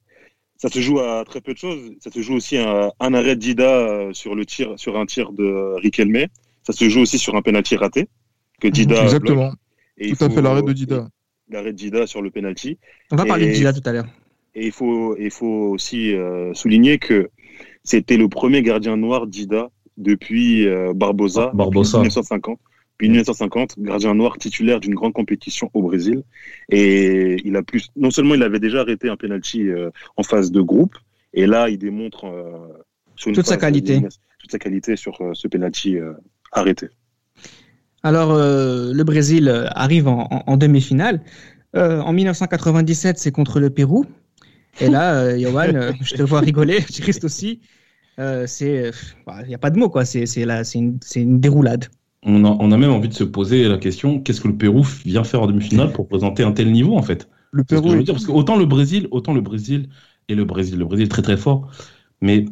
Ça 0.58 0.70
se 0.70 0.80
joue 0.80 1.00
à 1.00 1.24
très 1.26 1.42
peu 1.42 1.54
de 1.54 1.58
choses. 1.58 1.94
Ça 2.00 2.12
se 2.12 2.22
joue 2.22 2.36
aussi 2.36 2.58
à 2.58 2.92
un 3.00 3.14
arrêt 3.16 3.36
Dida 3.36 4.10
sur, 4.14 4.36
le 4.36 4.46
tir, 4.46 4.74
sur 4.78 4.98
un 4.98 5.08
tir 5.08 5.32
de 5.32 5.74
Riquelme. 5.82 6.28
Ça 6.68 6.74
se 6.74 6.90
joue 6.90 7.00
aussi 7.00 7.18
sur 7.18 7.34
un 7.36 7.42
penalty 7.42 7.78
raté 7.78 8.10
que 8.60 8.68
Dida. 8.68 9.02
Exactement. 9.02 9.54
Et 9.98 10.14
tout 10.14 10.26
à 10.26 10.30
fait 10.30 10.42
l'arrêt 10.42 10.64
de 10.64 10.74
Dida. 10.74 11.08
L'arrêt 11.50 11.72
de 11.72 11.78
Dida 11.78 12.06
sur 12.08 12.22
le 12.22 12.30
penalty. 12.30 12.78
On 13.10 13.16
va 13.16 13.24
parler 13.24 13.48
de 13.48 13.54
Dida 13.54 13.72
tout 13.72 13.82
à 13.86 13.94
l'heure. 13.94 14.08
Et 14.54 14.66
il 14.66 14.72
faut, 14.74 15.16
il 15.18 15.32
faut 15.32 15.70
aussi 15.72 16.14
euh, 16.14 16.54
souligner 16.54 16.98
que 16.98 17.30
c'était 17.86 18.18
le 18.18 18.28
premier 18.28 18.64
gardien 18.64 18.98
noir 18.98 19.28
d'Ida 19.28 19.70
depuis 19.96 20.68
euh, 20.68 20.92
Barbosa, 20.94 21.52
Barbosa. 21.54 22.00
depuis 22.00 22.10
1950. 22.10 22.60
Puis 22.98 23.08
1950, 23.08 23.80
gardien 23.80 24.14
noir 24.14 24.38
titulaire 24.38 24.82
d'une 24.82 24.96
grande 24.96 25.14
compétition 25.14 25.72
au 25.74 25.84
Brésil. 25.84 26.24
Et 26.68 27.38
il 27.46 27.56
a 27.56 27.64
plus, 27.64 27.88
non 27.96 28.12
seulement 28.12 28.36
il 28.36 28.44
avait 28.44 28.60
déjà 28.60 28.82
arrêté 28.82 29.08
un 29.08 29.16
penalty 29.16 29.70
euh, 29.70 29.90
en 30.18 30.24
phase 30.24 30.52
de 30.52 30.60
groupe, 30.60 30.98
et 31.34 31.46
là 31.48 31.70
il 31.70 31.78
démontre 31.78 32.26
euh, 32.26 32.68
sur 33.16 33.30
une 33.30 33.36
Toute 33.36 33.46
sa 33.46 33.58
qualité. 33.58 34.02
toute 34.40 34.52
sa 34.52 34.60
qualité 34.60 34.96
sur 34.96 35.20
euh, 35.22 35.34
ce 35.34 35.48
penalty 35.48 35.98
euh, 35.98 36.14
arrêté. 36.52 36.90
Alors, 38.04 38.32
euh, 38.32 38.94
le 38.94 39.04
Brésil 39.04 39.48
euh, 39.48 39.68
arrive 39.72 40.08
en, 40.08 40.28
en- 40.32 40.44
en 40.46 40.58
demi-finale. 40.58 41.22
Euh, 41.76 42.00
en 42.02 42.14
1997, 42.14 43.18
c'est 43.20 43.32
contre 43.32 43.60
le 43.60 43.70
Pérou. 43.70 44.06
Et 44.80 44.90
là, 44.90 45.16
euh, 45.16 45.38
euh, 45.76 45.94
je 46.02 46.14
te 46.16 46.24
vois 46.24 46.42
rigoler, 46.42 46.80
Christ 47.02 47.24
aussi. 47.24 47.62
Euh, 48.20 48.48
c'est, 48.48 48.92
il 49.44 49.48
n'y 49.48 49.56
a 49.56 49.60
pas 49.60 49.72
de 49.72 49.80
mots, 49.80 49.90
quoi. 49.90 50.06
C'est, 50.06 50.26
c'est, 50.28 50.46
là, 50.46 50.64
c'est, 50.64 50.80
une, 50.80 51.00
c'est 51.04 51.22
une 51.22 51.40
déroulade. 51.40 51.88
On 52.24 52.44
a, 52.46 52.50
on 52.50 52.72
a 52.72 52.78
même 52.78 52.92
envie 52.92 53.10
de 53.10 53.14
se 53.14 53.24
poser 53.24 53.68
la 53.68 53.78
question 53.78 54.20
qu'est-ce 54.22 54.42
que 54.42 54.48
le 54.48 54.58
Pérou 54.58 54.84
vient 55.06 55.24
faire 55.24 55.42
en 55.44 55.48
demi-finale 55.48 55.94
pour 55.94 56.08
présenter 56.08 56.44
un 56.44 56.52
tel 56.52 56.72
niveau 56.72 56.98
en 56.98 57.04
fait? 57.04 57.30
Le 57.52 57.64
C'est 57.70 57.78
ce 57.78 57.82
que 57.82 57.90
Pérou, 57.90 57.92
je 57.92 57.98
veux 57.98 58.04
dire, 58.04 58.14
parce 58.16 58.26
que 58.26 58.32
autant 58.32 58.58
le 58.58 58.66
Brésil, 58.66 59.08
autant 59.12 59.34
le 59.34 59.42
Brésil 59.42 59.90
et 60.28 60.36
le 60.36 60.44
Brésil, 60.46 60.78
le 60.80 60.86
Brésil 60.86 61.06
est 61.06 61.10
très 61.10 61.22
très 61.22 61.38
fort, 61.38 61.72
mais 62.22 62.46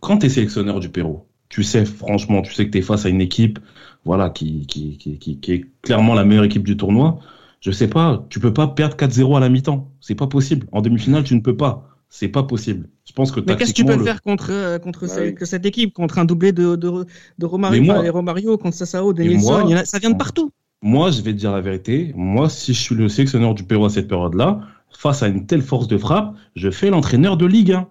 quand 0.00 0.18
tu 0.18 0.26
es 0.26 0.28
sélectionneur 0.30 0.80
du 0.80 0.90
Pérou, 0.90 1.25
tu 1.48 1.62
sais 1.62 1.84
franchement, 1.84 2.42
tu 2.42 2.52
sais 2.52 2.66
que 2.66 2.70
tu 2.72 2.78
es 2.78 2.82
face 2.82 3.06
à 3.06 3.08
une 3.08 3.20
équipe, 3.20 3.58
voilà, 4.04 4.30
qui, 4.30 4.66
qui, 4.66 4.98
qui, 4.98 5.18
qui, 5.18 5.38
qui 5.40 5.52
est 5.52 5.64
clairement 5.82 6.14
la 6.14 6.24
meilleure 6.24 6.44
équipe 6.44 6.64
du 6.64 6.76
tournoi. 6.76 7.18
Je 7.60 7.70
sais 7.70 7.88
pas, 7.88 8.24
tu 8.28 8.38
peux 8.40 8.52
pas 8.52 8.68
perdre 8.68 8.96
4-0 8.96 9.36
à 9.36 9.40
la 9.40 9.48
mi-temps, 9.48 9.90
c'est 10.00 10.14
pas 10.14 10.26
possible. 10.26 10.66
En 10.72 10.82
demi-finale, 10.82 11.24
tu 11.24 11.34
ne 11.34 11.40
peux 11.40 11.56
pas, 11.56 11.88
c'est 12.08 12.28
pas 12.28 12.42
possible. 12.44 12.88
Je 13.08 13.12
pense 13.12 13.32
que 13.32 13.40
Mais 13.40 13.56
qu'est-ce 13.56 13.70
que 13.72 13.76
tu 13.76 13.84
peux 13.84 13.96
le- 13.96 14.04
faire 14.04 14.22
contre, 14.22 14.50
euh, 14.50 14.78
contre 14.78 15.06
Bah 15.06 15.08
ce- 15.08 15.20
oui. 15.20 15.34
que 15.34 15.44
cette 15.44 15.64
équipe, 15.66 15.92
contre 15.94 16.18
un 16.18 16.24
doublé 16.24 16.52
de, 16.52 16.76
de, 16.76 17.06
de 17.38 17.46
Romario, 17.46 17.82
moi- 17.82 18.02
les 18.02 18.10
Romario, 18.10 18.56
contre 18.58 18.76
Sassao, 18.76 19.12
de 19.12 19.22
Et 19.22 19.28
Nilsson, 19.28 19.66
moi- 19.66 19.78
a- 19.78 19.84
ça 19.84 19.98
vient 19.98 20.10
de 20.10 20.16
partout. 20.16 20.50
Moi, 20.82 21.10
je 21.10 21.22
vais 21.22 21.32
te 21.32 21.38
dire 21.38 21.50
la 21.52 21.60
vérité. 21.62 22.12
Moi, 22.14 22.48
si 22.50 22.74
je 22.74 22.80
suis 22.80 22.94
le 22.94 23.08
sélectionneur 23.08 23.54
du 23.54 23.64
Pérou 23.64 23.86
à 23.86 23.90
cette 23.90 24.06
période-là, 24.08 24.60
face 24.90 25.22
à 25.22 25.28
une 25.28 25.46
telle 25.46 25.62
force 25.62 25.88
de 25.88 25.96
frappe, 25.98 26.34
je 26.54 26.70
fais 26.70 26.90
l'entraîneur 26.90 27.36
de 27.36 27.46
Ligue 27.46 27.72
1. 27.72 27.88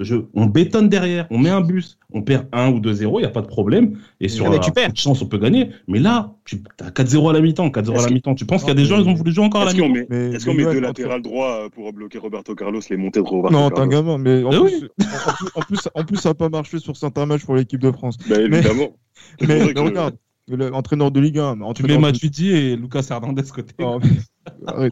Je, 0.00 0.16
on 0.34 0.46
bétonne 0.46 0.88
derrière, 0.88 1.28
on 1.30 1.38
met 1.38 1.50
un 1.50 1.60
bus, 1.60 1.98
on 2.12 2.20
perd 2.22 2.48
1 2.50 2.70
ou 2.72 2.80
2-0, 2.80 3.18
il 3.18 3.18
n'y 3.20 3.24
a 3.24 3.28
pas 3.28 3.42
de 3.42 3.46
problème. 3.46 3.96
Et 4.20 4.28
sur 4.28 4.46
Ah, 4.46 4.48
un 4.50 4.88
de 4.88 4.96
chance, 4.96 5.22
on 5.22 5.26
peut 5.26 5.38
gagner. 5.38 5.70
Mais 5.86 6.00
là, 6.00 6.34
tu 6.44 6.60
as 6.80 6.90
4-0 6.90 7.30
à 7.30 7.32
la 7.32 7.40
mi-temps, 7.40 7.68
4-0 7.70 7.98
à 8.00 8.02
la 8.02 8.10
mi-temps. 8.10 8.34
Tu 8.34 8.44
penses 8.44 8.62
qu'il 8.62 8.70
y 8.70 8.72
a 8.72 8.74
des 8.74 8.86
gens, 8.86 8.96
mais- 8.96 9.04
ils 9.04 9.08
ont 9.08 9.14
voulu 9.14 9.30
jouer 9.32 9.44
encore 9.44 9.62
à 9.62 9.66
la 9.66 9.70
Est-ce 9.70 9.80
qu'on 9.80 9.88
mi-temps 9.88 10.14
est-ce 10.14 10.46
qu'on 10.46 10.54
met 10.54 10.64
deux 10.64 10.70
entre- 10.70 10.80
latéral 10.80 11.22
droit 11.22 11.60
euh, 11.64 11.68
pour 11.68 11.92
bloquer 11.92 12.18
Roberto 12.18 12.56
Carlos, 12.56 12.80
les 12.90 12.96
montées 12.96 13.20
de 13.20 13.24
Roberto 13.24 13.52
Non, 13.56 13.68
Carlos 13.70 13.76
t'as 13.90 13.96
gamin, 13.96 14.18
mais 14.18 14.42
en, 14.42 14.50
Eh 14.50 14.56
plus, 14.56 14.62
oui. 14.64 14.88
en, 14.98 15.04
plus, 15.04 15.48
en, 15.54 15.60
plus, 15.60 15.78
en 15.94 16.04
plus, 16.04 16.16
ça 16.16 16.30
n'a 16.30 16.34
pas 16.34 16.48
marché 16.48 16.80
sur 16.80 16.96
certains 16.96 17.26
matchs 17.26 17.44
pour 17.44 17.54
l'équipe 17.54 17.80
de 17.80 17.92
France. 17.92 18.16
Mais- 18.28 18.36
évidemment. 18.46 18.96
Mais, 19.40 19.46
pour 19.46 19.46
ça 19.46 19.64
mais 19.66 19.74
que- 19.74 19.78
regarde, 19.80 20.16
l'entraîneur 20.48 21.10
de 21.12 21.20
Ligue 21.20 21.38
1, 21.38 21.54
mais 21.54 21.72
Tu 21.74 21.84
mets 21.84 21.98
Matuidi 21.98 22.50
et 22.50 22.76
Lucas 22.76 23.06
Hernandez 23.10 23.42
côté. 23.44 23.74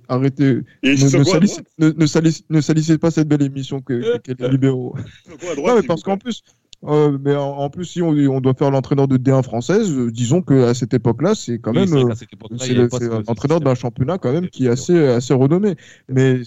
Arrêtez. 0.09 0.61
Et 0.83 0.95
Ne, 0.95 0.95
ne 0.95 1.89
ne, 1.89 1.93
ne 1.99 2.07
salissez- 2.07 2.45
ne 2.51 2.61
salissez 2.61 2.99
pas 2.99 3.11
cette 3.11 3.29
belle 3.29 3.43
émission 3.43 3.81
que, 3.81 4.19
qu'est 4.19 4.39
les 4.41 4.49
libéraux. 4.49 4.95
Droite, 5.27 5.59
Non, 5.59 5.75
mais 5.75 5.81
s'il 5.81 5.89
parce 5.89 6.03
qu'en 6.03 6.19
plus, 6.19 6.43
euh, 6.85 7.17
mais 7.23 7.35
en, 7.35 7.51
en 7.59 7.71
plus, 7.71 7.85
si 7.85 8.03
on, 8.03 8.11
on 8.11 8.41
doit 8.41 8.55
faire 8.55 8.71
l'entraîneur 8.71 9.09
de 9.09 9.17
D1 9.17 9.43
française, 9.43 9.91
euh, 9.91 10.11
disons 10.11 10.43
qu'à 10.43 10.75
cette 10.75 10.95
époque-là, 10.95 11.35
c'est 11.35 11.59
quand 11.59 11.73
Oui, 11.73 11.79
même 11.81 11.89
c'est 11.89 11.95
vrai 11.95 12.05
euh, 12.05 12.09
qu'à 12.09 12.15
cette 12.17 12.33
époque-là, 12.33 12.57
c'est 12.61 12.69
y 12.69 12.71
avait 12.73 12.83
le- 12.83 12.89
pas 12.89 12.99
c'est 12.99 13.05
ce- 13.07 13.11
un 13.11 13.25
ce 13.25 13.31
entraîneur 13.31 13.59
système. 13.59 13.65
d'un 13.65 13.75
championnat 13.75 14.19
quand 14.19 14.33
même 14.33 14.49
qui 14.49 14.67
est 14.67 14.71
assez, 14.71 14.99
assez 15.07 15.35
renommé. 15.35 15.77
Mais 16.09 16.41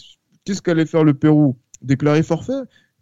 qu'est-ce 0.44 0.62
qu'allait 0.62 0.86
faire 0.86 1.04
le 1.04 1.14
Pérou? 1.14 1.58
Déclarer 1.82 2.24
forfait? 2.24 2.54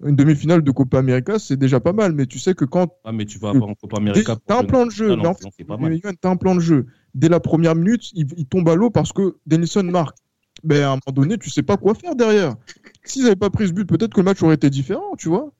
Une 0.05 0.15
demi-finale 0.17 0.63
de 0.63 0.71
Copa 0.71 0.99
América, 0.99 1.39
c'est 1.39 1.55
déjà 1.55 1.79
pas 1.79 1.93
mal. 1.93 2.11
Mais 2.13 2.25
tu 2.25 2.37
sais 2.37 2.53
que 2.53 2.65
quand 2.65 2.93
Ah, 3.05 3.11
mais 3.13 3.25
tu 3.25 3.39
vas 3.39 3.49
avoir 3.51 3.69
en 3.69 3.75
Copa 3.75 3.97
América. 3.97 4.35
T'as 4.45 4.59
un 4.59 4.63
plan 4.65 4.85
de 4.85 4.91
jeu, 4.91 5.11
Ah, 5.11 5.15
mais 5.15 5.23
non, 5.23 5.29
en 5.29 5.33
fait, 5.33 5.43
non, 5.45 5.49
c'est 5.57 5.63
pas 5.63 5.77
mal. 5.77 5.91
mais 5.91 5.99
Yoann, 5.99 6.15
t'as 6.19 6.29
un 6.29 6.35
plan 6.35 6.55
de 6.55 6.59
jeu. 6.59 6.87
Dès 7.15 7.29
la 7.29 7.39
première 7.39 7.75
minute, 7.75 8.11
il, 8.13 8.25
il 8.37 8.45
tombe 8.45 8.67
à 8.69 8.75
l'eau 8.75 8.89
parce 8.89 9.11
que 9.13 9.35
Denison 9.45 9.83
marque. 9.83 10.15
Ben, 10.63 10.83
à 10.83 10.87
un 10.87 10.89
moment 10.91 11.13
donné, 11.13 11.37
tu 11.37 11.49
sais 11.49 11.61
pas 11.63 11.77
quoi 11.77 11.93
faire 11.93 12.15
derrière. 12.15 12.55
S'ils 13.03 13.23
n'avaient 13.23 13.35
pas 13.35 13.49
pris 13.49 13.67
ce 13.67 13.73
but, 13.73 13.85
peut-être 13.85 14.13
que 14.13 14.19
le 14.21 14.25
match 14.25 14.41
aurait 14.43 14.55
été 14.55 14.69
différent, 14.69 15.15
tu 15.17 15.27
vois. 15.29 15.51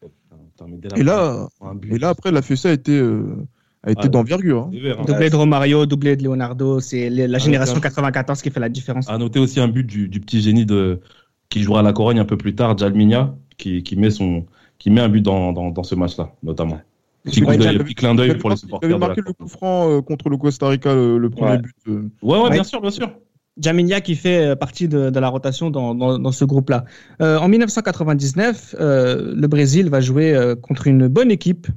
Mais 0.65 0.99
Et 0.99 1.03
là, 1.03 1.47
but. 1.75 1.93
et 1.93 1.99
là 1.99 2.09
après, 2.09 2.31
la 2.31 2.41
fessée 2.41 2.69
a 2.69 2.71
été, 2.71 2.97
euh, 2.97 3.35
a 3.83 3.91
été 3.91 4.03
Ah, 4.05 4.07
d'envergure. 4.07 4.63
hein. 4.63 4.71
Hein. 4.97 5.03
Doublé 5.05 5.29
de 5.29 5.35
Romario, 5.35 5.85
doublé 5.85 6.15
de 6.15 6.23
Leonardo, 6.23 6.79
c'est 6.79 7.09
la 7.09 7.35
Ah, 7.35 7.39
génération 7.39 7.75
ouais. 7.75 7.81
94 7.81 8.41
qui 8.41 8.49
fait 8.49 8.59
la 8.61 8.69
différence. 8.69 9.09
À 9.09 9.17
noter 9.17 9.39
aussi 9.39 9.59
un 9.59 9.67
but 9.67 9.83
du, 9.85 10.07
du 10.07 10.21
petit 10.21 10.41
génie 10.41 10.65
de, 10.65 11.01
qui 11.49 11.63
jouera 11.63 11.81
à 11.81 11.83
la 11.83 11.91
Corogne 11.91 12.19
un 12.19 12.25
peu 12.25 12.37
plus 12.37 12.55
tard, 12.55 12.77
Jalminia, 12.77 13.35
qui, 13.57 13.83
qui, 13.83 13.95
met, 13.97 14.09
son, 14.11 14.45
qui 14.77 14.89
met 14.89 15.01
un 15.01 15.09
but 15.09 15.21
dans, 15.21 15.51
dans, 15.51 15.69
dans 15.69 15.83
ce 15.83 15.95
match-là, 15.95 16.31
notamment. 16.43 16.79
Petit, 17.23 17.43
Ouais, 17.43 17.57
clin 17.57 18.11
Il 18.11 18.17
d'œil 18.17 18.37
pour 18.37 18.49
les 18.49 18.55
marqué- 18.55 18.57
il 18.57 18.59
supporters. 18.59 18.89
avait 18.89 18.99
marqué 18.99 19.21
le 19.25 19.33
coup 19.33 19.47
franc 19.47 19.89
euh, 19.89 20.01
contre 20.01 20.29
le 20.29 20.37
Costa 20.37 20.67
Rica, 20.67 20.93
le, 20.93 21.17
le 21.17 21.29
premier 21.29 21.51
Ouais. 21.51 21.57
but. 21.59 21.75
euh. 21.87 22.09
Ouais, 22.21 22.39
ouais, 22.41 22.49
bien 22.49 22.63
sûr, 22.63 22.81
bien 22.81 22.91
sûr. 22.91 23.09
Jaminia 23.57 24.01
qui 24.01 24.15
fait 24.15 24.45
euh, 24.47 24.55
partie 24.55 24.87
de, 24.87 25.09
de 25.09 25.19
la 25.19 25.29
rotation 25.29 25.69
dans, 25.69 25.93
dans, 25.95 26.17
dans 26.19 26.31
ce 26.31 26.43
groupe-là. 26.43 26.85
Euh, 27.21 27.37
en 27.37 27.47
1999, 27.47 28.75
euh, 28.79 29.33
le 29.35 29.47
Brésil 29.47 29.89
va 29.89 30.01
jouer 30.01 30.33
euh, 30.33 30.55
contre 30.55 30.87
une 30.87 31.07
bonne 31.07 31.31
équipe 31.31 31.67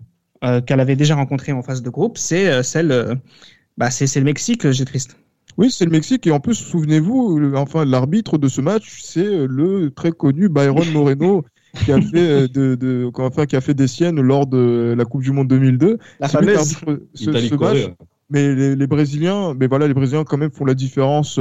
euh, 0.42 0.60
qu'elle 0.60 0.80
avait 0.80 0.96
déjà 0.96 1.14
rencontrée 1.14 1.52
en 1.52 1.62
phase 1.62 1.82
de 1.82 1.90
groupe. 1.90 2.18
C'est 2.18 2.48
euh, 2.50 2.62
celle, 2.62 2.90
euh, 2.90 3.14
bah, 3.76 3.90
c'est 3.90 4.06
c'est 4.06 4.20
le 4.20 4.24
Mexique, 4.26 4.70
j'ai 4.70 4.84
triste. 4.84 5.16
Oui, 5.58 5.70
c'est 5.70 5.84
le 5.84 5.90
Mexique. 5.90 6.26
Et 6.26 6.30
en 6.32 6.40
plus, 6.40 6.54
souvenez-vous, 6.54 7.52
enfin, 7.56 7.84
l'arbitre 7.84 8.36
de 8.38 8.48
ce 8.48 8.60
match, 8.60 9.00
c'est 9.02 9.46
le 9.46 9.90
très 9.90 10.12
connu 10.12 10.48
Byron 10.48 10.90
Moreno. 10.92 11.44
Qui 11.84 11.92
a 11.92 12.00
fait 12.00 12.28
euh, 12.30 12.48
de, 12.48 12.74
de 12.74 13.10
enfin, 13.14 13.46
qui 13.46 13.56
a 13.56 13.60
fait 13.60 13.74
des 13.74 13.86
siennes 13.86 14.20
lors 14.20 14.46
de 14.46 14.94
la 14.96 15.04
Coupe 15.04 15.22
du 15.22 15.32
Monde 15.32 15.48
2002 15.48 15.98
La 16.20 16.28
fameuse. 16.28 16.76
ce, 17.14 17.30
ce 17.48 17.54
match, 17.54 17.88
mais 18.30 18.54
les, 18.54 18.74
les 18.76 18.86
Brésiliens, 18.86 19.54
mais 19.54 19.66
voilà, 19.68 19.86
les 19.86 19.94
Brésiliens 19.94 20.24
quand 20.24 20.38
même 20.38 20.50
font 20.50 20.64
la 20.64 20.74
différence. 20.74 21.38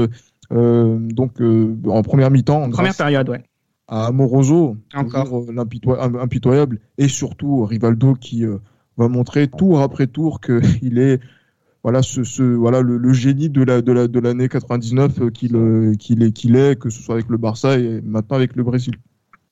euh, 0.51 0.97
donc 0.99 1.41
euh, 1.41 1.75
en 1.87 2.01
première 2.03 2.29
mi-temps, 2.31 2.69
Première 2.69 2.95
période, 2.95 3.27
ouais. 3.29 3.43
à 3.87 4.07
Amoroso, 4.07 4.77
Encore. 4.93 5.45
impitoyable, 6.19 6.79
et 6.97 7.07
surtout 7.07 7.65
Rivaldo 7.65 8.13
qui 8.13 8.45
euh, 8.45 8.57
va 8.97 9.07
montrer 9.07 9.47
tour 9.47 9.81
après 9.81 10.07
tour 10.07 10.39
qu'il 10.41 10.97
est 10.99 11.19
voilà 11.83 12.01
ce, 12.01 12.23
ce 12.23 12.41
voilà 12.41 12.81
le, 12.81 12.97
le 12.97 13.13
génie 13.13 13.49
de 13.49 13.63
la 13.63 13.81
de 13.81 13.91
la 13.91 14.07
de 14.07 14.19
l'année 14.19 14.47
99 14.49 15.21
euh, 15.21 15.29
qu'il 15.29 15.55
euh, 15.55 15.93
qu'il 15.95 16.23
est 16.23 16.31
qu'il 16.31 16.55
est 16.55 16.79
que 16.79 16.89
ce 16.89 17.01
soit 17.01 17.15
avec 17.15 17.29
le 17.29 17.37
Barça 17.37 17.77
et 17.79 18.01
maintenant 18.03 18.37
avec 18.37 18.55
le 18.55 18.63
Brésil. 18.63 18.95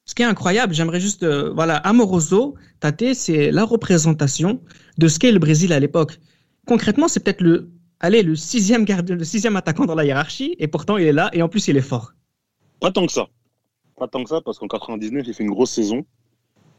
Ce 0.05 0.15
qui 0.15 0.21
est 0.21 0.25
incroyable, 0.25 0.73
j'aimerais 0.73 0.99
juste, 0.99 1.23
euh, 1.23 1.51
voilà, 1.53 1.77
Amoroso, 1.77 2.55
Tate, 2.81 3.13
c'est 3.13 3.51
la 3.51 3.63
représentation 3.63 4.61
de 4.97 5.07
ce 5.07 5.17
qu'est 5.17 5.31
le 5.31 5.39
Brésil 5.39 5.71
à 5.71 5.79
l'époque. 5.79 6.19
Concrètement, 6.67 7.07
c'est 7.07 7.23
peut-être 7.23 7.41
le, 7.41 7.71
allez, 8.01 8.21
le 8.21 8.35
sixième 8.35 8.83
gardien, 8.83 9.15
le 9.15 9.23
sixième 9.23 9.55
attaquant 9.55 9.85
dans 9.85 9.95
la 9.95 10.03
hiérarchie, 10.03 10.55
et 10.59 10.67
pourtant 10.67 10.97
il 10.97 11.07
est 11.07 11.13
là, 11.13 11.29
et 11.31 11.41
en 11.41 11.47
plus 11.47 11.67
il 11.69 11.77
est 11.77 11.81
fort. 11.81 12.13
Pas 12.81 12.91
tant 12.91 13.05
que 13.05 13.13
ça. 13.13 13.27
Pas 13.97 14.09
tant 14.09 14.23
que 14.23 14.29
ça, 14.29 14.41
parce 14.41 14.59
qu'en 14.59 14.67
99, 14.67 15.23
il 15.25 15.33
fait 15.33 15.43
une 15.43 15.51
grosse 15.51 15.71
saison. 15.71 16.05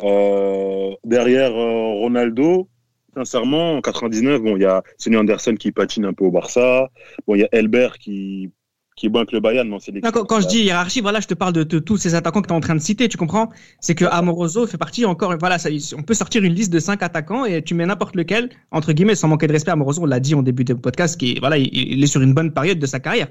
Euh, 0.03 0.95
derrière 1.05 1.53
euh, 1.57 2.01
Ronaldo, 2.01 2.69
sincèrement, 3.15 3.77
en 3.77 3.81
99, 3.81 4.43
bon, 4.43 4.57
il 4.57 4.63
y 4.63 4.67
a 4.67 4.83
Sonny 4.99 5.17
Anderson 5.17 5.55
qui 5.55 5.73
patine 5.73 6.05
un 6.05 6.13
peu 6.13 6.25
au 6.27 6.31
Barça. 6.31 6.91
Bon, 7.27 7.37
il 7.37 7.41
y 7.41 7.45
a 7.45 7.49
Elbert 7.53 7.99
qui, 7.99 8.51
qui 8.97 9.07
est 9.07 9.09
bon 9.09 9.19
avec 9.21 9.33
le 9.33 9.41
Bayern, 9.41 9.69
mais. 9.69 10.01
Non, 10.03 10.11
quand, 10.13 10.25
quand 10.25 10.41
je 10.41 10.47
dis 10.47 10.63
hiérarchie, 10.63 11.01
voilà, 11.01 11.21
je 11.21 11.27
te 11.27 11.35
parle 11.35 11.53
de, 11.53 11.65
de 11.65 11.79
tous 11.81 11.97
ces 11.97 12.15
attaquants 12.15 12.43
que 12.43 12.47
tu 12.47 12.53
es 12.53 12.57
en 12.57 12.61
train 12.61 12.77
de 12.77 12.81
citer, 12.81 13.09
tu 13.09 13.17
comprends? 13.17 13.51
C'est 13.81 13.95
que 13.97 14.05
Amoroso 14.05 14.67
fait 14.67 14.79
partie 14.79 15.05
encore, 15.05 15.37
voilà, 15.39 15.59
ça, 15.59 15.69
on 15.97 16.03
peut 16.03 16.15
sortir 16.15 16.45
une 16.45 16.55
liste 16.55 16.73
de 16.73 16.79
cinq 16.79 17.03
attaquants 17.03 17.45
et 17.45 17.63
tu 17.63 17.75
mets 17.75 17.87
n'importe 17.87 18.15
lequel, 18.15 18.51
entre 18.71 18.93
guillemets, 18.93 19.17
sans 19.17 19.27
manquer 19.29 19.47
de 19.49 19.53
respect, 19.53 19.73
Amoroso, 19.73 20.03
on 20.03 20.07
l'a 20.07 20.21
dit 20.21 20.35
en 20.37 20.43
début 20.43 20.65
de 20.65 20.75
podcast, 20.75 21.19
qui, 21.19 21.39
voilà, 21.41 21.59
il, 21.59 21.69
il 21.75 22.03
est 22.03 22.07
sur 22.07 22.23
une 22.23 22.35
bonne 22.35 22.53
période 22.53 22.79
de 22.79 22.87
sa 22.87 23.01
carrière. 23.01 23.29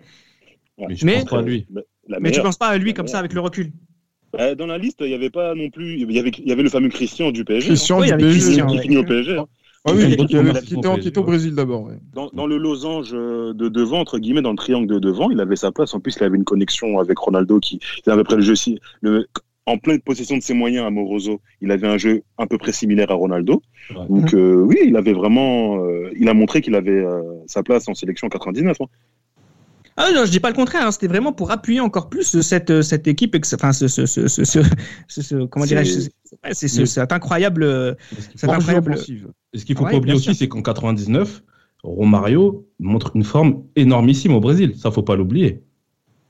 Ouais. 0.78 0.88
Mais 0.90 0.96
je 0.96 1.06
Mais- 1.06 1.20
pense 1.22 1.30
pas 1.30 1.40
à 1.40 1.42
lui. 1.44 1.66
Mais, 1.72 1.82
la 2.10 2.20
Mais 2.20 2.32
tu 2.32 2.42
penses 2.42 2.58
pas 2.58 2.68
à 2.68 2.78
lui 2.78 2.94
comme 2.94 3.08
ça 3.08 3.20
avec 3.20 3.32
le 3.34 3.40
recul? 3.40 3.72
Bah, 4.34 4.56
dans 4.56 4.66
la 4.66 4.78
liste, 4.78 4.98
il 5.02 5.08
n'y 5.08 5.14
avait 5.14 5.30
pas 5.30 5.54
non 5.56 5.70
plus. 5.70 6.00
Il 6.02 6.12
y 6.12 6.20
avait, 6.20 6.32
il 6.40 6.50
y 6.50 6.52
avait 6.52 6.64
le 6.64 6.70
fameux 6.70 6.90
Christian 6.90 7.32
du 7.32 7.46
PSG. 7.46 7.68
Christian 7.68 8.00
Oui, 8.02 8.08
du 8.12 8.18
PSG. 8.18 8.40
Christian, 8.40 8.68
qui 8.68 8.76
ouais. 8.78 8.82
finit 8.82 8.98
au 8.98 9.04
PSG. 9.06 9.38
Ah 9.86 9.92
oui, 9.94 9.98
Il 9.98 10.02
y 10.02 10.06
avait- 10.06 10.16
qui 10.16 10.26
qui 10.66 10.74
sont 10.74 10.80
était, 10.80 10.88
en- 10.88 10.94
PSG, 10.94 11.02
qui 11.02 11.08
était 11.10 11.18
au. 11.20 11.24
Brésil 11.24 11.56
d'abord. 11.56 11.84
ouais. 11.84 11.96
Dans, 12.14 12.30
dans 12.34 12.48
le 12.48 12.58
losange 12.58 13.12
euh, 13.14 13.54
de 13.54 13.68
devant, 13.68 14.00
entre 14.00 14.18
guillemets, 14.20 14.42
dans 14.42 14.52
le 14.52 14.58
triangle 14.58 14.88
de 14.88 14.98
devant, 15.00 15.30
il 15.30 15.40
avait 15.42 15.56
sa 15.58 15.72
place. 15.72 15.94
En 15.94 16.00
plus, 16.00 16.16
il 16.20 16.24
avait 16.24 16.38
une 16.38 16.46
connexion 16.46 17.00
avec 17.00 17.18
Ronaldo 17.18 17.60
qui 17.60 17.80
à 18.08 18.16
peu 18.16 18.24
près 18.24 18.36
le 18.38 18.42
jeu. 18.42 18.54
Le, 19.02 19.28
en 19.66 19.78
pleine 19.78 20.02
possession 20.02 20.38
de 20.38 20.42
ses 20.44 20.54
moyens, 20.54 20.86
Amoroso, 20.86 21.40
il 21.62 21.72
avait 21.72 21.88
un 21.88 21.98
jeu 21.98 22.24
à 22.38 22.48
peu 22.48 22.58
près 22.58 22.72
similaire 22.74 23.12
à 23.12 23.14
Ronaldo. 23.14 23.62
Ouais. 23.92 24.06
Donc 24.10 24.34
euh, 24.34 24.56
oui, 24.56 24.78
il 24.86 24.96
avait 24.98 25.14
vraiment, 25.14 25.78
euh, 25.86 26.10
il 26.20 26.28
a 26.30 26.34
montré 26.34 26.62
qu'il 26.62 26.76
avait 26.76 26.92
euh, 26.92 27.22
sa 27.48 27.64
place 27.64 27.88
en 27.88 27.94
sélection 27.94 28.28
en 28.28 28.30
99. 28.30 28.78
hein. 28.82 28.86
Ah 29.96 30.10
non, 30.14 30.26
je 30.26 30.32
dis 30.32 30.40
pas 30.40 30.50
le 30.50 30.56
contraire. 30.56 30.88
hein, 30.88 30.92
C'était 30.92 31.08
vraiment 31.08 31.34
pour 31.34 31.52
appuyer 31.52 31.80
encore 31.80 32.10
plus 32.10 32.42
cette 32.42 32.82
cette 32.82 33.08
équipe, 33.08 33.36
et 33.36 33.40
que- 33.40 33.56
enfin 33.56 33.74
ce 33.74 33.88
ce 33.88 34.06
ce 34.06 34.28
ce, 34.28 34.44
ce, 34.44 34.62
ce- 35.08 35.22
ce- 35.22 35.46
comment 35.46 35.66
C'est- 35.66 35.76
dirais-je 35.76 36.10
C'est 36.86 37.12
incroyable. 37.12 37.64
euh, 37.64 37.94
Ce 38.12 38.16
qu'il 38.30 38.40
C'est 38.40 38.48
faut- 38.48 38.54
Hors 38.54 38.56
jeu 38.56 38.62
incroyable. 38.62 38.94
offensif. 38.94 39.24
et 39.54 39.58
ce 39.60 39.66
qu'il 39.66 39.76
faut 39.78 39.84
Ouais, 39.86 39.92
pas 39.92 39.98
oublier 39.98 40.16
aussi, 40.16 40.34
c'est 40.34 40.48
qu'en 40.48 40.62
99, 40.64 41.44
Romario 41.84 42.66
montre 42.80 43.12
une 43.16 43.24
forme 43.24 43.64
énormissime 43.76 44.34
au 44.34 44.40
Brésil. 44.40 44.74
Ça, 44.78 44.90
faut 44.90 45.04
pas 45.04 45.16
l'oublier. 45.16 45.62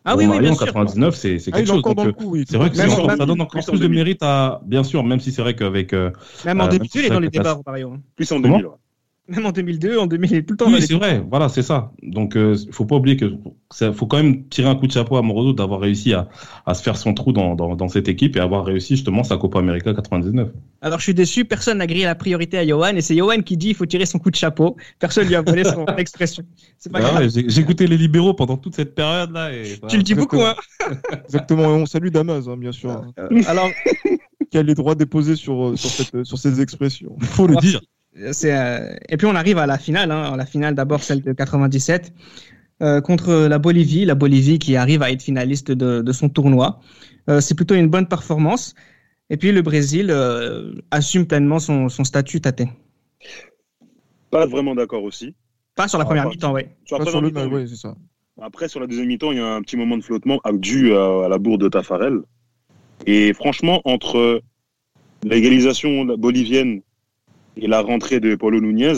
Ah 0.06 0.16
oui, 0.18 0.24
oui, 0.24 0.26
Romario 0.26 0.42
bien 0.42 0.52
en 0.52 0.56
sûr. 0.56 0.66
99, 0.66 1.16
c'est 1.16 1.40
c'est 1.40 1.52
Ah, 1.54 1.58
quelque 1.58 1.68
chose. 1.68 1.82
oui. 2.26 2.44
c'est 2.50 2.58
vrai 2.58 2.70
que 2.70 2.78
encore- 2.92 3.12
ça 3.12 3.26
donne 3.26 3.40
encore 3.40 3.64
plus 3.64 3.72
de 3.72 3.78
2000. 3.78 3.98
mérite 4.00 4.18
à, 4.22 4.62
bien 4.66 4.84
sûr, 4.84 5.02
même 5.06 5.22
si 5.22 5.32
c'est 5.32 5.42
vrai 5.42 5.56
qu'avec. 5.56 5.94
euh, 5.94 6.12
Même 6.44 6.60
en 6.60 6.66
Euh, 6.66 6.70
2002, 6.70 7.00
il 7.00 7.06
est 7.06 7.10
dans 7.10 7.20
les 7.22 7.30
débats, 7.30 7.54
Romario. 7.54 7.94
Plus 8.18 8.30
en 8.34 8.42
Comment 8.42 8.58
2000. 8.58 8.72
Même 9.30 9.46
en 9.46 9.52
2002, 9.54 9.98
en 10.00 10.06
2000, 10.06 10.32
il 10.32 10.38
est 10.38 10.44
tout 10.44 10.54
le 10.54 10.58
temps 10.58 10.66
Oui, 10.70 10.82
c'est 10.82 10.96
vrai, 10.96 11.24
voilà, 11.30 11.48
c'est 11.48 11.62
ça. 11.62 11.94
Donc, 12.04 12.36
euh, 12.36 12.58
faut 12.72 12.84
pas 12.84 12.98
oublier 12.98 13.16
que 13.16 13.32
ça, 13.72 13.94
faut 13.94 14.06
quand 14.06 14.18
même 14.18 14.46
tirer 14.50 14.68
un 14.68 14.76
coup 14.76 14.86
de 14.86 14.92
chapeau 14.92 15.16
à 15.16 15.22
Moroso 15.22 15.54
d'avoir 15.54 15.80
réussi 15.80 16.14
à, 16.14 16.28
à 16.66 16.74
se 16.74 16.84
faire 16.84 16.98
son 16.98 17.14
trou 17.14 17.32
dans, 17.32 17.56
dans, 17.56 17.76
dans 17.78 17.88
cette 17.88 18.10
équipe 18.10 18.36
et 18.36 18.42
avoir 18.42 18.66
réussi 18.66 18.98
justement 18.98 19.24
sa 19.24 19.38
Copa 19.38 19.60
América 19.60 19.94
99. 19.94 20.50
Alors 20.82 21.00
je 21.00 21.04
suis 21.06 21.14
déçu, 21.14 21.46
personne 21.46 21.78
n'a 21.78 21.88
grillé 21.88 22.04
la 22.04 22.16
priorité 22.16 22.58
à 22.58 22.68
Johan 22.68 22.96
et 22.98 23.02
c'est 23.02 23.16
Johan 23.16 23.42
qui 23.44 23.56
dit 23.56 23.70
il 23.70 23.76
faut 23.76 23.86
tirer 23.86 24.06
son 24.06 24.20
coup 24.20 24.30
de 24.30 24.36
chapeau. 24.36 24.76
Personne 25.00 25.26
lui 25.28 25.36
a 25.36 25.42
volé 25.42 25.64
son 25.64 25.86
expression. 25.98 26.44
C'est 26.78 26.92
pas 26.92 27.00
Ah 27.00 27.12
grave. 27.12 27.24
ouais, 27.24 27.44
j'ai 27.48 27.62
écouté 27.62 27.88
les 27.88 27.98
libéraux 27.98 28.34
pendant 28.34 28.58
toute 28.58 28.76
cette 28.76 28.94
période-là. 28.94 29.54
Et, 29.54 29.80
Tu 29.88 29.96
le 29.96 30.04
dis 30.04 30.16
beaucoup, 30.16 30.42
hein 30.42 30.56
Exactement. 31.24 31.64
Et 31.64 31.82
on 31.82 31.86
salue 31.86 32.10
Damas, 32.10 32.50
hein, 32.50 32.58
bien 32.58 32.74
sûr, 32.74 32.92
hein, 32.92 33.14
Alors, 33.48 33.70
qui 34.52 34.58
a 34.58 34.64
les 34.64 34.76
droits 34.76 34.96
déposés 34.96 35.38
sur, 35.38 35.70
euh, 35.70 35.76
sur, 35.78 35.90
cette, 35.90 36.26
sur 36.26 36.38
ces 36.38 36.60
expressions. 36.60 37.16
faut 37.22 37.48
le 37.48 37.56
dire. 37.56 37.80
C'est 38.32 38.56
euh, 38.56 38.96
et 39.10 39.18
puis 39.18 39.28
on 39.28 39.36
arrive 39.36 39.58
à 39.58 39.66
la 39.66 39.78
finale. 39.78 40.12
Hein. 40.12 40.36
La 40.38 40.46
finale 40.46 40.76
d'abord 40.76 41.04
celle 41.04 41.22
de 41.22 41.34
97 41.34 42.14
euh, 42.82 43.02
contre 43.02 43.34
la 43.48 43.60
Bolivie. 43.60 44.06
La 44.06 44.16
Bolivie 44.16 44.60
qui 44.60 44.76
arrive 44.76 45.02
à 45.02 45.12
être 45.12 45.22
finaliste 45.22 45.72
de, 45.72 46.02
de 46.02 46.12
son 46.12 46.30
tournoi. 46.30 46.80
Euh, 47.30 47.42
c'est 47.42 47.56
plutôt 47.56 47.76
une 47.76 47.88
bonne 47.88 48.08
performance. 48.08 48.76
Et 49.30 49.38
puis 49.38 49.52
le 49.52 49.62
Brésil 49.62 50.08
euh, 50.10 50.74
assume 50.92 51.26
pleinement 51.26 51.60
son, 51.60 51.90
son 51.90 52.04
statut 52.04 52.42
tâté. 52.42 52.68
Pas 54.30 54.46
vraiment 54.46 54.76
d'accord 54.76 55.04
aussi. 55.04 55.36
Pas 55.76 55.88
sur 55.88 55.98
la 55.98 56.04
Ah, 56.04 56.08
première 56.08 56.30
mi-temps, 56.30 56.52
ouais. 56.52 56.76
Sur 56.86 57.00
la 57.00 57.06
première 57.06 57.22
mi-temps, 57.22 57.48
oui. 57.52 57.68
c'est 57.68 57.76
ça. 57.76 57.96
Après, 58.42 58.68
sur 58.68 58.80
la 58.80 58.88
deuxième 58.88 59.08
mi-temps, 59.08 59.32
il 59.32 59.38
y 59.38 59.42
a 59.42 59.56
un 59.56 59.62
petit 59.62 59.78
moment 59.78 59.98
de 59.98 60.04
flottement 60.04 60.40
dû 60.54 60.94
à, 60.94 61.26
à 61.26 61.30
la 61.30 61.38
bourre 61.38 61.58
de 61.58 61.70
Tafarel. 61.70 62.20
Et 63.06 63.34
franchement, 63.34 63.82
entre 63.86 64.42
l'égalisation 65.24 66.06
bolivienne 66.18 66.82
et 67.58 67.68
la 67.68 67.82
rentrée 67.82 68.20
de 68.20 68.36
Paulo 68.36 68.60
Nunez, 68.60 68.94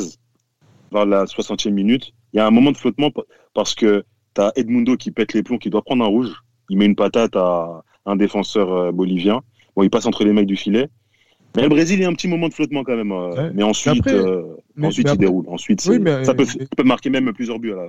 vers 0.92 1.06
la 1.06 1.26
60e 1.26 1.72
minute, 1.72 2.14
il 2.34 2.38
y 2.38 2.40
a 2.40 2.48
un 2.48 2.52
moment 2.52 2.72
de 2.72 2.78
flottement 2.78 3.12
pa- 3.12 3.24
parce 3.54 3.76
que 3.76 4.04
tu 4.36 4.42
Edmundo 4.56 4.98
qui 4.98 5.12
pète 5.12 5.34
les 5.34 5.44
plombs, 5.44 5.58
qui 5.58 5.70
doit 5.70 5.82
prendre 5.82 6.04
un 6.04 6.08
rouge. 6.08 6.32
Il 6.70 6.78
met 6.78 6.86
une 6.86 6.96
patate 6.96 7.36
à 7.36 7.84
un 8.06 8.16
défenseur 8.16 8.72
euh, 8.72 8.92
bolivien. 8.92 9.42
Bon, 9.76 9.84
il 9.84 9.90
passe 9.90 10.06
entre 10.06 10.24
les 10.24 10.34
mecs 10.34 10.46
du 10.48 10.56
filet. 10.56 10.88
Mais 11.56 11.64
le 11.64 11.70
Brésil, 11.70 12.00
il 12.00 12.02
y 12.04 12.06
a 12.06 12.10
un 12.10 12.14
petit 12.14 12.28
moment 12.28 12.48
de 12.50 12.54
flottement 12.54 12.84
quand 12.84 12.96
même. 12.96 13.12
euh, 13.12 13.36
Ouais. 13.36 13.52
Mais 13.54 13.64
ensuite, 13.64 14.00
après- 14.00 14.14
euh, 14.14 14.42
mais- 14.76 14.88
ensuite 14.88 15.08
mais 15.08 15.14
il 15.14 15.18
déroule. 15.20 15.46
Ensuite, 15.48 15.84
Oui, 15.88 15.94
c'est- 15.96 16.00
mais- 16.00 16.24
ça, 16.24 16.34
peut, 16.34 16.44
mais- 16.58 16.64
ça 16.66 16.70
peut 16.78 16.84
marquer 16.84 17.10
même 17.10 17.32
plusieurs 17.34 17.60
buts 17.60 17.72
à 17.72 17.76
la, 17.76 17.84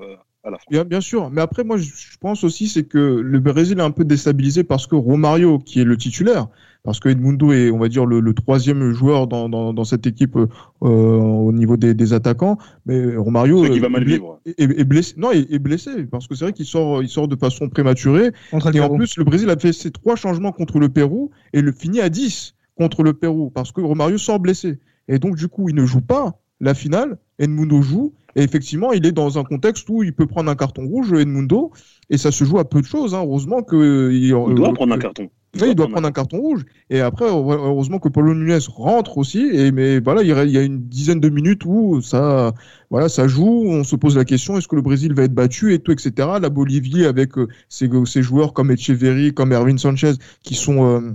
à 0.45 0.51
la 0.51 0.59
fin. 0.59 0.65
Bien, 0.71 0.85
bien 0.85 1.01
sûr. 1.01 1.31
Mais 1.31 1.41
après, 1.41 1.65
moi, 1.65 1.77
je 1.77 1.85
je 1.85 2.17
pense 2.19 2.45
aussi, 2.45 2.69
c'est 2.69 2.85
que 2.85 2.99
le 2.99 3.39
Brésil 3.41 3.79
est 3.79 3.83
un 3.83 3.91
peu 3.91 4.05
déstabilisé 4.05 4.65
parce 4.65 4.87
que 4.87 4.95
Romario, 4.95 5.59
qui 5.59 5.81
est 5.81 5.85
le 5.85 5.97
titulaire, 5.97 6.49
parce 6.83 6.99
que 7.01 7.09
Edmundo 7.09 7.53
est, 7.53 7.71
on 7.71 7.79
va 7.79 7.89
dire, 7.89 8.07
le, 8.07 8.21
le 8.21 8.33
troisième 8.33 8.93
joueur 8.93 9.27
dans, 9.27 9.49
dans, 9.49 9.73
dans 9.75 9.85
cette 9.85 10.07
équipe 10.07 10.37
euh, 10.37 10.47
au 10.83 11.53
niveau 11.53 11.77
des, 11.77 11.95
des 11.95 12.13
attaquants, 12.13 12.59
mais 12.87 13.17
Romario 13.17 13.65
euh, 13.65 13.81
va 13.81 13.89
mal 13.89 14.03
est 14.03 14.07
vivre. 14.07 14.41
est, 14.47 14.61
est 14.61 14.85
blessé. 14.85 15.15
Non, 15.17 15.31
est, 15.33 15.47
est 15.53 15.59
blessé 15.59 16.05
parce 16.11 16.27
que 16.27 16.35
c'est 16.35 16.45
vrai 16.45 16.53
qu'il 16.53 16.65
sort, 16.67 17.03
il 17.03 17.09
sort 17.09 17.29
de 17.29 17.37
façon 17.37 17.69
prématurée. 17.69 18.31
Contre 18.51 18.67
Et 18.75 18.81
en 18.81 18.85
Pérou. 18.85 18.97
plus, 18.99 19.17
le 19.19 19.25
Brésil 19.25 19.51
a 19.51 19.57
fait 19.59 19.73
ses 19.73 19.91
trois 19.91 20.17
changements 20.17 20.53
contre 20.53 20.79
le 20.79 20.89
Pérou 20.89 21.31
et 21.53 21.61
le 21.61 21.73
finit 21.73 22.01
à 22.01 22.09
10 22.09 22.55
contre 22.77 23.03
le 23.03 23.12
Pérou 23.15 23.51
parce 23.51 23.73
que 23.73 23.81
Romario 23.81 24.19
sort 24.19 24.39
blessé. 24.41 24.79
Et 25.09 25.19
donc, 25.19 25.37
du 25.37 25.49
coup, 25.49 25.69
il 25.69 25.75
ne 25.75 25.87
joue 25.87 26.01
pas 26.01 26.39
la 26.61 26.75
finale. 26.75 27.19
Edmundo 27.39 27.83
joue. 27.83 28.15
Et 28.35 28.43
effectivement, 28.43 28.93
il 28.93 29.07
est 29.07 29.12
dans 29.12 29.39
un 29.39 29.45
contexte 29.45 29.89
où 29.89 30.03
il 30.03 30.12
peut 30.15 30.27
prendre 30.27 30.51
un 30.51 30.57
carton 30.57 30.87
rouge, 30.87 31.12
Edmundo. 31.12 31.71
Et 32.11 32.19
ça 32.19 32.31
se 32.31 32.45
joue 32.45 32.59
à 32.59 32.69
peu 32.69 32.81
de 32.81 32.87
choses. 32.87 33.15
Hein. 33.15 33.23
Heureusement 33.25 33.62
que. 33.62 34.11
Il 34.12 34.31
doit 34.31 34.69
euh, 34.71 34.73
prendre 34.73 34.93
un 34.95 34.99
carton. 34.99 35.29
oui, 35.55 35.69
il 35.71 35.75
doit 35.75 35.89
prendre 35.89 36.07
un 36.07 36.12
carton 36.12 36.39
rouge. 36.39 36.65
Et 36.91 37.01
après, 37.01 37.25
heureusement 37.27 37.99
que 37.99 38.09
Paulo 38.11 38.35
Nunes 38.35 38.59
rentre 38.69 39.17
aussi. 39.17 39.41
Et 39.53 39.73
mais 39.73 40.01
voilà, 40.01 40.23
il 40.23 40.29
y 40.29 40.33
a- 40.33 40.45
il 40.45 40.57
une 40.57 40.83
dizaine 40.83 41.21
de 41.21 41.29
minutes 41.31 41.65
où 41.65 42.03
ça, 42.03 42.53
voilà, 42.91 43.09
ça 43.09 43.27
joue. 43.27 43.65
On 43.67 43.85
se 43.85 43.97
pose 43.97 44.17
la 44.17 44.25
question 44.27 44.59
est-ce 44.59 44.69
que 44.69 44.77
le 44.77 44.83
Brésil 44.83 45.15
va 45.15 45.23
être 45.23 45.35
battu 45.35 45.73
et 45.73 45.79
tout, 45.79 45.93
etc. 45.93 46.12
La 46.41 46.51
Bolivie 46.51 47.07
avec 47.07 47.39
euh, 47.39 47.49
ses, 47.71 47.89
ses 48.05 48.23
joueurs 48.23 48.53
comme 48.53 48.71
Echeverry, 48.71 49.33
comme 49.33 49.53
Erwin 49.53 49.79
Sanchez, 49.79 50.12
qui 50.43 50.55
sont 50.55 50.85
euh, 50.85 51.12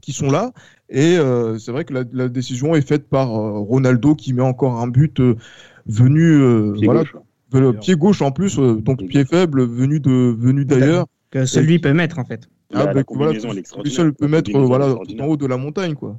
qui 0.00 0.12
sont 0.12 0.30
là. 0.30 0.52
Et 0.90 1.16
euh, 1.18 1.58
c'est 1.58 1.70
vrai 1.72 1.84
que 1.84 1.92
la, 1.92 2.04
la 2.12 2.28
décision 2.28 2.74
est 2.74 2.86
faite 2.86 3.08
par 3.08 3.28
euh, 3.34 3.58
Ronaldo 3.58 4.14
qui 4.14 4.32
met 4.32 4.42
encore 4.42 4.80
un 4.80 4.88
but 4.88 5.20
euh, 5.20 5.36
venu, 5.86 6.22
euh, 6.22 6.72
Pied 6.72 6.84
voilà, 6.86 7.00
gauche. 7.00 7.14
euh, 7.54 7.72
pied 7.72 7.94
gauche 7.94 8.22
en 8.22 8.30
plus, 8.30 8.58
euh, 8.58 8.74
donc 8.76 9.06
pied 9.06 9.24
faible 9.24 9.66
venu 9.66 10.00
de 10.00 10.34
venu 10.38 10.64
d'ailleurs. 10.64 11.06
Que 11.30 11.44
celui 11.44 11.78
peut 11.78 11.92
mettre, 11.92 12.18
en 12.18 12.24
fait. 12.24 12.48
Ah, 12.72 12.86
bah, 12.86 12.92
voilà, 12.92 13.04
combinaison, 13.04 13.48
elle 13.48 13.50
est 13.50 13.52
lui 13.52 13.60
extraordinaire. 13.60 13.96
seul 13.96 14.14
peut 14.14 14.28
mettre 14.28 14.50
voilà 14.58 14.94
tout 14.94 15.20
en 15.20 15.26
haut 15.26 15.36
de 15.36 15.46
la 15.46 15.56
montagne 15.58 15.94
quoi. 15.94 16.18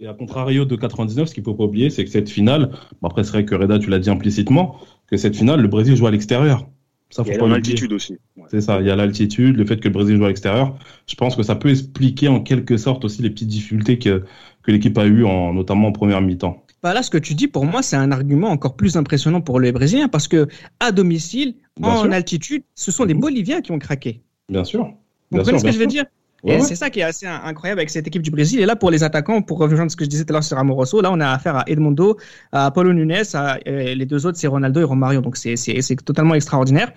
Et 0.00 0.06
à 0.06 0.14
contrario 0.14 0.64
de 0.64 0.76
99, 0.76 1.28
ce 1.28 1.34
qu'il 1.34 1.44
faut 1.44 1.54
pas 1.54 1.64
oublier, 1.64 1.90
c'est 1.90 2.04
que 2.04 2.10
cette 2.10 2.28
finale, 2.28 2.70
bon 3.00 3.08
après 3.08 3.24
c'est 3.24 3.30
vrai 3.32 3.44
que 3.44 3.54
Reda, 3.54 3.78
tu 3.78 3.90
l'as 3.90 3.98
dit 3.98 4.10
implicitement, 4.10 4.76
que 5.08 5.16
cette 5.16 5.36
finale, 5.36 5.60
le 5.60 5.68
Brésil 5.68 5.96
joue 5.96 6.06
à 6.06 6.10
l'extérieur. 6.10 6.68
Ça, 7.14 7.24
Et 7.24 7.30
faut 7.30 7.32
elle 7.32 7.38
est 7.38 7.38
pas 7.38 7.44
en 7.44 7.48
l'oublier. 7.48 7.56
altitude 7.74 7.92
aussi. 7.92 8.18
Ouais. 8.36 8.50
C'est 8.50 8.60
ça, 8.60 8.80
il 8.80 8.86
y 8.86 8.90
a 8.90 8.96
l'altitude, 8.96 9.56
le 9.56 9.64
fait 9.66 9.76
que 9.78 9.88
le 9.88 9.94
Brésil 9.94 10.16
joue 10.16 10.24
à 10.24 10.28
l'extérieur. 10.28 10.78
Je 11.06 11.14
pense 11.14 11.36
que 11.36 11.42
ça 11.42 11.54
peut 11.56 11.70
expliquer 11.70 12.28
en 12.28 12.40
quelque 12.40 12.76
sorte 12.76 13.04
aussi 13.04 13.22
les 13.22 13.30
petites 13.30 13.48
difficultés 13.48 13.98
que, 13.98 14.24
que 14.62 14.70
l'équipe 14.72 14.96
a 14.98 15.06
eues, 15.06 15.24
en, 15.24 15.52
notamment 15.54 15.88
en 15.88 15.92
première 15.92 16.20
mi-temps. 16.20 16.64
Bah 16.82 16.92
là, 16.92 17.02
ce 17.02 17.10
que 17.10 17.18
tu 17.18 17.34
dis, 17.34 17.48
pour 17.48 17.64
moi, 17.64 17.82
c'est 17.82 17.96
un 17.96 18.12
argument 18.12 18.48
encore 18.50 18.76
plus 18.76 18.96
impressionnant 18.96 19.40
pour 19.40 19.58
les 19.60 19.72
Brésiliens 19.72 20.08
parce 20.08 20.28
que 20.28 20.48
à 20.80 20.92
domicile, 20.92 21.54
Bien 21.80 21.94
en 21.94 22.02
sûr. 22.02 22.12
altitude, 22.12 22.62
ce 22.74 22.90
sont 22.92 23.06
des 23.06 23.14
Mhm. 23.14 23.20
Boliviens 23.20 23.60
qui 23.62 23.72
ont 23.72 23.78
craqué. 23.78 24.22
Bien 24.48 24.64
sûr. 24.64 24.84
Vous 24.84 24.94
Bien 25.30 25.38
comprenez 25.38 25.58
sûr, 25.58 25.60
ce 25.60 25.64
que 25.64 25.72
je 25.72 25.78
veux 25.78 25.86
dire? 25.86 26.04
Ouais, 26.44 26.60
c'est 26.60 26.76
ça 26.76 26.90
qui 26.90 27.00
est 27.00 27.04
assez 27.04 27.26
incroyable 27.26 27.80
avec 27.80 27.90
cette 27.90 28.06
équipe 28.06 28.22
du 28.22 28.30
Brésil. 28.30 28.60
Et 28.60 28.66
là, 28.66 28.76
pour 28.76 28.90
les 28.90 29.02
attaquants, 29.02 29.40
pour 29.40 29.58
rejoindre 29.58 29.90
ce 29.90 29.96
que 29.96 30.04
je 30.04 30.10
disais 30.10 30.24
tout 30.24 30.32
à 30.32 30.34
l'heure 30.34 30.44
sur 30.44 30.58
Amoroso, 30.58 31.00
là, 31.00 31.10
on 31.10 31.18
a 31.20 31.30
affaire 31.30 31.56
à 31.56 31.64
Edmundo, 31.66 32.18
à 32.52 32.70
Paulo 32.70 32.92
Nunes, 32.92 33.22
à, 33.32 33.58
les 33.64 34.06
deux 34.06 34.26
autres, 34.26 34.36
c'est 34.38 34.46
Ronaldo 34.46 34.80
et 34.80 34.84
Romario. 34.84 35.22
Donc, 35.22 35.36
c'est, 35.36 35.56
totalement 36.04 36.34
extraordinaire. 36.34 36.92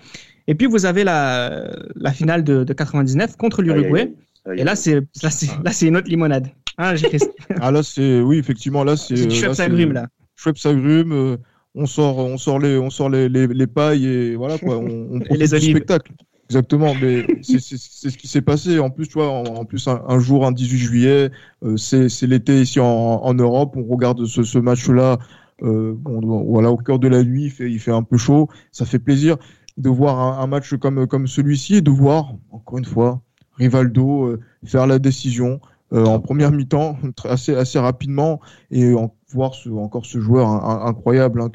Et 0.46 0.54
puis, 0.54 0.66
vous 0.66 0.84
avez 0.84 1.02
la, 1.02 1.70
la 1.96 2.12
finale 2.12 2.44
de, 2.44 2.64
de 2.64 2.72
99 2.74 3.36
contre 3.36 3.62
l'Uruguay. 3.62 4.12
Et 4.56 4.64
là, 4.64 4.76
c'est, 4.76 5.00
là, 5.22 5.30
c'est, 5.30 5.86
une 5.88 5.96
autre 5.96 6.08
limonade. 6.08 6.48
Hein, 6.78 6.94
Ah 7.60 7.72
là 7.72 7.82
c'est 7.82 8.20
oui 8.20 8.38
effectivement 8.38 8.84
là 8.84 8.96
c'est 8.96 9.28
Schweppes 9.30 9.58
agrumes, 9.58 9.92
là. 9.92 10.06
Schweppes 10.36 10.64
agrumes, 10.64 11.12
euh, 11.12 11.36
on 11.74 11.86
sort 11.86 12.18
on 12.18 12.38
sort 12.38 12.60
les 12.60 12.78
on 12.78 12.88
sort 12.88 13.10
les, 13.10 13.28
les, 13.28 13.48
les 13.48 13.66
pailles 13.66 14.06
et 14.06 14.36
voilà 14.36 14.58
quoi 14.58 14.76
on, 14.78 15.20
on 15.28 15.34
les 15.34 15.48
du 15.48 15.70
spectacle. 15.70 16.12
Exactement, 16.50 16.94
mais 16.94 17.26
c'est 17.42 17.60
ce 17.60 18.16
qui 18.16 18.26
s'est 18.26 18.40
passé. 18.40 18.78
En 18.78 18.88
plus, 18.88 19.06
tu 19.06 19.14
vois, 19.14 19.28
en, 19.28 19.66
plus 19.66 19.86
un, 19.86 20.18
jour, 20.18 20.46
un 20.46 20.52
18 20.52 20.78
juillet, 20.78 21.30
euh, 21.62 21.76
c'est 21.76 22.26
l'été 22.26 22.62
ici 22.62 22.80
en, 22.80 22.86
en 22.86 23.34
Europe. 23.34 23.74
On 23.76 23.84
regarde 23.84 24.24
ce, 24.24 24.42
ce 24.42 24.58
match-là. 24.58 25.18
Euh, 25.62 25.96
voilà, 26.04 26.70
au 26.70 26.76
cœur 26.76 26.98
de 26.98 27.08
la 27.08 27.22
nuit, 27.22 27.44
il 27.44 27.50
fait, 27.50 27.70
il 27.70 27.78
fait 27.80 27.90
un 27.90 28.02
peu 28.02 28.16
chaud. 28.16 28.48
Ça 28.72 28.86
fait 28.86 28.98
plaisir 28.98 29.36
de 29.76 29.88
voir 29.90 30.18
un, 30.20 30.42
un 30.42 30.46
match 30.46 30.74
comme 30.76 31.06
comme 31.06 31.26
celui-ci 31.26 31.76
et 31.76 31.80
de 31.82 31.90
voir 31.90 32.34
encore 32.50 32.78
une 32.78 32.84
fois 32.84 33.22
Rivaldo 33.56 34.26
euh, 34.26 34.40
faire 34.64 34.86
la 34.86 34.98
décision 34.98 35.60
euh, 35.92 36.04
en 36.04 36.20
première 36.20 36.50
mi-temps 36.52 36.98
assez 37.24 37.54
assez 37.54 37.78
rapidement 37.78 38.40
et 38.70 38.94
en, 38.94 39.14
voir 39.30 39.54
ce, 39.54 39.68
encore 39.68 40.06
ce 40.06 40.20
joueur 40.20 40.48
incroyable 40.48 41.40
hein, 41.42 41.50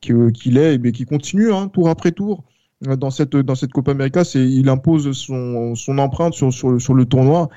qu'il 0.00 0.58
est, 0.58 0.78
mais 0.78 0.92
qui 0.92 1.04
continue 1.04 1.52
hein, 1.52 1.68
tour 1.68 1.88
après 1.88 2.12
tour 2.12 2.44
dans 2.98 3.10
cette 3.10 3.36
dans 3.36 3.54
cette 3.54 3.72
Copa 3.72 3.90
América, 3.92 4.24
c'est 4.24 4.40
il 4.48 4.68
impose 4.68 5.12
son 5.12 5.74
son 5.74 5.98
empreinte 5.98 6.34
sur 6.34 6.52
sur 6.52 6.70
le, 6.70 6.78
sur 6.78 6.94
le 6.94 7.04
tournoi. 7.06 7.48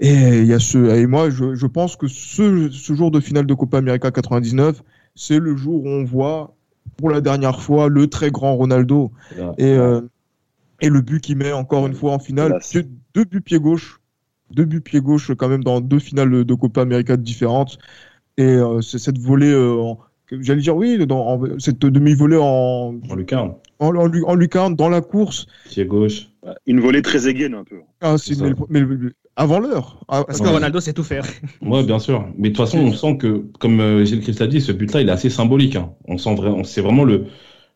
Et 0.00 0.12
il 0.40 0.46
y 0.46 0.52
a 0.52 0.58
ce 0.60 0.78
et 0.96 1.06
moi 1.06 1.30
je, 1.30 1.54
je 1.54 1.66
pense 1.66 1.96
que 1.96 2.06
ce 2.08 2.68
ce 2.70 2.94
jour 2.94 3.10
de 3.10 3.20
finale 3.20 3.46
de 3.46 3.54
Copa 3.54 3.78
América 3.78 4.10
99, 4.10 4.82
c'est 5.14 5.38
le 5.40 5.56
jour 5.56 5.84
où 5.84 5.88
on 5.88 6.04
voit 6.04 6.54
pour 6.96 7.10
la 7.10 7.20
dernière 7.20 7.60
fois 7.60 7.88
le 7.88 8.06
très 8.08 8.30
grand 8.30 8.54
Ronaldo 8.56 9.10
Là. 9.36 9.54
et 9.58 9.64
euh, 9.72 10.00
et 10.80 10.88
le 10.88 11.00
but 11.00 11.20
qu'il 11.20 11.36
met 11.38 11.52
encore 11.52 11.86
une 11.86 11.94
fois 11.94 12.12
en 12.12 12.18
finale, 12.20 12.52
deux, 12.82 12.88
deux 13.14 13.24
buts 13.24 13.40
pied 13.40 13.58
gauche, 13.58 14.00
deux 14.52 14.64
buts 14.64 14.80
pied 14.80 15.00
gauche 15.00 15.32
quand 15.36 15.48
même 15.48 15.64
dans 15.64 15.80
deux 15.80 15.98
finales 15.98 16.44
de 16.44 16.54
Copa 16.54 16.82
América 16.82 17.16
différentes. 17.16 17.78
Et 18.36 18.44
euh, 18.44 18.80
c'est 18.80 18.98
cette 18.98 19.18
volée, 19.18 19.50
euh, 19.50 19.74
en- 19.80 19.98
j'allais 20.40 20.60
dire 20.60 20.76
oui, 20.76 21.06
dans, 21.06 21.26
en- 21.26 21.58
cette 21.58 21.78
demi-volée 21.80 22.36
en, 22.36 22.94
En 23.08 23.14
lucarne, 23.14 23.54
en, 23.78 23.94
en, 23.94 24.06
lu- 24.06 24.24
en 24.24 24.34
lucarne 24.34 24.74
dans 24.76 24.88
la 24.88 25.00
course. 25.00 25.46
pied 25.68 25.84
gauche. 25.86 26.28
Une 26.66 26.80
volée 26.80 27.02
très 27.02 27.28
aiguenne 27.28 27.54
un 27.54 27.64
peu. 27.64 27.76
Ah, 28.00 28.16
c'est 28.18 28.40
mais, 28.40 28.52
mais- 28.68 29.10
avant 29.36 29.60
l'heure. 29.60 30.00
Ah, 30.08 30.24
Parce 30.26 30.40
Ouais. 30.40 30.46
que 30.46 30.50
Ronaldo 30.52 30.80
sait 30.80 30.92
tout 30.92 31.04
faire. 31.04 31.24
Ouais, 31.62 31.84
bien 31.84 31.98
sûr. 31.98 32.26
Mais 32.36 32.48
de 32.50 32.54
toute 32.56 32.64
façon, 32.64 32.78
on 32.78 32.92
sent 32.92 33.18
que, 33.18 33.44
comme 33.60 33.80
euh, 33.80 34.04
Gilles 34.04 34.20
Christ 34.20 34.40
a 34.40 34.46
dit, 34.46 34.60
ce 34.60 34.72
but-là, 34.72 35.00
il 35.02 35.08
est 35.08 35.12
assez 35.12 35.30
symbolique. 35.30 35.76
hein. 35.76 35.92
On 36.06 36.18
sent 36.18 36.34
vraiment, 36.34 36.64
c'est 36.64 36.80
vraiment 36.80 37.04
le, 37.04 37.26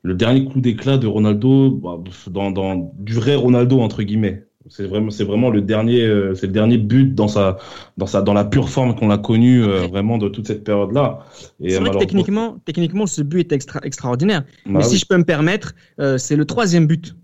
le 0.03 0.15
dernier 0.15 0.45
coup 0.45 0.61
d'éclat 0.61 0.99
de 0.99 1.07
Ronaldo, 1.07 1.71
bah, 1.71 1.99
dans, 2.31 2.51
dans 2.51 2.93
du 2.99 3.13
vrai 3.15 3.35
Ronaldo 3.37 3.81
entre 3.81 4.03
guillemets. 4.03 4.45
C'est 4.69 4.87
vraiment, 4.87 5.11
c'est 5.11 5.25
vraiment 5.25 5.51
le 5.51 5.61
dernier, 5.61 6.03
euh, 6.03 6.35
c'est 6.35 6.47
le 6.47 6.53
dernier 6.53 6.79
but 6.79 7.15
dans 7.15 7.29
sa, 7.29 7.59
dans 7.99 8.07
sa, 8.07 8.23
dans 8.23 8.33
la 8.33 8.45
pure 8.45 8.69
forme 8.69 8.95
qu'on 8.95 9.11
a 9.11 9.19
connue 9.19 9.63
euh, 9.65 9.87
vraiment 9.89 10.19
de 10.19 10.29
toute 10.29 10.47
cette 10.47 10.63
période-là. 10.65 11.25
Et 11.61 11.71
C'est 11.71 11.81
vrai 11.81 11.91
que 11.91 11.99
techniquement, 11.99 12.59
techniquement, 12.65 13.07
ce 13.07 13.23
but 13.23 13.41
est 13.53 13.55
extra- 13.57 13.81
extraordinaire. 13.85 14.45
Bah 14.67 14.79
Mais 14.79 14.83
si 14.85 14.99
je 14.99 15.07
peux 15.07 15.17
me 15.17 15.25
permettre, 15.25 15.75
euh, 16.01 16.17
c'est 16.19 16.37
le 16.37 16.45
troisième 16.45 16.87
but. 16.87 17.17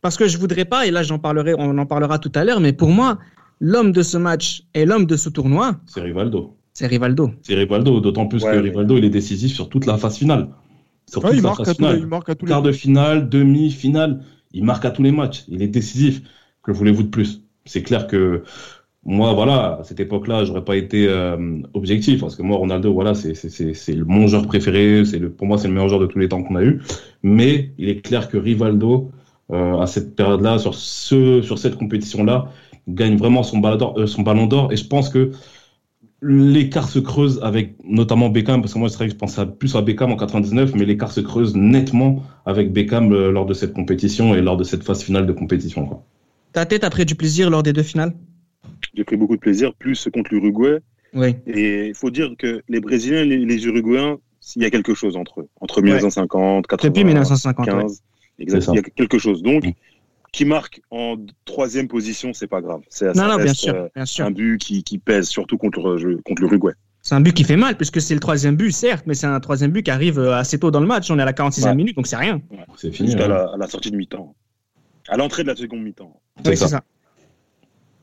Parce 0.00 0.16
que 0.16 0.26
je 0.26 0.36
voudrais 0.38 0.64
pas, 0.64 0.86
et 0.86 0.90
là 0.90 1.02
j'en 1.02 1.18
parlerai, 1.18 1.54
on 1.58 1.78
en 1.78 1.86
parlera 1.86 2.18
tout 2.18 2.32
à 2.34 2.44
l'heure, 2.44 2.60
mais 2.60 2.72
pour 2.72 2.88
moi, 2.90 3.18
l'homme 3.60 3.92
de 3.92 4.02
ce 4.02 4.16
match 4.18 4.64
et 4.74 4.84
l'homme 4.84 5.06
de 5.06 5.16
ce 5.16 5.28
tournoi, 5.28 5.76
C'est 5.86 6.00
Rivaldo. 6.00 6.56
c'est 6.74 6.86
Rivaldo. 6.88 7.30
C'est 7.42 7.54
Rivaldo, 7.54 8.00
d'autant 8.00 8.26
plus 8.26 8.42
Ouais, 8.42 8.52
que 8.52 8.56
Rivaldo, 8.58 8.96
il 8.98 9.04
est 9.04 9.10
décisif 9.10 9.52
sur 9.52 9.68
toute 9.68 9.86
la 9.86 9.96
phase 9.98 10.16
finale. 10.18 10.48
Sur 11.08 11.22
Ouais, 11.24 11.30
toute 11.30 11.38
il, 11.38 11.42
la 11.42 11.48
marque 11.50 11.58
phase 11.58 11.68
à 11.68 11.74
tous 11.74 11.82
les, 11.82 11.88
finale. 11.88 12.00
il 12.00 12.06
marque 12.06 12.28
à 12.28 12.34
tous 12.34 12.46
les 12.46 12.50
Quart 12.50 12.62
de 12.62 12.72
finale, 12.72 13.28
demi, 13.28 13.70
finale, 13.70 14.24
il 14.52 14.64
marque 14.64 14.84
à 14.84 14.90
tous 14.90 15.02
les 15.02 15.12
matchs. 15.12 15.44
Il 15.48 15.62
est 15.62 15.68
décisif. 15.68 16.22
Que 16.62 16.70
voulez-vous 16.72 17.02
de 17.04 17.08
plus? 17.08 17.42
C'est 17.64 17.82
clair 17.82 18.06
que 18.06 18.42
moi, 19.04 19.32
voilà, 19.34 19.78
à 19.80 19.84
cette 19.84 19.98
époque-là, 20.00 20.44
j'aurais 20.44 20.64
pas 20.64 20.76
été 20.76 21.08
euh, 21.08 21.58
objectif 21.74 22.20
parce 22.20 22.36
que 22.36 22.42
moi, 22.42 22.56
Ronaldo, 22.56 22.92
voilà, 22.92 23.14
c'est 23.14 23.34
c'est 23.34 23.96
mon 23.96 24.28
joueur 24.28 24.46
préféré. 24.46 25.04
C'est 25.04 25.18
le 25.18 25.30
pour 25.32 25.46
moi, 25.48 25.58
c'est 25.58 25.66
le 25.68 25.74
meilleur 25.74 25.88
joueur 25.88 26.00
de 26.00 26.06
tous 26.06 26.18
les 26.20 26.28
temps 26.28 26.42
qu'on 26.44 26.56
a 26.56 26.62
eu. 26.62 26.80
Mais 27.22 27.72
il 27.78 27.88
est 27.88 28.00
clair 28.00 28.28
que 28.28 28.36
Rivaldo, 28.36 29.10
euh, 29.50 29.78
à 29.80 29.86
cette 29.86 30.14
période-là, 30.14 30.58
sur 30.58 30.74
ce 30.74 31.42
sur 31.42 31.58
cette 31.58 31.76
compétition-là, 31.76 32.46
gagne 32.88 33.16
vraiment 33.16 33.42
son 33.42 33.58
ballon 33.58 33.76
d'or. 33.76 33.98
euh, 33.98 34.06
son 34.06 34.22
ballon 34.22 34.46
d'or. 34.46 34.72
Et 34.72 34.76
je 34.76 34.86
pense 34.86 35.08
que 35.08 35.32
l'écart 36.22 36.88
se 36.88 36.98
creuse 37.00 37.40
avec 37.42 37.74
notamment 37.84 38.28
Beckham, 38.30 38.60
parce 38.62 38.74
que 38.74 38.78
moi, 38.78 38.88
c'est 38.88 38.96
vrai 38.96 39.06
que 39.08 39.12
je 39.12 39.18
pense 39.18 39.38
à- 39.38 39.46
plus 39.46 39.74
à 39.74 39.82
Beckham 39.82 40.12
en 40.12 40.16
99, 40.16 40.72
mais 40.74 40.84
l'écart 40.84 41.10
se 41.10 41.20
creuse 41.20 41.56
nettement 41.56 42.22
avec 42.46 42.72
Beckham 42.72 43.12
euh, 43.12 43.30
lors 43.32 43.44
de 43.46 43.54
cette 43.54 43.72
compétition 43.72 44.34
et 44.34 44.40
lors 44.40 44.56
de 44.56 44.64
cette 44.64 44.84
phase 44.84 45.02
finale 45.02 45.26
de 45.26 45.32
compétition. 45.32 45.86
Quoi. 45.86 46.02
Ta 46.52 46.64
tête 46.64 46.84
a 46.84 46.90
pris 46.90 47.04
du 47.04 47.14
plaisir 47.16 47.50
lors 47.50 47.62
des 47.62 47.72
deux 47.72 47.82
finales? 47.82 48.12
J'ai 48.94 49.04
pris 49.04 49.16
beaucoup 49.16 49.34
de 49.36 49.40
plaisir, 49.40 49.74
plus 49.74 50.08
contre 50.14 50.32
l'Uruguay. 50.32 50.78
Oui. 51.14 51.34
Et 51.46 51.88
il 51.88 51.94
faut 51.94 52.10
dire 52.10 52.30
que 52.38 52.62
les 52.68 52.80
Brésiliens 52.80 53.22
et 53.22 53.24
les, 53.24 53.38
les 53.44 53.66
Uruguayens, 53.66 54.18
il 54.56 54.62
y 54.62 54.64
a 54.64 54.70
quelque 54.70 54.94
chose 54.94 55.16
entre 55.16 55.40
eux. 55.40 55.48
Entre 55.60 55.82
1950, 55.82 56.66
80, 56.66 56.88
Depuis 56.88 57.04
1950. 57.04 57.66
ouais. 57.66 57.72
15. 57.82 58.02
Exact. 58.38 58.60
C'est 58.60 58.66
ça. 58.66 58.72
Il 58.72 58.76
y 58.76 58.78
a 58.78 58.82
quelque 58.82 59.18
chose. 59.18 59.42
Donc, 59.42 59.64
Mm. 59.66 59.72
Qui 60.32 60.44
marque 60.46 60.80
en 60.90 61.16
troisième 61.44 61.88
position, 61.88 62.32
c'est 62.32 62.46
pas 62.46 62.60
grave. 62.62 62.80
C'est 62.88 63.06
Non, 63.08 63.14
ça 63.14 63.28
non, 63.28 63.36
bien 63.36 63.44
reste, 63.44 63.56
sûr, 63.60 63.74
euh, 63.74 63.88
bien 63.94 64.06
sûr. 64.06 64.24
un 64.24 64.30
but 64.30 64.58
qui, 64.58 64.82
qui 64.82 64.98
pèse, 64.98 65.28
surtout 65.28 65.58
contre, 65.58 65.98
je- 65.98 66.20
contre 66.22 66.40
l'Uruguay. 66.42 66.72
C'est 67.02 67.14
un 67.14 67.20
but 67.20 67.34
qui 67.34 67.44
fait 67.44 67.56
mal, 67.56 67.76
puisque 67.76 68.00
c'est 68.00 68.14
le 68.14 68.20
troisième 68.20 68.56
but, 68.56 68.70
certes, 68.72 69.04
mais 69.06 69.14
c'est 69.14 69.26
un 69.26 69.40
troisième 69.40 69.72
but 69.72 69.82
qui 69.82 69.90
arrive 69.90 70.18
euh, 70.18 70.34
assez 70.36 70.58
tôt 70.58 70.70
dans 70.70 70.80
le 70.80 70.86
match. 70.86 71.10
On 71.10 71.18
est 71.18 71.22
à 71.22 71.26
la 71.26 71.32
46e 71.32 71.64
Ouais. 71.66 71.74
minute, 71.74 71.96
donc 71.96 72.06
c'est 72.06 72.16
rien. 72.16 72.40
C'est 72.76 72.92
fini. 72.92 73.08
Jusqu'à 73.08 73.26
hein. 73.26 73.28
la, 73.28 73.52
à 73.52 73.56
la 73.58 73.66
sortie 73.68 73.90
de 73.90 73.96
mi-temps. 73.96 74.34
À 75.08 75.16
l'entrée 75.16 75.42
de 75.42 75.48
la 75.48 75.56
seconde 75.56 75.82
mi-temps. 75.82 76.20
C'est 76.44 76.50
Oui, 76.50 76.56
ça. 76.56 76.66
c'est 76.66 76.70
ça. 76.76 76.82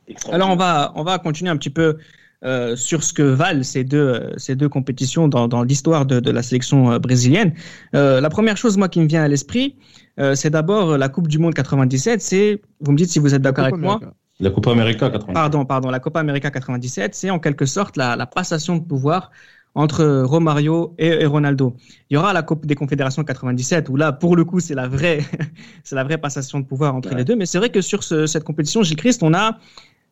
Extraordinaire. 0.07 0.45
Alors 0.47 0.53
on 0.53 0.57
va, 0.57 0.91
on 0.95 1.03
va 1.03 1.17
continuer 1.19 1.49
un 1.49 1.57
petit 1.57 1.69
peu 1.69 1.97
euh, 2.43 2.75
sur 2.75 3.03
ce 3.03 3.13
que 3.13 3.21
valent 3.21 3.63
ces 3.63 3.83
deux, 3.83 3.97
euh, 3.97 4.33
ces 4.37 4.55
deux 4.55 4.69
compétitions 4.69 5.27
dans, 5.27 5.47
dans 5.47 5.63
l'histoire 5.63 6.05
de, 6.05 6.19
de 6.19 6.31
la 6.31 6.41
sélection 6.41 6.91
euh, 6.91 6.99
brésilienne. 6.99 7.53
Euh, 7.95 8.21
la 8.21 8.29
première 8.29 8.57
chose, 8.57 8.77
moi, 8.77 8.89
qui 8.89 8.99
me 9.01 9.07
vient 9.07 9.23
à 9.23 9.27
l'esprit, 9.27 9.75
euh, 10.19 10.35
c'est 10.35 10.49
d'abord 10.49 10.97
la 10.97 11.09
Coupe 11.09 11.27
du 11.27 11.39
Monde 11.39 11.53
97. 11.53 12.21
C'est, 12.21 12.61
vous 12.81 12.91
me 12.91 12.97
dites 12.97 13.09
si 13.09 13.19
vous 13.19 13.33
êtes 13.33 13.41
d'accord 13.41 13.65
avec 13.65 13.77
moi, 13.77 13.99
La 14.39 14.49
Copa 14.49 14.71
América 14.71 15.09
80. 15.09 15.33
Pardon, 15.33 15.65
pardon, 15.65 15.89
la 15.89 15.99
Copa 15.99 16.19
América 16.19 16.49
97, 16.51 17.15
c'est 17.15 17.29
en 17.29 17.39
quelque 17.39 17.65
sorte 17.65 17.97
la, 17.97 18.15
la 18.15 18.25
passation 18.25 18.77
de 18.77 18.83
pouvoir 18.83 19.31
entre 19.75 20.23
Romario 20.23 20.95
et, 20.97 21.07
et 21.07 21.25
Ronaldo. 21.25 21.75
Il 22.09 22.15
y 22.15 22.17
aura 22.17 22.33
la 22.33 22.41
Coupe 22.41 22.65
des 22.65 22.75
Confédérations 22.75 23.23
97 23.23 23.87
où 23.89 23.95
là, 23.95 24.11
pour 24.11 24.35
le 24.35 24.43
coup, 24.43 24.59
c'est 24.59 24.73
la 24.75 24.87
vraie, 24.87 25.19
c'est 25.83 25.95
la 25.95 26.03
vraie 26.03 26.17
passation 26.17 26.59
de 26.59 26.65
pouvoir 26.65 26.95
entre 26.95 27.09
Ouais. 27.11 27.17
les 27.17 27.23
deux. 27.23 27.35
Mais 27.35 27.45
c'est 27.45 27.59
vrai 27.59 27.69
que 27.69 27.81
sur 27.81 28.03
ce- 28.03 28.25
cette 28.25 28.43
compétition, 28.43 28.81
Gilles 28.83 28.97
Christ, 28.97 29.21
on 29.23 29.33
a 29.33 29.57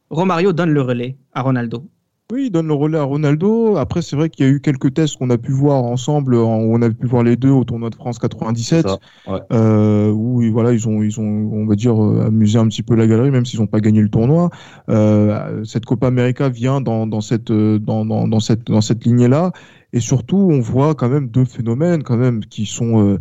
Romario 0.09 0.53
donne 0.53 0.71
le 0.71 0.81
relais 0.81 1.17
à 1.33 1.41
Ronaldo. 1.41 1.85
Oui, 2.29 2.47
il 2.47 2.51
donne 2.51 2.67
le 2.67 2.73
relais 2.73 2.97
à 2.97 3.03
Ronaldo. 3.03 3.77
Après, 3.77 4.01
c'est 4.01 4.17
vrai 4.17 4.29
qu'il 4.29 4.45
y 4.45 4.49
a 4.49 4.51
eu 4.51 4.59
quelques 4.59 4.93
tests 4.93 5.15
qu'on 5.15 5.29
a 5.29 5.37
pu 5.37 5.53
voir 5.53 5.81
ensemble, 5.85 6.35
en- 6.35 6.59
où 6.61 6.75
on 6.75 6.81
a 6.81 6.89
pu 6.89 7.07
voir 7.07 7.23
les 7.23 7.37
deux 7.37 7.51
au 7.51 7.63
tournoi 7.63 7.89
de 7.89 7.95
France 7.95 8.19
97, 8.19 8.85
C'est 8.85 8.89
ça, 8.89 8.99
ouais. 9.31 9.39
euh, 9.53 10.11
où 10.11 10.41
voilà, 10.51 10.73
ils 10.73 10.89
ont, 10.89 11.01
ils 11.03 11.21
ont, 11.21 11.23
on 11.23 11.65
va 11.65 11.75
dire, 11.75 11.95
euh, 12.03 12.25
amusé 12.27 12.59
un 12.59 12.67
petit 12.67 12.83
peu 12.83 12.95
la 12.95 13.07
galerie, 13.07 13.31
même 13.31 13.45
s'ils 13.45 13.61
n'ont 13.61 13.67
pas 13.67 13.79
gagné 13.79 14.01
le 14.01 14.09
tournoi. 14.09 14.49
Euh, 14.89 15.63
cette 15.63 15.85
Copa 15.85 16.07
América 16.07 16.49
vient 16.49 16.81
dans, 16.81 17.07
dans 17.07 17.21
cette, 17.21 17.49
euh, 17.49 17.79
dans, 17.79 18.03
dans, 18.05 18.27
dans 18.27 18.41
cette, 18.41 18.65
dans 18.67 18.81
cette 18.81 19.05
lignée-là, 19.05 19.53
et 19.93 20.01
surtout, 20.01 20.35
on 20.51 20.59
voit 20.59 20.95
quand 20.95 21.07
même 21.07 21.29
deux 21.29 21.45
phénomènes 21.45 22.03
quand 22.03 22.17
même 22.17 22.41
qui 22.41 22.65
sont 22.65 23.07
euh, 23.07 23.19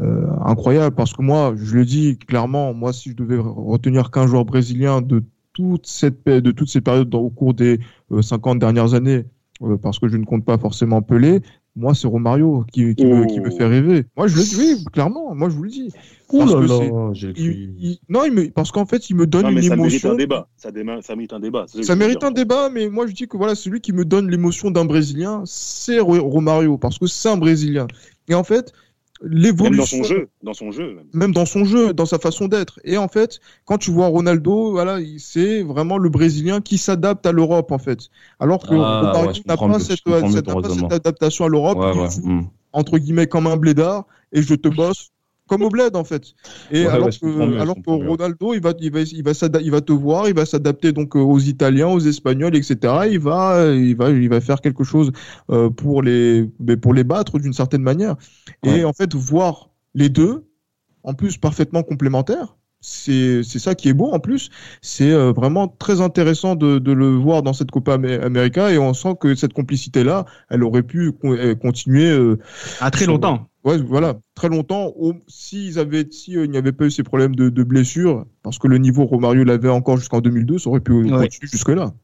euh, 0.00 0.26
incroyables. 0.44 0.94
Parce 0.96 1.12
que 1.14 1.22
moi, 1.22 1.54
je 1.56 1.74
le 1.76 1.84
dis 1.84 2.18
clairement, 2.18 2.74
moi, 2.74 2.92
si 2.92 3.10
je 3.10 3.16
devais 3.16 3.38
retenir 3.38 4.10
qu'un 4.10 4.26
joueur 4.26 4.44
brésilien 4.44 5.00
de 5.02 5.22
toute 5.54 5.86
cette, 5.86 6.22
pé- 6.22 6.42
de 6.42 6.50
toutes 6.50 6.68
ces 6.68 6.82
périodes 6.82 7.08
dans- 7.08 7.20
au 7.20 7.30
cours 7.30 7.54
des 7.54 7.78
euh, 8.12 8.20
50 8.20 8.58
dernières 8.58 8.92
années, 8.92 9.24
euh, 9.62 9.76
parce 9.78 9.98
que 9.98 10.08
je 10.08 10.16
ne 10.18 10.24
compte 10.24 10.44
pas 10.44 10.58
forcément 10.58 11.00
Pelé, 11.00 11.40
moi, 11.76 11.92
c'est 11.94 12.06
Romario 12.06 12.64
qui, 12.72 12.94
qui, 12.94 13.04
me, 13.04 13.22
Oh. 13.22 13.26
qui 13.26 13.40
me 13.40 13.50
fait 13.50 13.66
rêver. 13.66 14.04
Moi, 14.16 14.28
je 14.28 14.36
le 14.36 14.42
dis, 14.44 14.56
oui, 14.58 14.84
clairement, 14.92 15.34
moi, 15.34 15.48
je 15.48 15.56
vous 15.56 15.64
le 15.64 15.70
dis. 15.70 15.90
Là 16.32 16.44
que 16.46 16.66
là, 16.66 17.32
Il- 17.36 17.74
il- 17.80 17.98
non, 18.08 18.24
il 18.24 18.32
me, 18.32 18.48
parce 18.50 18.70
qu'en 18.72 18.86
fait, 18.86 19.08
il 19.10 19.16
me 19.16 19.26
donne 19.26 19.42
Non, 19.44 19.50
une 19.50 19.62
ça 19.62 19.74
mérite 19.76 19.92
émotion. 19.94 20.10
un 20.12 20.14
débat. 20.16 20.48
Ça, 20.56 20.70
déma- 20.70 21.02
ça 21.02 21.14
mérite 21.16 21.32
un 21.32 21.40
débat. 21.40 21.66
Ça 21.68 21.96
mérite 21.96 22.20
dire. 22.20 22.28
un 22.28 22.30
débat, 22.32 22.70
mais 22.70 22.88
moi, 22.88 23.06
je 23.08 23.12
dis 23.12 23.26
que 23.26 23.36
voilà, 23.36 23.54
celui 23.56 23.80
qui 23.80 23.92
me 23.92 24.04
donne 24.04 24.30
l'émotion 24.30 24.70
d'un 24.70 24.84
Brésilien, 24.84 25.42
c'est 25.46 25.98
Ro- 26.00 26.22
Romario, 26.28 26.76
parce 26.78 26.98
que 26.98 27.06
c'est 27.06 27.28
un 27.28 27.36
Brésilien. 27.36 27.86
Et 28.28 28.34
en 28.34 28.44
fait, 28.44 28.72
Même 29.22 29.32
l'évolution 29.32 29.98
dans 29.98 30.04
son 30.04 30.08
jeu. 30.08 30.28
Dans 30.42 30.54
son 30.54 30.70
jeu. 30.72 30.94
même. 30.94 31.06
même 31.12 31.32
dans 31.32 31.46
son 31.46 31.64
jeu, 31.64 31.92
dans 31.94 32.06
sa 32.06 32.18
façon 32.18 32.48
d'être. 32.48 32.80
Et 32.84 32.98
en 32.98 33.08
fait, 33.08 33.40
quand 33.64 33.78
tu 33.78 33.90
vois 33.90 34.08
Ronaldo, 34.08 34.72
voilà, 34.72 35.00
il- 35.00 35.20
c'est 35.20 35.62
vraiment 35.62 35.98
le 35.98 36.08
Brésilien 36.10 36.60
qui 36.60 36.78
s'adapte 36.78 37.24
à 37.24 37.32
l'Europe, 37.32 37.70
en 37.72 37.78
fait. 37.78 38.10
Alors 38.40 38.66
que 38.66 38.74
Ah, 38.74 39.02
ouais, 39.26 39.32
n'a 39.46 39.56
pas, 39.56 39.78
cette, 39.80 40.02
pas 40.04 40.28
cette 40.28 40.92
adaptation 40.92 41.44
à 41.44 41.48
l'Europe. 41.48 41.78
Ouais, 41.78 41.92
ouais. 42.00 42.08
hmm. 42.22 42.46
entre 42.72 42.98
guillemets, 42.98 43.28
comme 43.28 43.46
un 43.46 43.56
blédard, 43.56 44.04
et 44.32 44.42
je 44.42 44.54
te 44.56 44.68
bosse 44.68 45.10
comme 45.48 45.62
au 45.62 45.68
bled, 45.70 45.94
en 45.96 46.04
fait. 46.04 46.34
Et 46.70 46.84
Ouais, 46.84 46.88
alors 46.90 47.08
mieux, 47.08 47.12
que, 47.20 47.58
alors 47.60 47.74
que 47.74 47.90
mieux. 47.90 48.08
Ronaldo, 48.08 48.54
il 48.54 48.60
va, 48.62 48.72
il 48.80 48.90
va, 48.92 49.00
il 49.02 49.22
va, 49.22 49.32
il 49.60 49.70
va 49.70 49.80
te 49.80 49.92
voir, 49.92 50.28
il 50.28 50.34
va 50.34 50.46
s'adapter 50.46 50.92
donc 50.92 51.14
euh, 51.16 51.20
aux 51.20 51.38
Italiens, 51.38 51.88
aux 51.88 52.00
Espagnols, 52.00 52.56
etc. 52.56 52.94
Il 53.10 53.18
va, 53.20 53.56
euh, 53.56 53.76
il 53.76 53.96
va, 53.96 54.10
il 54.10 54.28
va 54.28 54.40
faire 54.40 54.60
quelque 54.60 54.84
chose 54.84 55.12
euh, 55.50 55.68
pour 55.70 56.02
les, 56.02 56.50
mais 56.60 56.76
pour 56.76 56.94
les 56.94 57.04
battre 57.04 57.38
d'une 57.38 57.52
certaine 57.52 57.82
manière. 57.82 58.16
Et 58.64 58.84
en 58.84 58.92
fait, 58.92 59.14
voir 59.14 59.70
les 59.94 60.08
deux, 60.08 60.44
en 61.02 61.14
plus 61.14 61.36
parfaitement 61.36 61.82
complémentaires. 61.82 62.56
C'est 62.86 63.42
c'est 63.42 63.58
ça 63.58 63.74
qui 63.74 63.88
est 63.88 63.94
beau 63.94 64.10
en 64.12 64.20
plus. 64.20 64.50
C'est 64.82 65.10
euh, 65.10 65.32
vraiment 65.32 65.68
très 65.68 66.02
intéressant 66.02 66.54
de, 66.54 66.78
de 66.78 66.92
le 66.92 67.14
voir 67.16 67.42
dans 67.42 67.54
cette 67.54 67.70
Copa 67.70 67.94
Amé- 67.96 68.20
América 68.22 68.70
et 68.72 68.76
on 68.78 68.92
sent 68.92 69.14
que 69.18 69.34
cette 69.34 69.54
complicité-là, 69.54 70.26
elle 70.50 70.62
aurait 70.62 70.82
pu 70.82 71.12
con- 71.12 71.34
continuer 71.62 72.10
euh, 72.10 72.38
À 72.80 72.90
très 72.90 73.04
Sur- 73.04 73.14
longtemps. 73.14 73.48
Ouais, 73.64 73.78
voilà, 73.78 74.20
très 74.34 74.48
longtemps. 74.48 74.92
S'ils 75.26 75.78
avaient, 75.78 76.06
si 76.10 76.36
euh, 76.36 76.44
il 76.44 76.50
n'y 76.50 76.58
avait 76.58 76.72
pas 76.72 76.84
eu 76.86 76.90
ces 76.90 77.02
problèmes 77.02 77.34
de, 77.34 77.48
de 77.48 77.62
blessures, 77.64 78.26
parce 78.42 78.58
que 78.58 78.68
le 78.68 78.76
niveau 78.78 79.06
Romario 79.06 79.42
l'avait 79.44 79.70
encore 79.70 79.96
jusqu'en 79.96 80.20
2002, 80.20 80.58
ça 80.58 80.68
aurait 80.70 80.80
pu 80.80 80.92
Ouais. 80.92 81.10
continuer 81.16 81.48
jusque-là. 81.50 81.94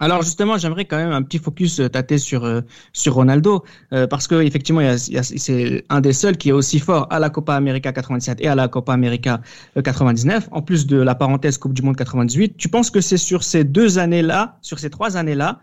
Alors 0.00 0.22
justement, 0.22 0.56
j'aimerais 0.58 0.84
quand 0.84 0.96
même 0.96 1.10
un 1.10 1.22
petit 1.22 1.38
focus 1.38 1.80
euh, 1.80 1.88
tâter 1.88 2.18
sur 2.18 2.44
euh, 2.44 2.60
sur 2.92 3.14
Ronaldo 3.14 3.64
euh, 3.92 4.06
parce 4.06 4.28
que 4.28 4.36
effectivement, 4.42 4.80
c'est 4.96 5.84
un 5.88 6.00
des 6.00 6.12
seuls 6.12 6.36
qui 6.36 6.50
est 6.50 6.52
aussi 6.52 6.78
fort 6.78 7.08
à 7.10 7.18
la 7.18 7.30
Copa 7.30 7.54
América 7.56 7.92
87 7.92 8.40
et 8.40 8.46
à 8.46 8.54
la 8.54 8.68
Copa 8.68 8.92
América 8.92 9.40
euh, 9.76 9.82
99, 9.82 10.48
en 10.52 10.62
plus 10.62 10.86
de 10.86 10.96
la 10.98 11.16
parenthèse 11.16 11.58
Coupe 11.58 11.72
du 11.74 11.82
Monde 11.82 11.96
98. 11.96 12.56
Tu 12.56 12.68
penses 12.68 12.90
que 12.92 13.00
c'est 13.00 13.16
sur 13.16 13.42
ces 13.42 13.64
deux 13.64 13.98
années-là, 13.98 14.58
sur 14.62 14.78
ces 14.78 14.88
trois 14.90 15.16
années-là, 15.16 15.60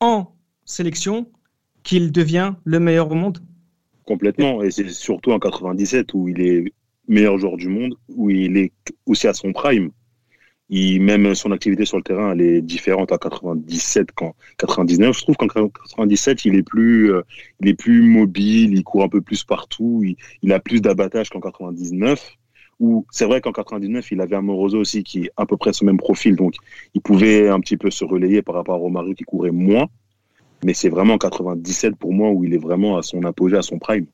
en 0.00 0.32
sélection, 0.64 1.28
qu'il 1.82 2.12
devient 2.12 2.54
le 2.64 2.80
meilleur 2.80 3.10
au 3.10 3.14
monde? 3.14 3.40
Complètement. 4.06 4.62
Et 4.62 4.70
c'est 4.70 4.88
surtout 4.88 5.32
en 5.32 5.38
97 5.38 6.14
où 6.14 6.28
il 6.28 6.40
est 6.40 6.72
meilleur 7.08 7.38
joueur 7.38 7.56
du 7.56 7.68
monde, 7.68 7.94
où 8.08 8.30
il 8.30 8.56
est 8.56 8.72
aussi 9.04 9.26
à 9.28 9.34
son 9.34 9.52
prime. 9.52 9.90
Il, 10.68 11.00
même 11.00 11.34
son 11.36 11.52
activité 11.52 11.84
sur 11.84 11.96
le 11.96 12.02
terrain, 12.02 12.32
elle 12.32 12.40
est 12.40 12.60
différente 12.60 13.12
en 13.12 13.18
97 13.18 14.10
qu'en 14.12 14.34
99. 14.58 15.16
Je 15.16 15.22
trouve 15.22 15.36
qu'en 15.36 15.46
97, 15.46 16.44
il 16.44 16.56
est 16.56 16.62
plus, 16.64 17.12
euh, 17.12 17.22
il 17.60 17.68
est 17.68 17.74
plus 17.74 18.02
mobile, 18.02 18.74
il 18.74 18.82
court 18.82 19.04
un 19.04 19.08
peu 19.08 19.20
plus 19.20 19.44
partout, 19.44 20.04
il, 20.42 20.52
a 20.52 20.58
plus 20.58 20.80
d'abattage 20.80 21.30
qu'en 21.30 21.40
99. 21.40 22.32
Ou 22.78 23.06
c'est 23.10 23.24
vrai 23.24 23.40
qu'en 23.40 23.52
99, 23.52 24.10
il 24.10 24.20
avait 24.20 24.36
un 24.36 24.46
aussi 24.48 25.02
qui 25.02 25.24
est 25.24 25.30
à 25.36 25.46
peu 25.46 25.56
près 25.56 25.72
ce 25.72 25.84
même 25.84 25.96
profil, 25.96 26.36
donc 26.36 26.54
il 26.94 27.00
pouvait 27.00 27.48
un 27.48 27.60
petit 27.60 27.76
peu 27.76 27.90
se 27.90 28.04
relayer 28.04 28.42
par 28.42 28.54
rapport 28.56 28.74
à 28.74 28.78
Romario 28.78 29.14
qui 29.14 29.24
courait 29.24 29.52
moins. 29.52 29.88
Mais 30.64 30.74
c'est 30.74 30.88
vraiment 30.88 31.14
en 31.14 31.18
97 31.18 31.96
pour 31.96 32.12
moi 32.12 32.30
où 32.30 32.44
il 32.44 32.54
est 32.54 32.58
vraiment 32.58 32.96
à 32.98 33.02
son 33.02 33.22
apogée, 33.24 33.56
à 33.56 33.62
son 33.62 33.78
prime, 33.78 34.06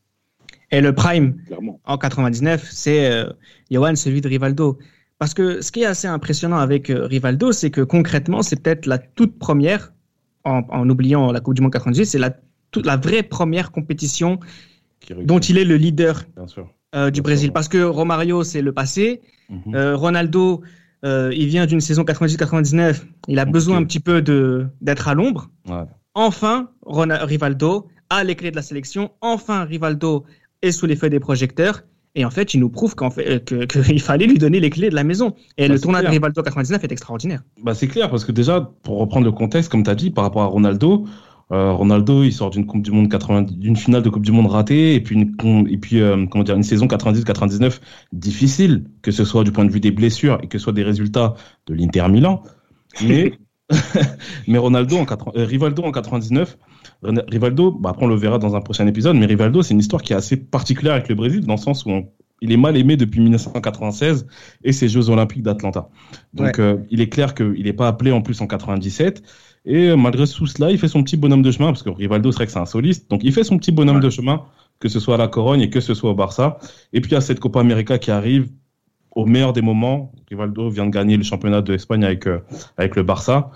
Et 0.70 0.80
le 0.80 0.94
prime 0.94 1.36
clairement. 1.46 1.80
en 1.84 1.96
99, 1.98 2.68
c'est 2.70 3.10
euh, 3.10 3.26
Johan, 3.70 3.94
celui 3.96 4.20
de 4.20 4.28
Rivaldo. 4.28 4.78
Parce 5.18 5.34
que 5.34 5.60
ce 5.60 5.70
qui 5.70 5.82
est 5.82 5.86
assez 5.86 6.08
impressionnant 6.08 6.58
avec 6.58 6.90
euh, 6.90 7.06
Rivaldo, 7.06 7.52
c'est 7.52 7.70
que 7.70 7.80
concrètement, 7.80 8.42
c'est 8.42 8.60
peut-être 8.60 8.86
la 8.86 8.98
toute 8.98 9.38
première, 9.38 9.92
en, 10.44 10.62
en 10.68 10.88
oubliant 10.90 11.30
la 11.30 11.40
Coupe 11.40 11.54
du 11.54 11.62
Monde 11.62 11.72
98, 11.72 12.06
c'est 12.06 12.18
la, 12.18 12.34
toute 12.72 12.86
la 12.86 12.96
vraie 12.96 13.22
première 13.22 13.70
compétition 13.70 14.40
dont 15.24 15.38
il 15.38 15.58
est 15.58 15.64
le 15.64 15.76
leader 15.76 16.24
Bien 16.36 16.46
sûr. 16.48 16.68
euh, 16.94 17.10
du 17.10 17.20
Bien 17.20 17.22
Brésil. 17.22 17.46
sûr. 17.46 17.52
Parce 17.52 17.68
que 17.68 17.82
Romario, 17.82 18.42
c'est 18.42 18.62
le 18.62 18.72
passé. 18.72 19.20
Mhm. 19.48 19.74
Euh, 19.74 19.96
Ronaldo, 19.96 20.62
euh, 21.04 21.30
il 21.36 21.46
vient 21.46 21.66
d'une 21.66 21.80
saison 21.80 22.02
98-99. 22.04 23.02
Il 23.28 23.38
a 23.38 23.44
besoin 23.44 23.76
un 23.78 23.84
petit 23.84 24.00
peu 24.00 24.22
de 24.22 24.66
d'être 24.80 25.06
à 25.08 25.14
l'ombre. 25.14 25.50
Ouais. 25.68 25.84
Enfin, 26.14 26.70
Rivaldo 26.86 27.88
a 28.10 28.24
les 28.24 28.34
clés 28.34 28.50
de 28.50 28.56
la 28.56 28.62
sélection. 28.62 29.10
Enfin, 29.20 29.64
Rivaldo 29.64 30.24
est 30.62 30.72
sous 30.72 30.86
les 30.86 30.96
feux 30.96 31.10
des 31.10 31.20
projecteurs. 31.20 31.82
Et 32.14 32.26
en 32.26 32.30
fait, 32.30 32.52
il 32.52 32.60
nous 32.60 32.68
prouve 32.68 32.94
qu'en 32.94 33.10
fait, 33.10 33.42
que- 33.46 33.64
qu'il 33.64 34.00
fallait 34.02 34.26
lui 34.26 34.36
donner 34.36 34.60
les 34.60 34.68
clés 34.68 34.90
de 34.90 34.94
la 34.94 35.04
maison. 35.04 35.34
Et 35.56 35.66
Bah, 35.68 35.74
le 35.74 35.80
tournoi 35.80 36.02
de. 36.02 36.08
Rivaldo 36.08 36.42
99 36.42 36.84
est 36.84 36.92
extraordinaire. 36.92 37.42
Bah, 37.62 37.74
c'est 37.74 37.88
clair, 37.88 38.10
parce 38.10 38.24
que 38.26 38.32
déjà, 38.32 38.70
pour 38.82 38.98
reprendre 38.98 39.24
le 39.24 39.32
contexte, 39.32 39.70
comme 39.70 39.82
tu 39.82 39.88
as 39.90 39.94
dit, 39.94 40.10
par 40.10 40.24
rapport 40.24 40.42
à 40.42 40.46
Ronaldo, 40.46 41.06
euh, 41.52 41.72
Ronaldo, 41.72 42.22
il 42.22 42.32
sort 42.32 42.50
d'une 42.50 42.66
Coupe 42.66 42.82
du 42.82 42.90
Monde 42.90 43.10
80, 43.10 43.42
d'une 43.42 43.76
finale 43.76 44.02
de 44.02 44.10
Coupe 44.10 44.24
du 44.26 44.32
Monde 44.32 44.46
ratée, 44.48 44.94
et 44.94 45.00
puis 45.00 45.14
une, 45.16 45.34
con- 45.36 45.64
et 45.66 45.78
puis, 45.78 46.02
euh, 46.02 46.26
comment 46.26 46.44
dire, 46.44 46.54
une 46.56 46.62
saison 46.62 46.86
90-99 46.86 47.80
difficile, 48.12 48.84
que 49.00 49.10
ce 49.10 49.24
soit 49.24 49.42
du 49.44 49.52
point 49.52 49.64
de 49.64 49.70
vue 49.70 49.80
des 49.80 49.90
blessures 49.90 50.38
et 50.42 50.48
que 50.48 50.58
ce 50.58 50.64
soit 50.64 50.72
des 50.74 50.82
résultats 50.82 51.34
de 51.66 51.72
l'Inter 51.74 52.08
Milan. 52.10 52.42
Mais, 53.02 53.32
mais 54.48 54.58
Ronaldo 54.58 54.96
en 54.96 55.04
80 55.04 55.32
euh, 55.36 55.44
Rivaldo 55.44 55.82
en 55.82 55.92
99, 55.92 56.58
Ren- 57.02 57.24
Rivaldo, 57.28 57.70
bah, 57.72 57.90
après 57.90 58.04
on 58.04 58.08
le 58.08 58.16
verra 58.16 58.38
dans 58.38 58.54
un 58.56 58.60
prochain 58.60 58.86
épisode, 58.86 59.16
mais 59.16 59.26
Rivaldo, 59.26 59.62
c'est 59.62 59.74
une 59.74 59.80
histoire 59.80 60.02
qui 60.02 60.12
est 60.12 60.16
assez 60.16 60.36
particulière 60.36 60.94
avec 60.94 61.08
le 61.08 61.14
Brésil, 61.14 61.40
dans 61.46 61.54
le 61.54 61.58
sens 61.60 61.84
où 61.86 61.90
on- 61.90 62.08
il 62.40 62.50
est 62.50 62.56
mal 62.56 62.76
aimé 62.76 62.96
depuis 62.96 63.20
1996 63.20 64.26
et 64.64 64.72
ses 64.72 64.88
Jeux 64.88 65.10
Olympiques 65.10 65.42
d'Atlanta. 65.44 65.88
Donc, 66.34 66.58
euh, 66.58 66.78
il 66.90 67.00
est 67.00 67.08
clair 67.08 67.34
qu'il 67.34 67.62
n'est 67.62 67.72
pas 67.72 67.86
appelé 67.86 68.10
en 68.10 68.20
plus 68.20 68.40
en 68.40 68.48
97. 68.48 69.22
Et 69.64 69.90
euh, 69.90 69.96
malgré 69.96 70.26
tout 70.26 70.46
cela, 70.46 70.72
il 70.72 70.78
fait 70.78 70.88
son 70.88 71.04
petit 71.04 71.16
bonhomme 71.16 71.42
de 71.42 71.52
chemin, 71.52 71.68
parce 71.68 71.84
que 71.84 71.90
Rivaldo, 71.90 72.32
c'est 72.32 72.36
vrai 72.38 72.46
que 72.46 72.52
c'est 72.52 72.58
un 72.58 72.66
soliste. 72.66 73.08
Donc, 73.10 73.20
il 73.22 73.32
fait 73.32 73.44
son 73.44 73.58
petit 73.58 73.70
bonhomme 73.70 73.96
Ouais. 73.98 74.02
de 74.02 74.10
chemin, 74.10 74.42
que 74.80 74.88
ce 74.88 74.98
soit 74.98 75.14
à 75.14 75.18
la 75.18 75.28
Corogne 75.28 75.60
et 75.60 75.70
que 75.70 75.80
ce 75.80 75.94
soit 75.94 76.10
au 76.10 76.14
Barça. 76.16 76.58
Et 76.92 77.00
puis, 77.00 77.12
il 77.12 77.14
y 77.14 77.16
a 77.16 77.20
cette 77.20 77.38
Copa 77.38 77.60
América 77.60 77.96
qui 77.98 78.10
arrive 78.10 78.48
au 79.14 79.26
meilleur 79.26 79.52
des 79.52 79.62
moments. 79.62 80.12
Rivaldo 80.28 80.68
vient 80.70 80.86
de 80.86 80.90
gagner 80.90 81.16
le 81.16 81.22
championnat 81.22 81.62
d'Espagne 81.62 82.04
avec, 82.04 82.26
euh, 82.26 82.40
avec 82.76 82.96
le 82.96 83.02
Barça. 83.02 83.50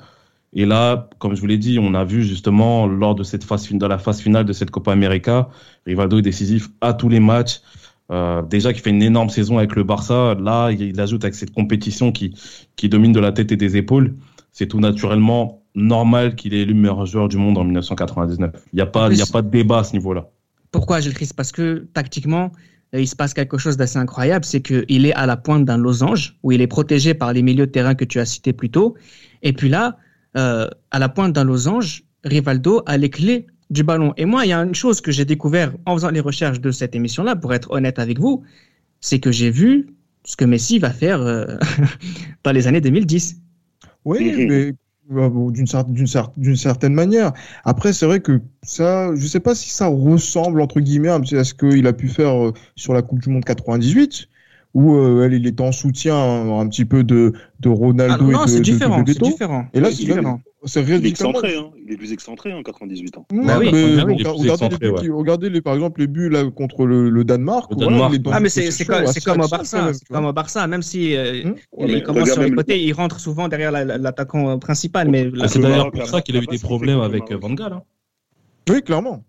Et 0.53 0.65
là, 0.65 1.09
comme 1.19 1.35
je 1.35 1.41
vous 1.41 1.47
l'ai 1.47 1.59
dit, 1.59 1.79
on 1.81 1.95
a 1.95 2.05
vu 2.05 2.23
justement 2.23 2.87
lors 2.87 3.15
de 3.15 3.23
cette 3.23 3.45
phase, 3.45 3.71
dans 3.73 3.89
la 3.89 3.99
phase 3.99 4.21
finale 4.21 4.45
de 4.45 4.53
cette 4.53 4.71
Copa 4.71 4.93
América, 4.93 5.49
Rivaldo 5.87 6.19
est 6.19 6.23
décisif 6.23 6.69
à 6.81 6.95
tous 6.95 7.09
les 7.09 7.21
matchs. 7.21 7.61
Euh, 8.13 8.41
déjà 8.43 8.73
qui 8.73 8.81
fait 8.81 8.91
une 8.91 9.03
énorme 9.03 9.31
saison 9.31 9.59
avec 9.59 9.75
le 9.75 9.83
Barça, 9.83 10.37
là 10.41 10.71
il, 10.71 11.01
ajoute 11.01 11.25
avec 11.25 11.35
cette 11.35 11.53
compétition 11.53 12.13
qui, 12.13 12.39
qui 12.77 12.89
domine 12.89 13.11
de 13.13 13.19
la 13.19 13.33
tête 13.33 13.51
et 13.51 13.57
des 13.57 13.77
épaules. 13.77 14.15
C'est 14.53 14.69
tout 14.69 14.79
naturellement 14.79 15.63
normal 15.75 16.37
qu'il 16.37 16.55
ait 16.55 16.61
élu 16.61 16.73
meilleur 16.73 17.05
joueur 17.05 17.29
du 17.29 17.37
monde 17.37 17.59
en 17.59 17.65
1999. 17.65 18.53
Il 18.73 18.77
n'y 18.77 18.81
a 18.81 18.87
pas, 18.87 19.11
il 19.11 19.19
y 19.19 19.23
a 19.23 19.27
pas 19.27 19.43
de 19.43 19.51
débat 19.51 19.81
à 19.81 19.85
ce 19.85 19.93
niveau-là. 19.93 20.29
Pourquoi, 20.71 21.01
Gilles 21.01 21.15
Christ? 21.15 21.35
Parce 21.35 21.53
que 21.53 21.87
tactiquement, 21.93 22.53
il 22.99 23.07
se 23.07 23.17
passe 23.17 23.35
quelque 23.35 23.59
chose 23.59 23.77
d'assez 23.77 23.99
incroyable, 23.99 24.45
c'est 24.45 24.61
qu'il 24.63 25.07
est 25.07 25.15
à 25.15 25.27
la 25.27 25.37
pointe 25.37 25.65
d'un 25.65 25.79
losange, 25.79 26.37
où 26.43 26.53
il 26.53 26.61
est 26.61 26.67
protégé 26.67 27.15
par 27.15 27.33
les 27.33 27.43
milieux 27.43 27.67
de 27.67 27.71
terrain 27.73 27.95
que 27.95 28.05
tu 28.05 28.19
as 28.21 28.25
cités 28.27 28.53
plus 28.53 28.71
tôt. 28.71 28.97
Et 29.43 29.53
puis 29.53 29.69
là, 29.69 29.97
euh, 30.37 30.69
à 30.91 30.99
la 30.99 31.09
pointe 31.09 31.33
d'un 31.33 31.45
losange, 31.45 32.05
Rivaldo 32.25 32.83
a 32.87 32.97
les 32.97 33.11
clés 33.11 33.47
du 33.71 33.83
ballon. 33.83 34.13
Et 34.17 34.25
moi, 34.25 34.45
il 34.47 34.51
y 34.51 34.53
a 34.53 34.61
une 34.63 34.75
chose 34.75 35.01
que 35.01 35.11
j'ai 35.13 35.25
découvert 35.25 35.73
en 35.87 35.95
faisant 35.95 36.11
les 36.11 36.21
recherches 36.21 36.61
de 36.61 36.71
cette 36.71 36.95
émission-là, 36.95 37.37
pour 37.37 37.53
être 37.55 37.71
honnête 37.71 37.99
avec 37.99 38.19
vous, 38.21 38.45
c'est 39.01 39.21
que 39.21 39.33
j'ai 39.33 39.51
vu 39.51 39.89
ce 40.25 40.37
que 40.37 40.45
Messi 40.45 40.79
va 40.79 40.91
faire 40.91 41.21
euh, 41.21 41.57
dans 42.45 42.53
les 42.53 42.67
années 42.67 42.81
2010. 42.81 43.37
Oui, 44.05 44.33
Mhm. 44.33 44.47
mais 44.49 44.73
d'une 45.09 45.67
cer- 45.67 45.91
d'une 45.91 46.07
cer- 46.07 46.31
d'une 46.37 46.57
certaine 46.57 46.95
manière. 46.95 47.33
Après, 47.65 47.93
c'est 47.93 48.07
vrai 48.07 48.21
que 48.21 48.41
ça, 48.63 49.15
je 49.15 49.27
sais 49.27 49.41
pas 49.41 49.55
si 49.55 49.71
ça 49.71 49.87
ressemble 49.87 50.61
entre 50.61 50.81
guillemets 50.81 51.09
à 51.11 51.21
ce 51.45 51.55
qu'il 51.55 51.87
a 51.87 51.93
pu 51.93 52.09
faire 52.09 52.47
euh, 52.49 52.53
sur 52.77 52.93
la 52.95 53.03
Coupe 53.03 53.21
du 53.21 53.29
Monde 53.31 53.45
98, 53.45 54.29
où 54.75 54.95
euh, 54.97 55.25
elle, 55.25 55.35
il 55.35 55.47
était 55.47 55.63
en 55.63 55.73
soutien 55.73 56.17
hein, 56.17 56.59
un 56.61 56.69
petit 56.69 56.85
peu 56.85 57.05
de, 57.05 57.33
de 57.61 57.69
Ah, 58.09 58.17
Ronaldo 58.17 58.27
non, 58.33 58.39
et 58.39 58.39
de, 58.39 58.47
c'est 58.49 58.61
de- 58.63 58.79
de 58.79 58.91
différent, 58.91 58.97
c'est 59.07 59.07
Bebeto. 59.13 59.25
différent. 59.25 59.67
Et 59.73 59.81
là, 59.81 59.91
C'est 59.91 59.97
différent. 59.97 60.41
C'est 60.65 60.83
Il 60.83 61.07
est 61.07 61.09
excentré, 61.09 61.57
hein. 61.57 61.71
Il 61.85 61.93
est 61.93 61.97
plus 61.97 62.13
excentré 62.13 62.53
en 62.53 62.63
98 62.63 63.19
ans. 63.19 63.27
Bah 63.31 63.57
oui, 63.59 63.69
mais 63.73 63.85
oui. 63.85 64.01
Regarde- 64.01 64.07
plus 64.07 64.25
regardez, 64.25 64.43
les 64.43 64.51
excentré, 64.51 64.79
buts 64.79 64.95
ouais. 64.95 65.01
qui- 65.03 65.11
regardez 65.11 65.51
les, 65.51 65.61
par 65.61 65.75
exemple 65.75 66.01
les 66.01 66.07
buts 66.07 66.29
là 66.29 66.45
contre 66.51 66.87
le, 66.87 67.11
le 67.11 67.25
Danemark. 67.25 67.71
Le 67.71 68.31
Ah, 68.33 68.41
mais 68.41 68.49
c'est 68.49 68.85
comme, 68.85 69.05
comme 69.25 69.41
au 69.43 69.49
Barça. 69.49 69.93
comme 70.11 70.25
au 70.25 70.33
Barça, 70.33 70.67
même 70.67 70.83
si 70.83 71.15
euh, 71.17 71.45
Hum 71.45 71.57
il, 71.89 72.03
commence 72.03 72.31
sur 72.33 72.43
les 72.43 72.51
côtés, 72.53 72.83
il 72.83 72.93
rentre 72.93 73.21
souvent 73.21 73.49
derrière 73.49 73.71
la- 73.71 73.85
la- 73.85 73.99
l'attaquant 73.99 74.59
principal. 74.59 75.09
Mais 75.11 75.31
Ah, 75.41 75.49
c'est 75.49 75.59
le 75.59 75.65
d'ailleurs 75.65 75.91
pour 75.91 76.01
la- 76.01 76.07
ça 76.07 76.21
qu'il 76.23 76.37
a 76.37 76.41
eu 76.41 76.47
des 76.47 76.59
problèmes 76.59 77.01
avec 77.01 77.31
euh. 77.31 77.37
Van 77.37 77.53
Gaal. 77.53 77.73
hein. 77.75 77.83
Oui, 78.69 78.83
clairement. 78.83 79.25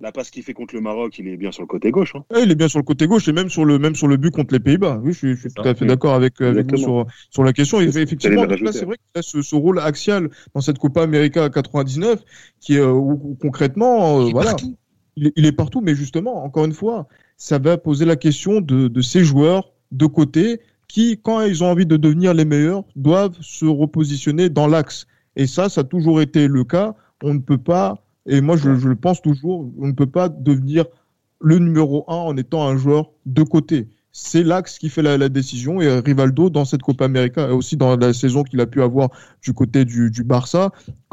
La 0.00 0.10
passe 0.10 0.30
qu'il 0.30 0.42
fait 0.42 0.54
contre 0.54 0.74
le 0.74 0.80
Maroc, 0.80 1.18
il 1.18 1.28
est 1.28 1.36
bien 1.36 1.52
sur 1.52 1.62
le 1.62 1.66
côté 1.66 1.90
gauche. 1.90 2.14
hein. 2.14 2.24
Il 2.42 2.50
est 2.50 2.54
bien 2.54 2.68
sur 2.68 2.78
le 2.78 2.84
côté 2.84 3.06
gauche 3.06 3.28
et 3.28 3.32
même 3.32 3.50
sur 3.50 3.64
le 3.64 3.78
même 3.78 3.94
sur 3.94 4.08
le 4.08 4.16
but 4.16 4.30
contre 4.30 4.54
les 4.54 4.60
Pays-Bas. 4.60 5.00
Oui, 5.02 5.12
je 5.12 5.18
suis, 5.18 5.34
je 5.34 5.40
suis 5.40 5.50
tout 5.52 5.68
à 5.68 5.74
fait 5.74 5.84
d'accord 5.84 6.14
avec, 6.14 6.40
euh, 6.40 6.50
avec 6.50 6.70
vous 6.70 6.76
sur, 6.78 7.06
sur 7.30 7.44
la 7.44 7.52
question. 7.52 7.80
Et 7.80 7.84
effectivement, 7.84 8.46
c'est 8.72 8.84
vrai 8.86 8.96
qu'il 8.96 9.18
a 9.18 9.22
ce, 9.22 9.42
ce 9.42 9.54
rôle 9.54 9.78
axial 9.78 10.30
dans 10.54 10.62
cette 10.62 10.78
Copa 10.78 11.02
América 11.02 11.50
99 11.50 12.24
qui 12.60 12.76
est 12.76 12.78
euh, 12.78 12.90
où- 12.92 13.20
où 13.22 13.34
concrètement, 13.34 14.20
euh, 14.20 14.22
il 14.24 14.28
est 14.28 14.32
voilà, 14.32 14.50
partout. 14.52 14.76
il 15.16 15.26
est, 15.26 15.32
il 15.36 15.44
est 15.46 15.52
partout. 15.52 15.82
Mais 15.82 15.94
justement, 15.94 16.42
encore 16.42 16.64
une 16.64 16.72
fois, 16.72 17.06
ça 17.36 17.58
va 17.58 17.76
poser 17.76 18.06
la 18.06 18.16
question 18.16 18.62
de, 18.62 18.88
de 18.88 19.00
ces 19.02 19.24
joueurs 19.24 19.72
de 19.92 20.06
côté 20.06 20.60
qui, 20.88 21.20
quand 21.22 21.42
ils 21.42 21.62
ont 21.62 21.66
envie 21.70 21.84
de 21.86 21.98
devenir 21.98 22.32
les 22.32 22.46
meilleurs, 22.46 22.84
doivent 22.96 23.36
se 23.42 23.66
repositionner 23.66 24.48
dans 24.48 24.68
l'axe. 24.68 25.06
Et 25.36 25.46
ça, 25.46 25.68
ça 25.68 25.82
a 25.82 25.84
toujours 25.84 26.22
été 26.22 26.48
le 26.48 26.64
cas. 26.64 26.94
On 27.22 27.34
ne 27.34 27.40
peut 27.40 27.58
pas, 27.58 28.05
et 28.26 28.40
moi 28.40 28.56
je, 28.56 28.74
je 28.76 28.88
le 28.88 28.96
pense 28.96 29.22
toujours, 29.22 29.70
on 29.78 29.86
ne 29.88 29.92
peut 29.92 30.06
pas 30.06 30.28
devenir 30.28 30.84
le 31.40 31.58
numéro 31.58 32.04
un 32.08 32.16
en 32.16 32.36
étant 32.36 32.66
un 32.66 32.76
joueur 32.76 33.10
de 33.26 33.42
côté. 33.42 33.88
C'est 34.12 34.42
l'axe 34.42 34.78
qui 34.78 34.88
fait 34.88 35.02
la, 35.02 35.18
la 35.18 35.28
décision. 35.28 35.80
Et 35.82 36.00
Rivaldo, 36.00 36.48
dans 36.48 36.64
cette 36.64 36.82
Copa 36.82 37.04
América, 37.04 37.48
et 37.48 37.52
aussi 37.52 37.76
dans 37.76 37.96
la 37.96 38.14
saison 38.14 38.44
qu'il 38.44 38.60
a 38.60 38.66
pu 38.66 38.80
avoir 38.82 39.10
du 39.42 39.52
côté 39.52 39.84
du, 39.84 40.10
du 40.10 40.24
Barça, 40.24 40.70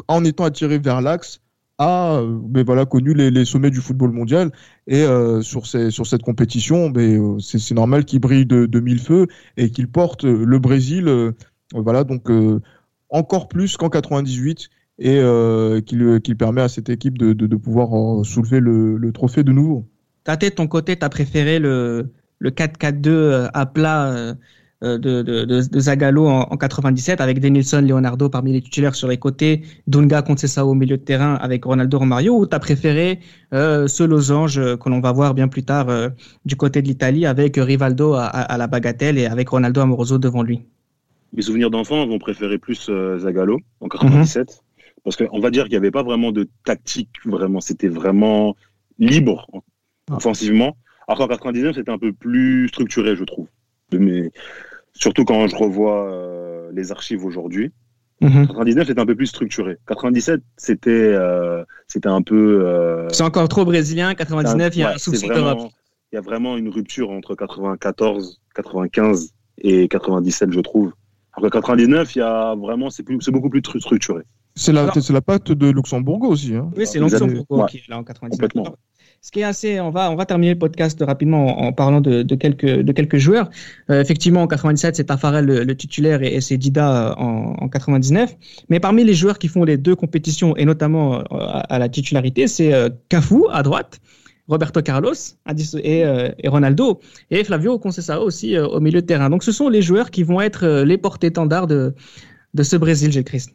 en 0.08 0.24
étant 0.24 0.44
attiré 0.44 0.78
vers 0.78 1.02
l'axe, 1.02 1.40
a 1.78 2.16
euh, 2.16 2.38
ben 2.42 2.64
voilà, 2.64 2.86
connu 2.86 3.14
les, 3.14 3.30
les 3.30 3.44
sommets 3.44 3.70
du 3.70 3.80
football 3.80 4.12
mondial. 4.12 4.52
Et 4.86 5.02
euh, 5.02 5.42
sur, 5.42 5.66
ces, 5.66 5.90
sur 5.90 6.06
cette 6.06 6.22
compétition, 6.22 6.88
ben, 6.88 7.36
euh, 7.36 7.38
c'est 7.40 7.74
normal 7.74 8.04
qu'il 8.04 8.20
brille 8.20 8.46
de, 8.46 8.64
de 8.66 8.80
mille 8.80 9.00
feux 9.00 9.26
et 9.56 9.70
qu'il 9.70 9.88
porte 9.88 10.24
le 10.24 10.58
Brésil, 10.58 11.08
euh, 11.08 11.32
voilà, 11.74 12.04
donc 12.04 12.28
encore 13.10 13.48
plus 13.48 13.76
qu'en 13.76 13.88
98 13.90 14.70
et 14.98 15.18
euh, 15.18 15.80
qu'il 15.80 16.36
permet 16.36 16.62
à 16.62 16.68
cette 16.68 16.88
équipe 16.88 17.18
de, 17.18 17.32
de, 17.32 17.46
de 17.46 17.56
pouvoir 17.56 18.20
euh, 18.20 18.24
soulever 18.24 18.60
le, 18.60 18.96
le 18.96 19.12
trophée 19.12 19.42
de 19.42 19.52
nouveau. 19.52 19.86
Tate, 20.24 20.44
de 20.44 20.48
ton 20.50 20.66
côté, 20.68 20.96
tu 20.96 21.04
as 21.04 21.08
préféré 21.08 21.58
le, 21.58 22.10
le 22.38 22.50
4-4-2 22.50 23.08
euh, 23.08 23.48
à 23.52 23.66
plat 23.66 24.34
euh, 24.82 24.98
de, 24.98 25.22
de, 25.22 25.80
Zagallo 25.80 26.26
en, 26.28 26.42
en 26.50 26.56
97 26.56 27.20
avec 27.20 27.40
Denilson, 27.40 27.80
Leonardo 27.80 28.28
parmi 28.28 28.52
les 28.52 28.60
titulaires 28.60 28.94
sur 28.94 29.08
les 29.08 29.16
côtés, 29.16 29.62
Dunga, 29.86 30.20
Conceição 30.22 30.68
au 30.68 30.74
milieu 30.74 30.98
de 30.98 31.02
terrain 31.02 31.36
avec 31.36 31.64
Ronaldo 31.64 31.98
Romario 31.98 32.36
ou 32.38 32.46
tu 32.46 32.54
as 32.54 32.58
préféré 32.58 33.20
euh, 33.54 33.86
ce 33.88 34.02
losange 34.02 34.56
que 34.56 34.88
l'on 34.90 35.00
va 35.00 35.12
voir 35.12 35.32
bien 35.32 35.48
plus 35.48 35.62
tard 35.62 35.88
euh, 35.88 36.10
du 36.44 36.56
côté 36.56 36.82
de 36.82 36.88
l'Italie 36.88 37.24
avec 37.24 37.56
Rivaldo 37.56 38.12
à, 38.12 38.26
à, 38.26 38.42
à 38.42 38.58
la 38.58 38.66
bagatelle 38.66 39.16
et 39.18 39.26
avec 39.26 39.48
Ronaldo 39.48 39.80
Amoroso 39.80 40.18
devant 40.18 40.42
lui? 40.42 40.62
Mes 41.32 41.42
souvenirs 41.42 41.70
d'enfant 41.70 42.06
vont 42.06 42.18
préférer 42.18 42.58
plus 42.58 42.88
euh, 42.90 43.18
Zagallo 43.18 43.58
en 43.80 43.88
97. 43.88 44.63
Parce 45.04 45.16
qu'on 45.16 45.38
va 45.38 45.50
dire 45.50 45.64
qu'il 45.64 45.72
n'y 45.72 45.76
avait 45.76 45.90
pas 45.90 46.02
vraiment 46.02 46.32
de 46.32 46.48
tactique, 46.64 47.10
vraiment. 47.26 47.60
C'était 47.60 47.88
vraiment 47.88 48.56
libre 48.98 49.46
Ah. 50.10 50.16
offensivement. 50.16 50.76
Alors 51.06 51.18
qu'en 51.18 51.28
99, 51.28 51.74
c'était 51.76 51.90
un 51.90 51.98
peu 51.98 52.12
plus 52.12 52.68
structuré, 52.68 53.14
je 53.16 53.24
trouve. 53.24 53.46
Mais 53.92 54.32
surtout 54.94 55.24
quand 55.24 55.46
je 55.46 55.54
revois 55.56 56.10
euh, 56.10 56.70
les 56.72 56.90
archives 56.92 57.24
aujourd'hui. 57.24 57.72
Mhm. 58.20 58.46
99, 58.46 58.86
c'était 58.86 59.00
un 59.00 59.06
peu 59.06 59.14
plus 59.16 59.26
structuré. 59.26 59.76
97, 59.86 60.40
c'était 60.56 60.90
euh, 60.90 61.64
c'était 61.88 62.08
un 62.08 62.22
peu. 62.22 62.62
euh, 62.64 63.08
C'est 63.10 63.24
encore 63.24 63.48
trop 63.48 63.64
brésilien, 63.66 64.14
99, 64.14 64.74
il 64.76 64.78
y 64.78 64.82
a 64.84 64.88
ouais, 64.88 64.94
un 64.94 64.98
souci 64.98 65.28
d'Europe. 65.28 65.70
Il 66.12 66.14
y 66.14 66.18
a 66.18 66.20
vraiment 66.22 66.56
une 66.56 66.68
rupture 66.68 67.10
entre 67.10 67.34
94, 67.34 68.40
95 68.54 69.32
et 69.58 69.88
97, 69.88 70.52
je 70.52 70.60
trouve. 70.60 70.92
Alors 71.32 71.50
que 71.50 71.58
99, 71.58 72.14
il 72.14 72.20
y 72.20 72.22
a 72.22 72.54
vraiment, 72.54 72.88
c'est 72.88 73.04
beaucoup 73.32 73.50
plus 73.50 73.60
tru- 73.60 73.80
structuré. 73.80 74.22
C'est 74.56 74.72
la, 74.72 74.82
Alors- 74.82 74.94
la 74.96 75.54
de 75.54 75.70
Luxembourg 75.70 76.22
aussi. 76.22 76.54
Hein. 76.54 76.70
Oui, 76.76 76.86
c'est 76.86 77.00
Luxembourg 77.00 77.44
ouais. 77.50 77.66
qui 77.68 77.78
est 77.78 77.88
là 77.88 77.98
en 77.98 78.04
99. 78.04 78.38
Complètement. 78.38 78.62
Alors, 78.62 78.78
Ce 79.20 79.32
qui 79.32 79.40
est 79.40 79.44
assez, 79.44 79.80
on 79.80 79.90
va, 79.90 80.10
on 80.12 80.14
va 80.16 80.26
terminer 80.26 80.52
le 80.52 80.58
podcast 80.58 81.02
rapidement 81.04 81.58
en, 81.60 81.66
en 81.66 81.72
parlant 81.72 82.00
de, 82.00 82.22
de 82.22 82.34
quelques, 82.36 82.64
de 82.64 82.92
quelques 82.92 83.16
joueurs. 83.16 83.50
Euh, 83.90 84.00
effectivement, 84.00 84.42
en 84.42 84.46
97, 84.46 84.94
c'est 84.96 85.04
Tafarel 85.04 85.44
le, 85.44 85.64
le 85.64 85.76
titulaire 85.76 86.22
et, 86.22 86.34
et 86.34 86.40
c'est 86.40 86.56
Dida 86.56 87.10
euh, 87.10 87.14
en, 87.16 87.54
en 87.58 87.68
99. 87.68 88.36
Mais 88.68 88.78
parmi 88.80 89.02
les 89.02 89.14
joueurs 89.14 89.38
qui 89.38 89.48
font 89.48 89.64
les 89.64 89.76
deux 89.76 89.96
compétitions 89.96 90.56
et 90.56 90.64
notamment 90.64 91.16
euh, 91.16 91.22
à, 91.32 91.60
à 91.74 91.78
la 91.80 91.88
titularité, 91.88 92.46
c'est 92.46 92.72
euh, 92.72 92.90
Cafu 93.08 93.42
à 93.50 93.62
droite, 93.64 93.98
Roberto 94.46 94.82
Carlos 94.82 95.14
et, 95.82 96.04
euh, 96.04 96.28
et 96.38 96.48
Ronaldo 96.48 97.00
et 97.30 97.42
Flavio 97.44 97.78
Conceição 97.78 98.20
aussi 98.22 98.56
euh, 98.56 98.68
au 98.68 98.78
milieu 98.78 99.00
de 99.00 99.06
terrain. 99.06 99.30
Donc, 99.30 99.42
ce 99.42 99.50
sont 99.52 99.68
les 99.68 99.82
joueurs 99.82 100.10
qui 100.12 100.22
vont 100.22 100.40
être 100.40 100.64
euh, 100.64 100.84
les 100.84 100.98
porte-étendards 100.98 101.66
de, 101.66 101.94
de 102.52 102.62
ce 102.62 102.76
Brésil, 102.76 103.10
Gilles 103.10 103.24
Christ. 103.24 103.50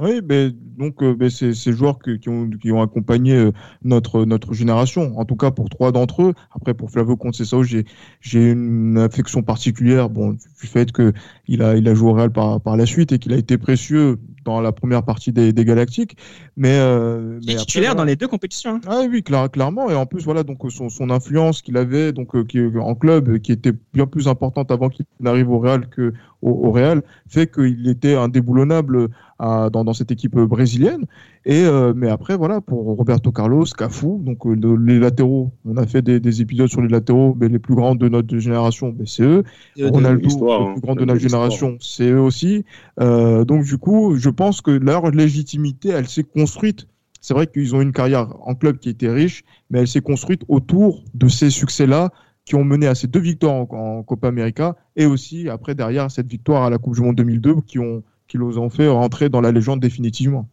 Oui, 0.00 0.22
ben, 0.22 0.52
donc 0.78 1.04
ben, 1.04 1.28
c'est 1.28 1.52
ces 1.52 1.72
joueurs 1.72 1.98
que, 1.98 2.12
qui, 2.12 2.28
ont, 2.30 2.48
qui 2.48 2.72
ont 2.72 2.80
accompagné 2.80 3.50
notre, 3.84 4.24
notre 4.24 4.54
génération, 4.54 5.18
en 5.18 5.24
tout 5.24 5.36
cas 5.36 5.50
pour 5.50 5.68
trois 5.68 5.92
d'entre 5.92 6.22
eux. 6.22 6.34
Après, 6.54 6.72
pour 6.72 6.90
Flavio 6.90 7.16
Conceição, 7.16 7.62
j'ai 7.62 7.84
j'ai 8.20 8.52
une 8.52 8.96
affection 8.96 9.42
particulière, 9.42 10.08
bon, 10.08 10.30
du 10.30 10.66
fait 10.66 10.92
que 10.92 11.12
il 11.46 11.62
a, 11.62 11.76
il 11.76 11.86
a 11.88 11.94
joué 11.94 12.10
au 12.10 12.14
Real 12.14 12.30
par, 12.30 12.60
par 12.60 12.76
la 12.76 12.86
suite 12.86 13.12
et 13.12 13.18
qu'il 13.18 13.34
a 13.34 13.36
été 13.36 13.58
précieux 13.58 14.18
dans 14.44 14.60
la 14.60 14.72
première 14.72 15.02
partie 15.02 15.30
des, 15.30 15.52
des 15.52 15.64
Galactiques. 15.64 16.16
Mais, 16.56 16.78
euh, 16.78 17.38
mais 17.46 17.56
titulaire 17.56 17.94
dans 17.94 18.04
les 18.04 18.16
deux 18.16 18.28
compétitions. 18.28 18.76
Hein. 18.76 18.80
Ah 18.86 19.02
oui, 19.08 19.22
clairement. 19.22 19.90
Et 19.90 19.94
en 19.94 20.06
plus, 20.06 20.24
voilà, 20.24 20.42
donc 20.42 20.58
son, 20.70 20.88
son 20.88 21.10
influence 21.10 21.62
qu'il 21.62 21.76
avait 21.76 22.12
donc 22.12 22.46
qui, 22.46 22.60
en 22.60 22.94
club, 22.94 23.38
qui 23.38 23.52
était 23.52 23.72
bien 23.92 24.06
plus 24.06 24.26
importante 24.26 24.70
avant 24.70 24.88
qu'il 24.88 25.04
n'arrive 25.20 25.50
au 25.50 25.58
Real 25.58 25.88
que 25.88 26.12
au, 26.42 26.68
au 26.68 26.70
Real, 26.72 27.02
fait 27.28 27.50
qu'il 27.50 27.88
était 27.88 28.14
indéboulonnable 28.14 29.08
à, 29.38 29.70
dans, 29.70 29.84
dans 29.84 29.92
cette 29.92 30.10
équipe 30.10 30.36
brésilienne. 30.36 31.06
Et 31.44 31.64
euh, 31.64 31.92
mais 31.96 32.08
après, 32.08 32.36
voilà, 32.36 32.60
pour 32.60 32.84
Roberto 32.96 33.32
Carlos, 33.32 33.64
Cafu, 33.76 34.18
donc 34.20 34.46
euh, 34.46 34.76
les 34.76 35.00
latéraux, 35.00 35.50
on 35.64 35.76
a 35.76 35.86
fait 35.86 36.02
des, 36.02 36.20
des, 36.20 36.40
épisodes 36.40 36.68
sur 36.68 36.80
les 36.80 36.88
latéraux, 36.88 37.36
mais 37.38 37.48
les 37.48 37.58
plus 37.58 37.74
grands 37.74 37.96
de 37.96 38.08
notre 38.08 38.38
génération, 38.38 38.90
ben, 38.90 39.06
c'est 39.06 39.24
eux. 39.24 39.42
Ronaldo, 39.80 40.20
les 40.20 40.28
plus 40.28 40.34
hein. 40.34 40.74
grands 40.80 40.94
de 40.94 41.04
notre 41.04 41.20
génération, 41.20 41.76
c'est 41.80 42.10
eux 42.10 42.20
aussi. 42.20 42.64
Euh, 43.00 43.44
donc 43.44 43.64
du 43.64 43.78
coup, 43.78 44.14
je 44.16 44.30
pense 44.30 44.60
que 44.60 44.70
leur 44.70 45.10
légitimité, 45.10 45.88
elle 45.88 46.08
s'est 46.08 46.24
construite. 46.24 46.86
C'est 47.20 47.34
vrai 47.34 47.46
qu'ils 47.46 47.74
ont 47.74 47.80
une 47.80 47.92
carrière 47.92 48.28
en 48.44 48.54
club 48.54 48.78
qui 48.78 48.88
était 48.88 49.10
riche, 49.10 49.44
mais 49.70 49.80
elle 49.80 49.88
s'est 49.88 50.00
construite 50.00 50.42
autour 50.48 51.02
de 51.14 51.28
ces 51.28 51.50
succès-là 51.50 52.10
qui 52.44 52.54
ont 52.54 52.64
mené 52.64 52.86
à 52.86 52.94
ces 52.94 53.06
deux 53.06 53.20
victoires 53.20 53.54
en, 53.54 53.68
en, 53.70 54.02
Copa 54.02 54.28
América 54.28 54.76
et 54.96 55.06
aussi 55.06 55.48
après 55.48 55.74
derrière 55.74 56.10
cette 56.10 56.26
victoire 56.26 56.64
à 56.64 56.70
la 56.70 56.78
Coupe 56.78 56.94
du 56.94 57.00
Monde 57.00 57.16
2002 57.16 57.62
qui 57.66 57.78
ont 57.78 58.02
qui 58.26 58.38
les 58.38 58.58
ont 58.58 58.70
fait 58.70 58.88
rentrer 58.88 59.28
dans 59.28 59.40
la 59.40 59.52
légende 59.52 59.80
définitivement. 59.80 60.48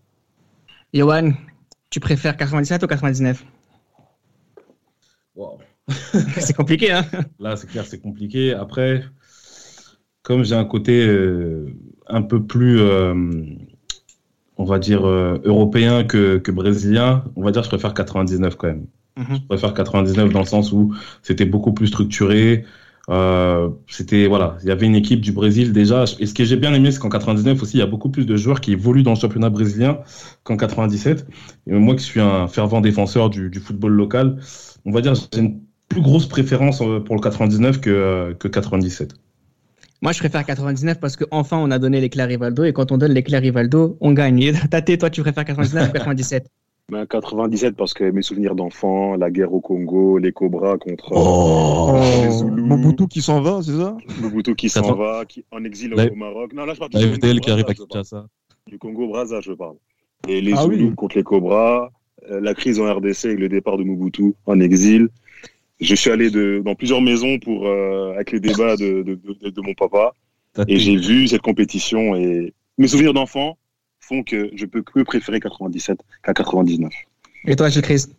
Yohan, 0.93 1.31
tu 1.89 1.99
préfères 1.99 2.35
97 2.35 2.83
ou 2.83 2.87
99 2.87 3.45
wow. 5.35 5.59
C'est 6.39 6.55
compliqué, 6.55 6.91
hein? 6.91 7.05
Là, 7.39 7.55
c'est 7.55 7.67
clair, 7.67 7.85
c'est 7.85 7.99
compliqué. 7.99 8.53
Après, 8.53 9.03
comme 10.21 10.43
j'ai 10.43 10.55
un 10.55 10.65
côté 10.65 11.07
euh, 11.07 11.73
un 12.07 12.21
peu 12.21 12.43
plus, 12.43 12.79
euh, 12.79 13.15
on 14.57 14.63
va 14.65 14.77
dire, 14.79 15.07
euh, 15.07 15.39
européen 15.43 16.03
que, 16.03 16.37
que, 16.37 16.51
brésilien, 16.51 17.23
on 17.35 17.43
va 17.43 17.51
dire 17.51 17.61
que 17.61 17.65
je 17.65 17.71
préfère 17.71 17.93
99 17.93 18.55
quand 18.55 18.67
même. 18.67 18.87
-hmm. 19.21 19.35
Je 19.41 19.47
préfère 19.47 19.73
99 19.73 20.31
dans 20.31 20.39
le 20.39 20.45
sens 20.45 20.71
où 20.71 20.93
c'était 21.21 21.45
beaucoup 21.45 21.73
plus 21.73 21.87
structuré. 21.87 22.65
Euh, 23.09 23.69
c'était 23.87 24.27
voilà, 24.27 24.57
il 24.61 24.69
y 24.69 24.71
avait 24.71 24.85
une 24.85 24.95
équipe 24.95 25.21
du 25.21 25.31
Brésil 25.31 25.73
déjà. 25.73 26.03
Et 26.19 26.25
ce 26.27 26.33
que 26.33 26.45
j'ai 26.45 26.57
bien 26.57 26.73
aimé, 26.73 26.91
c'est 26.91 26.99
qu'en 26.99 27.09
99 27.09 27.61
aussi, 27.61 27.77
il 27.77 27.79
y 27.79 27.83
a 27.83 27.87
beaucoup 27.87 28.09
plus 28.09 28.25
de 28.25 28.35
joueurs 28.37 28.61
qui 28.61 28.73
évoluent 28.73 29.03
dans 29.03 29.13
le 29.13 29.19
championnat 29.19 29.49
brésilien 29.49 29.99
qu'en 30.43 30.57
97. 30.57 31.25
Et 31.67 31.71
moi, 31.73 31.95
qui 31.95 32.03
suis 32.03 32.19
un 32.19 32.47
fervent 32.47 32.81
défenseur 32.81 33.29
du, 33.29 33.49
du 33.49 33.59
football 33.59 33.93
local, 33.93 34.37
on 34.85 34.91
va 34.91 35.01
dire 35.01 35.13
j'ai 35.15 35.39
une 35.39 35.59
plus 35.87 36.01
grosse 36.01 36.27
préférence 36.27 36.81
euh, 36.81 36.99
pour 36.99 37.15
le 37.15 37.21
99 37.21 37.81
que, 37.81 37.89
euh, 37.89 38.33
que 38.35 38.47
97. 38.47 39.15
Moi, 40.01 40.11
je 40.11 40.19
préfère 40.19 40.45
99 40.45 40.99
parce 40.99 41.17
qu'enfin, 41.17 41.57
on 41.57 41.71
a 41.71 41.79
donné 41.79 41.99
l'éclair 41.99 42.27
Rivaldo 42.27 42.63
et 42.63 42.73
quand 42.73 42.91
on 42.91 42.97
donne 42.97 43.11
l'éclair 43.11 43.41
Rivaldo, 43.41 43.97
on 43.99 44.13
gagne. 44.13 44.53
Tate, 44.69 44.99
toi, 44.99 45.09
tu 45.09 45.21
préfères 45.21 45.45
99 45.45 45.89
ou 45.89 45.91
97 45.93 46.45
ben, 46.89 47.05
97 47.05 47.75
parce 47.75 47.93
que 47.93 48.09
mes 48.11 48.21
souvenirs 48.21 48.55
d'enfant, 48.55 49.15
la 49.15 49.29
guerre 49.29 49.53
au 49.53 49.61
Congo, 49.61 50.17
les 50.17 50.31
Cobras 50.31 50.77
contre 50.77 51.11
oh, 51.11 51.93
les 52.23 52.31
Zoulous. 52.31 52.65
Mobutu 52.65 53.07
qui 53.07 53.21
s'en 53.21 53.41
va, 53.41 53.61
c'est 53.61 53.77
ça? 53.77 53.97
Mobutu 54.21 54.55
qui 54.55 54.69
s'en 54.69 54.93
va, 54.93 55.25
qui, 55.25 55.45
en 55.51 55.63
exil 55.63 55.91
la... 55.91 56.11
au 56.11 56.15
Maroc. 56.15 56.53
Non, 56.53 56.65
là 56.65 56.73
je 56.73 56.79
parle 56.79 56.91
la 56.93 57.13
FDL 57.13 57.39
qui 57.39 57.51
arrive 57.51 57.65
à 57.67 57.73
Kinshasa. 57.73 58.27
Du 58.67 58.77
Congo 58.77 59.07
Brazza, 59.07 59.41
je 59.41 59.53
parle. 59.53 59.75
Et 60.27 60.41
les 60.41 60.53
ah, 60.53 60.63
Zoulous 60.63 60.89
oui. 60.89 60.95
contre 60.95 61.17
les 61.17 61.23
Cobras, 61.23 61.89
euh, 62.29 62.39
la 62.41 62.53
crise 62.53 62.79
en 62.79 62.93
RDC 62.93 63.25
avec 63.25 63.39
le 63.39 63.49
départ 63.49 63.77
de 63.77 63.83
Mobutu 63.83 64.33
en 64.45 64.59
exil. 64.59 65.09
Je 65.79 65.95
suis 65.95 66.09
allé 66.09 66.29
de, 66.29 66.61
dans 66.63 66.75
plusieurs 66.75 67.01
maisons 67.01 67.39
pour 67.39 67.65
euh, 67.65 68.13
avec 68.15 68.31
les 68.31 68.39
débats 68.39 68.75
de, 68.75 69.01
de, 69.03 69.15
de, 69.15 69.49
de 69.49 69.61
mon 69.61 69.73
papa 69.73 70.13
et 70.67 70.77
j'ai 70.77 70.95
vu 70.95 71.27
cette 71.27 71.41
compétition 71.41 72.15
et 72.15 72.53
mes 72.77 72.87
souvenirs 72.87 73.13
d'enfant 73.13 73.57
font 74.09 74.23
que 74.23 74.49
je 74.53 74.65
peux 74.65 74.81
que 74.81 75.01
préférer 75.03 75.39
97 75.39 75.99
qu'à 76.23 76.33
99. 76.33 76.91
Et 77.45 77.55
toi, 77.55 77.69
Gilles 77.69 77.83
Christ 77.83 78.15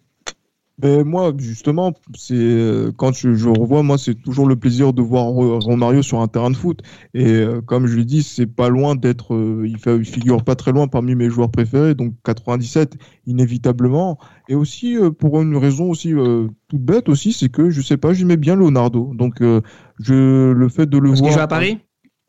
ben 0.79 1.05
moi, 1.05 1.35
justement, 1.37 1.93
c'est 2.17 2.33
euh, 2.33 2.91
quand 2.97 3.13
je, 3.13 3.35
je, 3.35 3.51
revois, 3.51 3.83
moi, 3.83 3.99
c'est 3.99 4.15
toujours 4.15 4.47
le 4.49 4.57
plaisir 4.57 4.95
de 4.95 5.03
voir 5.03 5.27
Romario 5.27 6.01
sur 6.01 6.23
un 6.23 6.27
terrain 6.27 6.51
de 6.51 6.57
foot. 6.57 6.81
Et 7.13 7.27
euh, 7.27 7.61
comme 7.61 7.87
je 7.87 7.99
l'ai 7.99 8.07
dit, 8.07 8.23
c'est 8.23 8.47
pas 8.47 8.71
loin 8.71 8.97
d'être, 8.97 9.35
euh, 9.35 9.67
il, 9.67 9.77
fait, 9.77 9.99
il 9.99 10.07
figure 10.07 10.43
pas 10.43 10.55
très 10.55 10.73
loin 10.73 10.89
parmi 10.89 11.15
mes 11.15 11.29
joueurs 11.29 11.51
préférés. 11.51 11.95
Donc 11.95 12.15
97, 12.25 12.97
inévitablement. 13.27 14.19
Et 14.49 14.55
aussi 14.55 14.97
euh, 14.97 15.11
pour 15.11 15.41
une 15.43 15.57
raison 15.57 15.91
aussi 15.91 16.15
euh, 16.15 16.49
toute 16.69 16.83
bête 16.83 17.09
aussi, 17.09 17.33
c'est 17.33 17.51
que 17.51 17.69
je 17.69 17.83
sais 17.83 17.99
pas, 17.99 18.15
j'aimais 18.15 18.39
bien 18.39 18.57
Leonardo. 18.57 19.13
Donc 19.15 19.43
euh, 19.43 19.61
je 20.01 20.51
le 20.53 20.69
fait 20.69 20.87
de 20.87 20.97
le 20.97 21.11
Parce 21.11 21.21
voir. 21.21 21.31
qu'il 21.31 21.39
joue 21.39 21.45
à 21.45 21.49
Paris? 21.49 21.79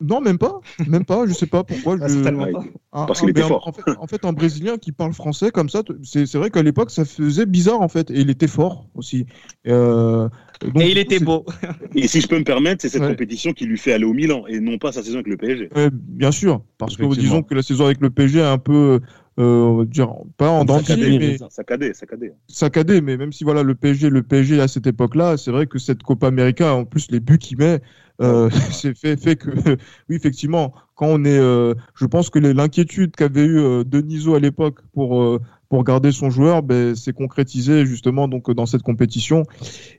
Non, 0.02 0.20
même 0.20 0.38
pas, 0.38 0.60
même 0.86 1.04
pas. 1.04 1.26
Je 1.26 1.32
sais 1.32 1.46
pas 1.46 1.64
pourquoi. 1.64 1.96
Ah, 2.02 2.08
je... 2.08 2.18
pas. 2.20 2.64
Ah, 2.92 3.04
Parce 3.06 3.20
qu'il 3.20 3.30
était 3.30 3.42
fort. 3.42 3.66
En 3.66 3.72
fait, 3.72 3.82
en 3.98 4.06
fait, 4.06 4.24
un 4.24 4.32
Brésilien 4.32 4.76
qui 4.76 4.92
parle 4.92 5.12
français 5.12 5.50
comme 5.50 5.68
ça, 5.68 5.82
c'est 6.02 6.34
vrai 6.34 6.50
qu'à 6.50 6.62
l'époque, 6.62 6.90
ça 6.90 7.04
faisait 7.04 7.46
bizarre 7.46 7.80
en 7.80 7.88
fait, 7.88 8.10
et 8.10 8.20
il 8.20 8.30
était 8.30 8.48
fort 8.48 8.88
aussi. 8.94 9.26
Euh, 9.66 10.28
donc, 10.60 10.82
et 10.82 10.90
il 10.90 10.98
était 10.98 11.20
beau. 11.20 11.44
et 11.94 12.08
si 12.08 12.20
je 12.20 12.28
peux 12.28 12.38
me 12.38 12.44
permettre, 12.44 12.82
c'est 12.82 12.88
cette 12.88 13.02
ouais. 13.02 13.08
compétition 13.08 13.52
qui 13.52 13.66
lui 13.66 13.78
fait 13.78 13.92
aller 13.92 14.04
au 14.04 14.12
Milan 14.12 14.44
et 14.48 14.60
non 14.60 14.78
pas 14.78 14.92
sa 14.92 15.02
saison 15.02 15.16
avec 15.16 15.28
le 15.28 15.36
PSG. 15.36 15.68
Ouais, 15.74 15.90
bien 15.92 16.32
sûr, 16.32 16.62
parce 16.78 16.96
que 16.96 17.04
disons 17.14 17.42
que 17.42 17.54
la 17.54 17.62
saison 17.62 17.86
avec 17.86 18.00
le 18.00 18.10
PSG 18.10 18.40
est 18.40 18.42
un 18.42 18.58
peu 18.58 19.00
euh, 19.38 19.62
on 19.62 19.76
va 19.78 19.84
dire 19.84 20.14
pas 20.36 20.50
en 20.50 20.64
dentier, 20.64 21.18
mais 21.18 21.38
saccadé, 21.48 21.94
saccadé. 21.94 22.32
Saccadé, 22.48 23.00
mais 23.00 23.16
même 23.16 23.32
si 23.32 23.44
voilà 23.44 23.62
le 23.62 23.74
PSG, 23.74 24.10
le 24.10 24.22
PSG 24.22 24.60
à 24.60 24.68
cette 24.68 24.86
époque-là, 24.86 25.38
c'est 25.38 25.50
vrai 25.50 25.66
que 25.66 25.78
cette 25.78 26.02
Copa 26.02 26.26
América, 26.26 26.74
en 26.74 26.84
plus 26.84 27.10
les 27.10 27.20
buts 27.20 27.38
qu'il 27.38 27.58
met, 27.58 27.80
euh, 28.20 28.50
c'est 28.70 28.96
fait, 28.96 29.16
fait 29.16 29.36
que 29.36 29.50
oui 30.10 30.16
effectivement, 30.16 30.74
quand 30.94 31.06
on 31.06 31.24
est, 31.24 31.38
euh, 31.38 31.74
je 31.94 32.04
pense 32.04 32.28
que 32.28 32.38
l'inquiétude 32.38 33.16
qu'avait 33.16 33.44
eu 33.44 33.58
euh, 33.58 33.84
Deniso 33.84 34.34
à 34.34 34.40
l'époque 34.40 34.80
pour 34.92 35.40
pour 35.70 35.84
garder 35.84 36.12
son 36.12 36.28
joueur, 36.28 36.62
ben, 36.62 36.94
c'est 36.94 37.14
concrétisé 37.14 37.86
justement 37.86 38.28
donc 38.28 38.50
dans 38.50 38.66
cette 38.66 38.82
compétition 38.82 39.44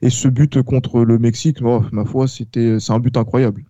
et 0.03 0.11
ce 0.11 0.27
but 0.27 0.61
contre 0.61 1.03
le 1.03 1.17
Mexique, 1.17 1.57
oh, 1.63 1.81
ma 1.91 2.05
foi, 2.05 2.27
c'était 2.27 2.79
c'est 2.79 2.93
un 2.93 2.99
but 2.99 3.17
incroyable. 3.17 3.63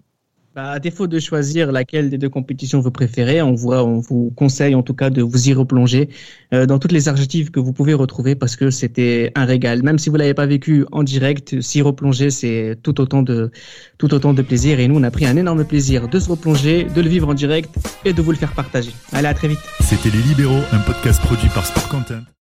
Bah, 0.56 0.70
à 0.70 0.80
défaut 0.80 1.08
de 1.08 1.18
choisir 1.18 1.72
laquelle 1.72 2.12
des 2.12 2.20
deux 2.20 2.30
compétitions 2.30 2.80
vous 2.80 2.92
préférez, 2.92 3.42
on 3.42 3.56
vous, 3.56 3.72
on 3.72 3.98
vous 3.98 4.32
conseille 4.36 4.76
en 4.76 4.84
tout 4.84 4.94
cas 4.94 5.10
de 5.10 5.24
vous 5.24 5.50
y 5.50 5.54
replonger 5.54 6.10
euh, 6.54 6.68
dans 6.68 6.78
toutes 6.78 6.92
les 6.92 7.08
archives 7.08 7.50
que 7.50 7.60
vous 7.60 7.74
pouvez 7.74 7.96
retrouver 7.96 8.36
parce 8.36 8.56
que 8.56 8.70
c'était 8.70 9.32
un 9.34 9.46
régal. 9.46 9.82
Même 9.82 9.98
si 9.98 10.12
vous 10.12 10.16
l'avez 10.16 10.36
pas 10.36 10.46
vécu 10.46 10.86
en 10.92 11.02
direct, 11.02 11.60
s'y 11.60 11.82
replonger, 11.82 12.30
c'est 12.30 12.78
tout 12.84 13.02
autant 13.02 13.24
de 13.24 13.50
tout 13.98 14.14
autant 14.14 14.36
de 14.36 14.44
plaisir. 14.44 14.80
Et 14.80 14.88
nous, 14.88 15.00
on 15.00 15.04
a 15.04 15.10
pris 15.10 15.26
un 15.26 15.38
énorme 15.38 15.66
plaisir 15.66 16.08
de 16.08 16.20
se 16.20 16.30
replonger, 16.30 16.84
de 16.84 17.02
le 17.02 17.10
vivre 17.10 17.30
en 17.30 17.34
direct 17.34 17.74
et 18.06 18.14
de 18.14 18.22
vous 18.22 18.30
le 18.30 18.38
faire 18.38 18.54
partager. 18.54 18.92
Allez, 19.12 19.30
à 19.30 19.34
très 19.34 19.48
vite. 19.48 19.60
C'était 19.80 20.12
Les 20.12 20.22
Libéraux, 20.22 20.62
un 20.72 20.80
podcast 20.80 21.20
produit 21.22 21.50
par 21.50 21.66
Sport 21.66 21.90
Content. 21.90 22.24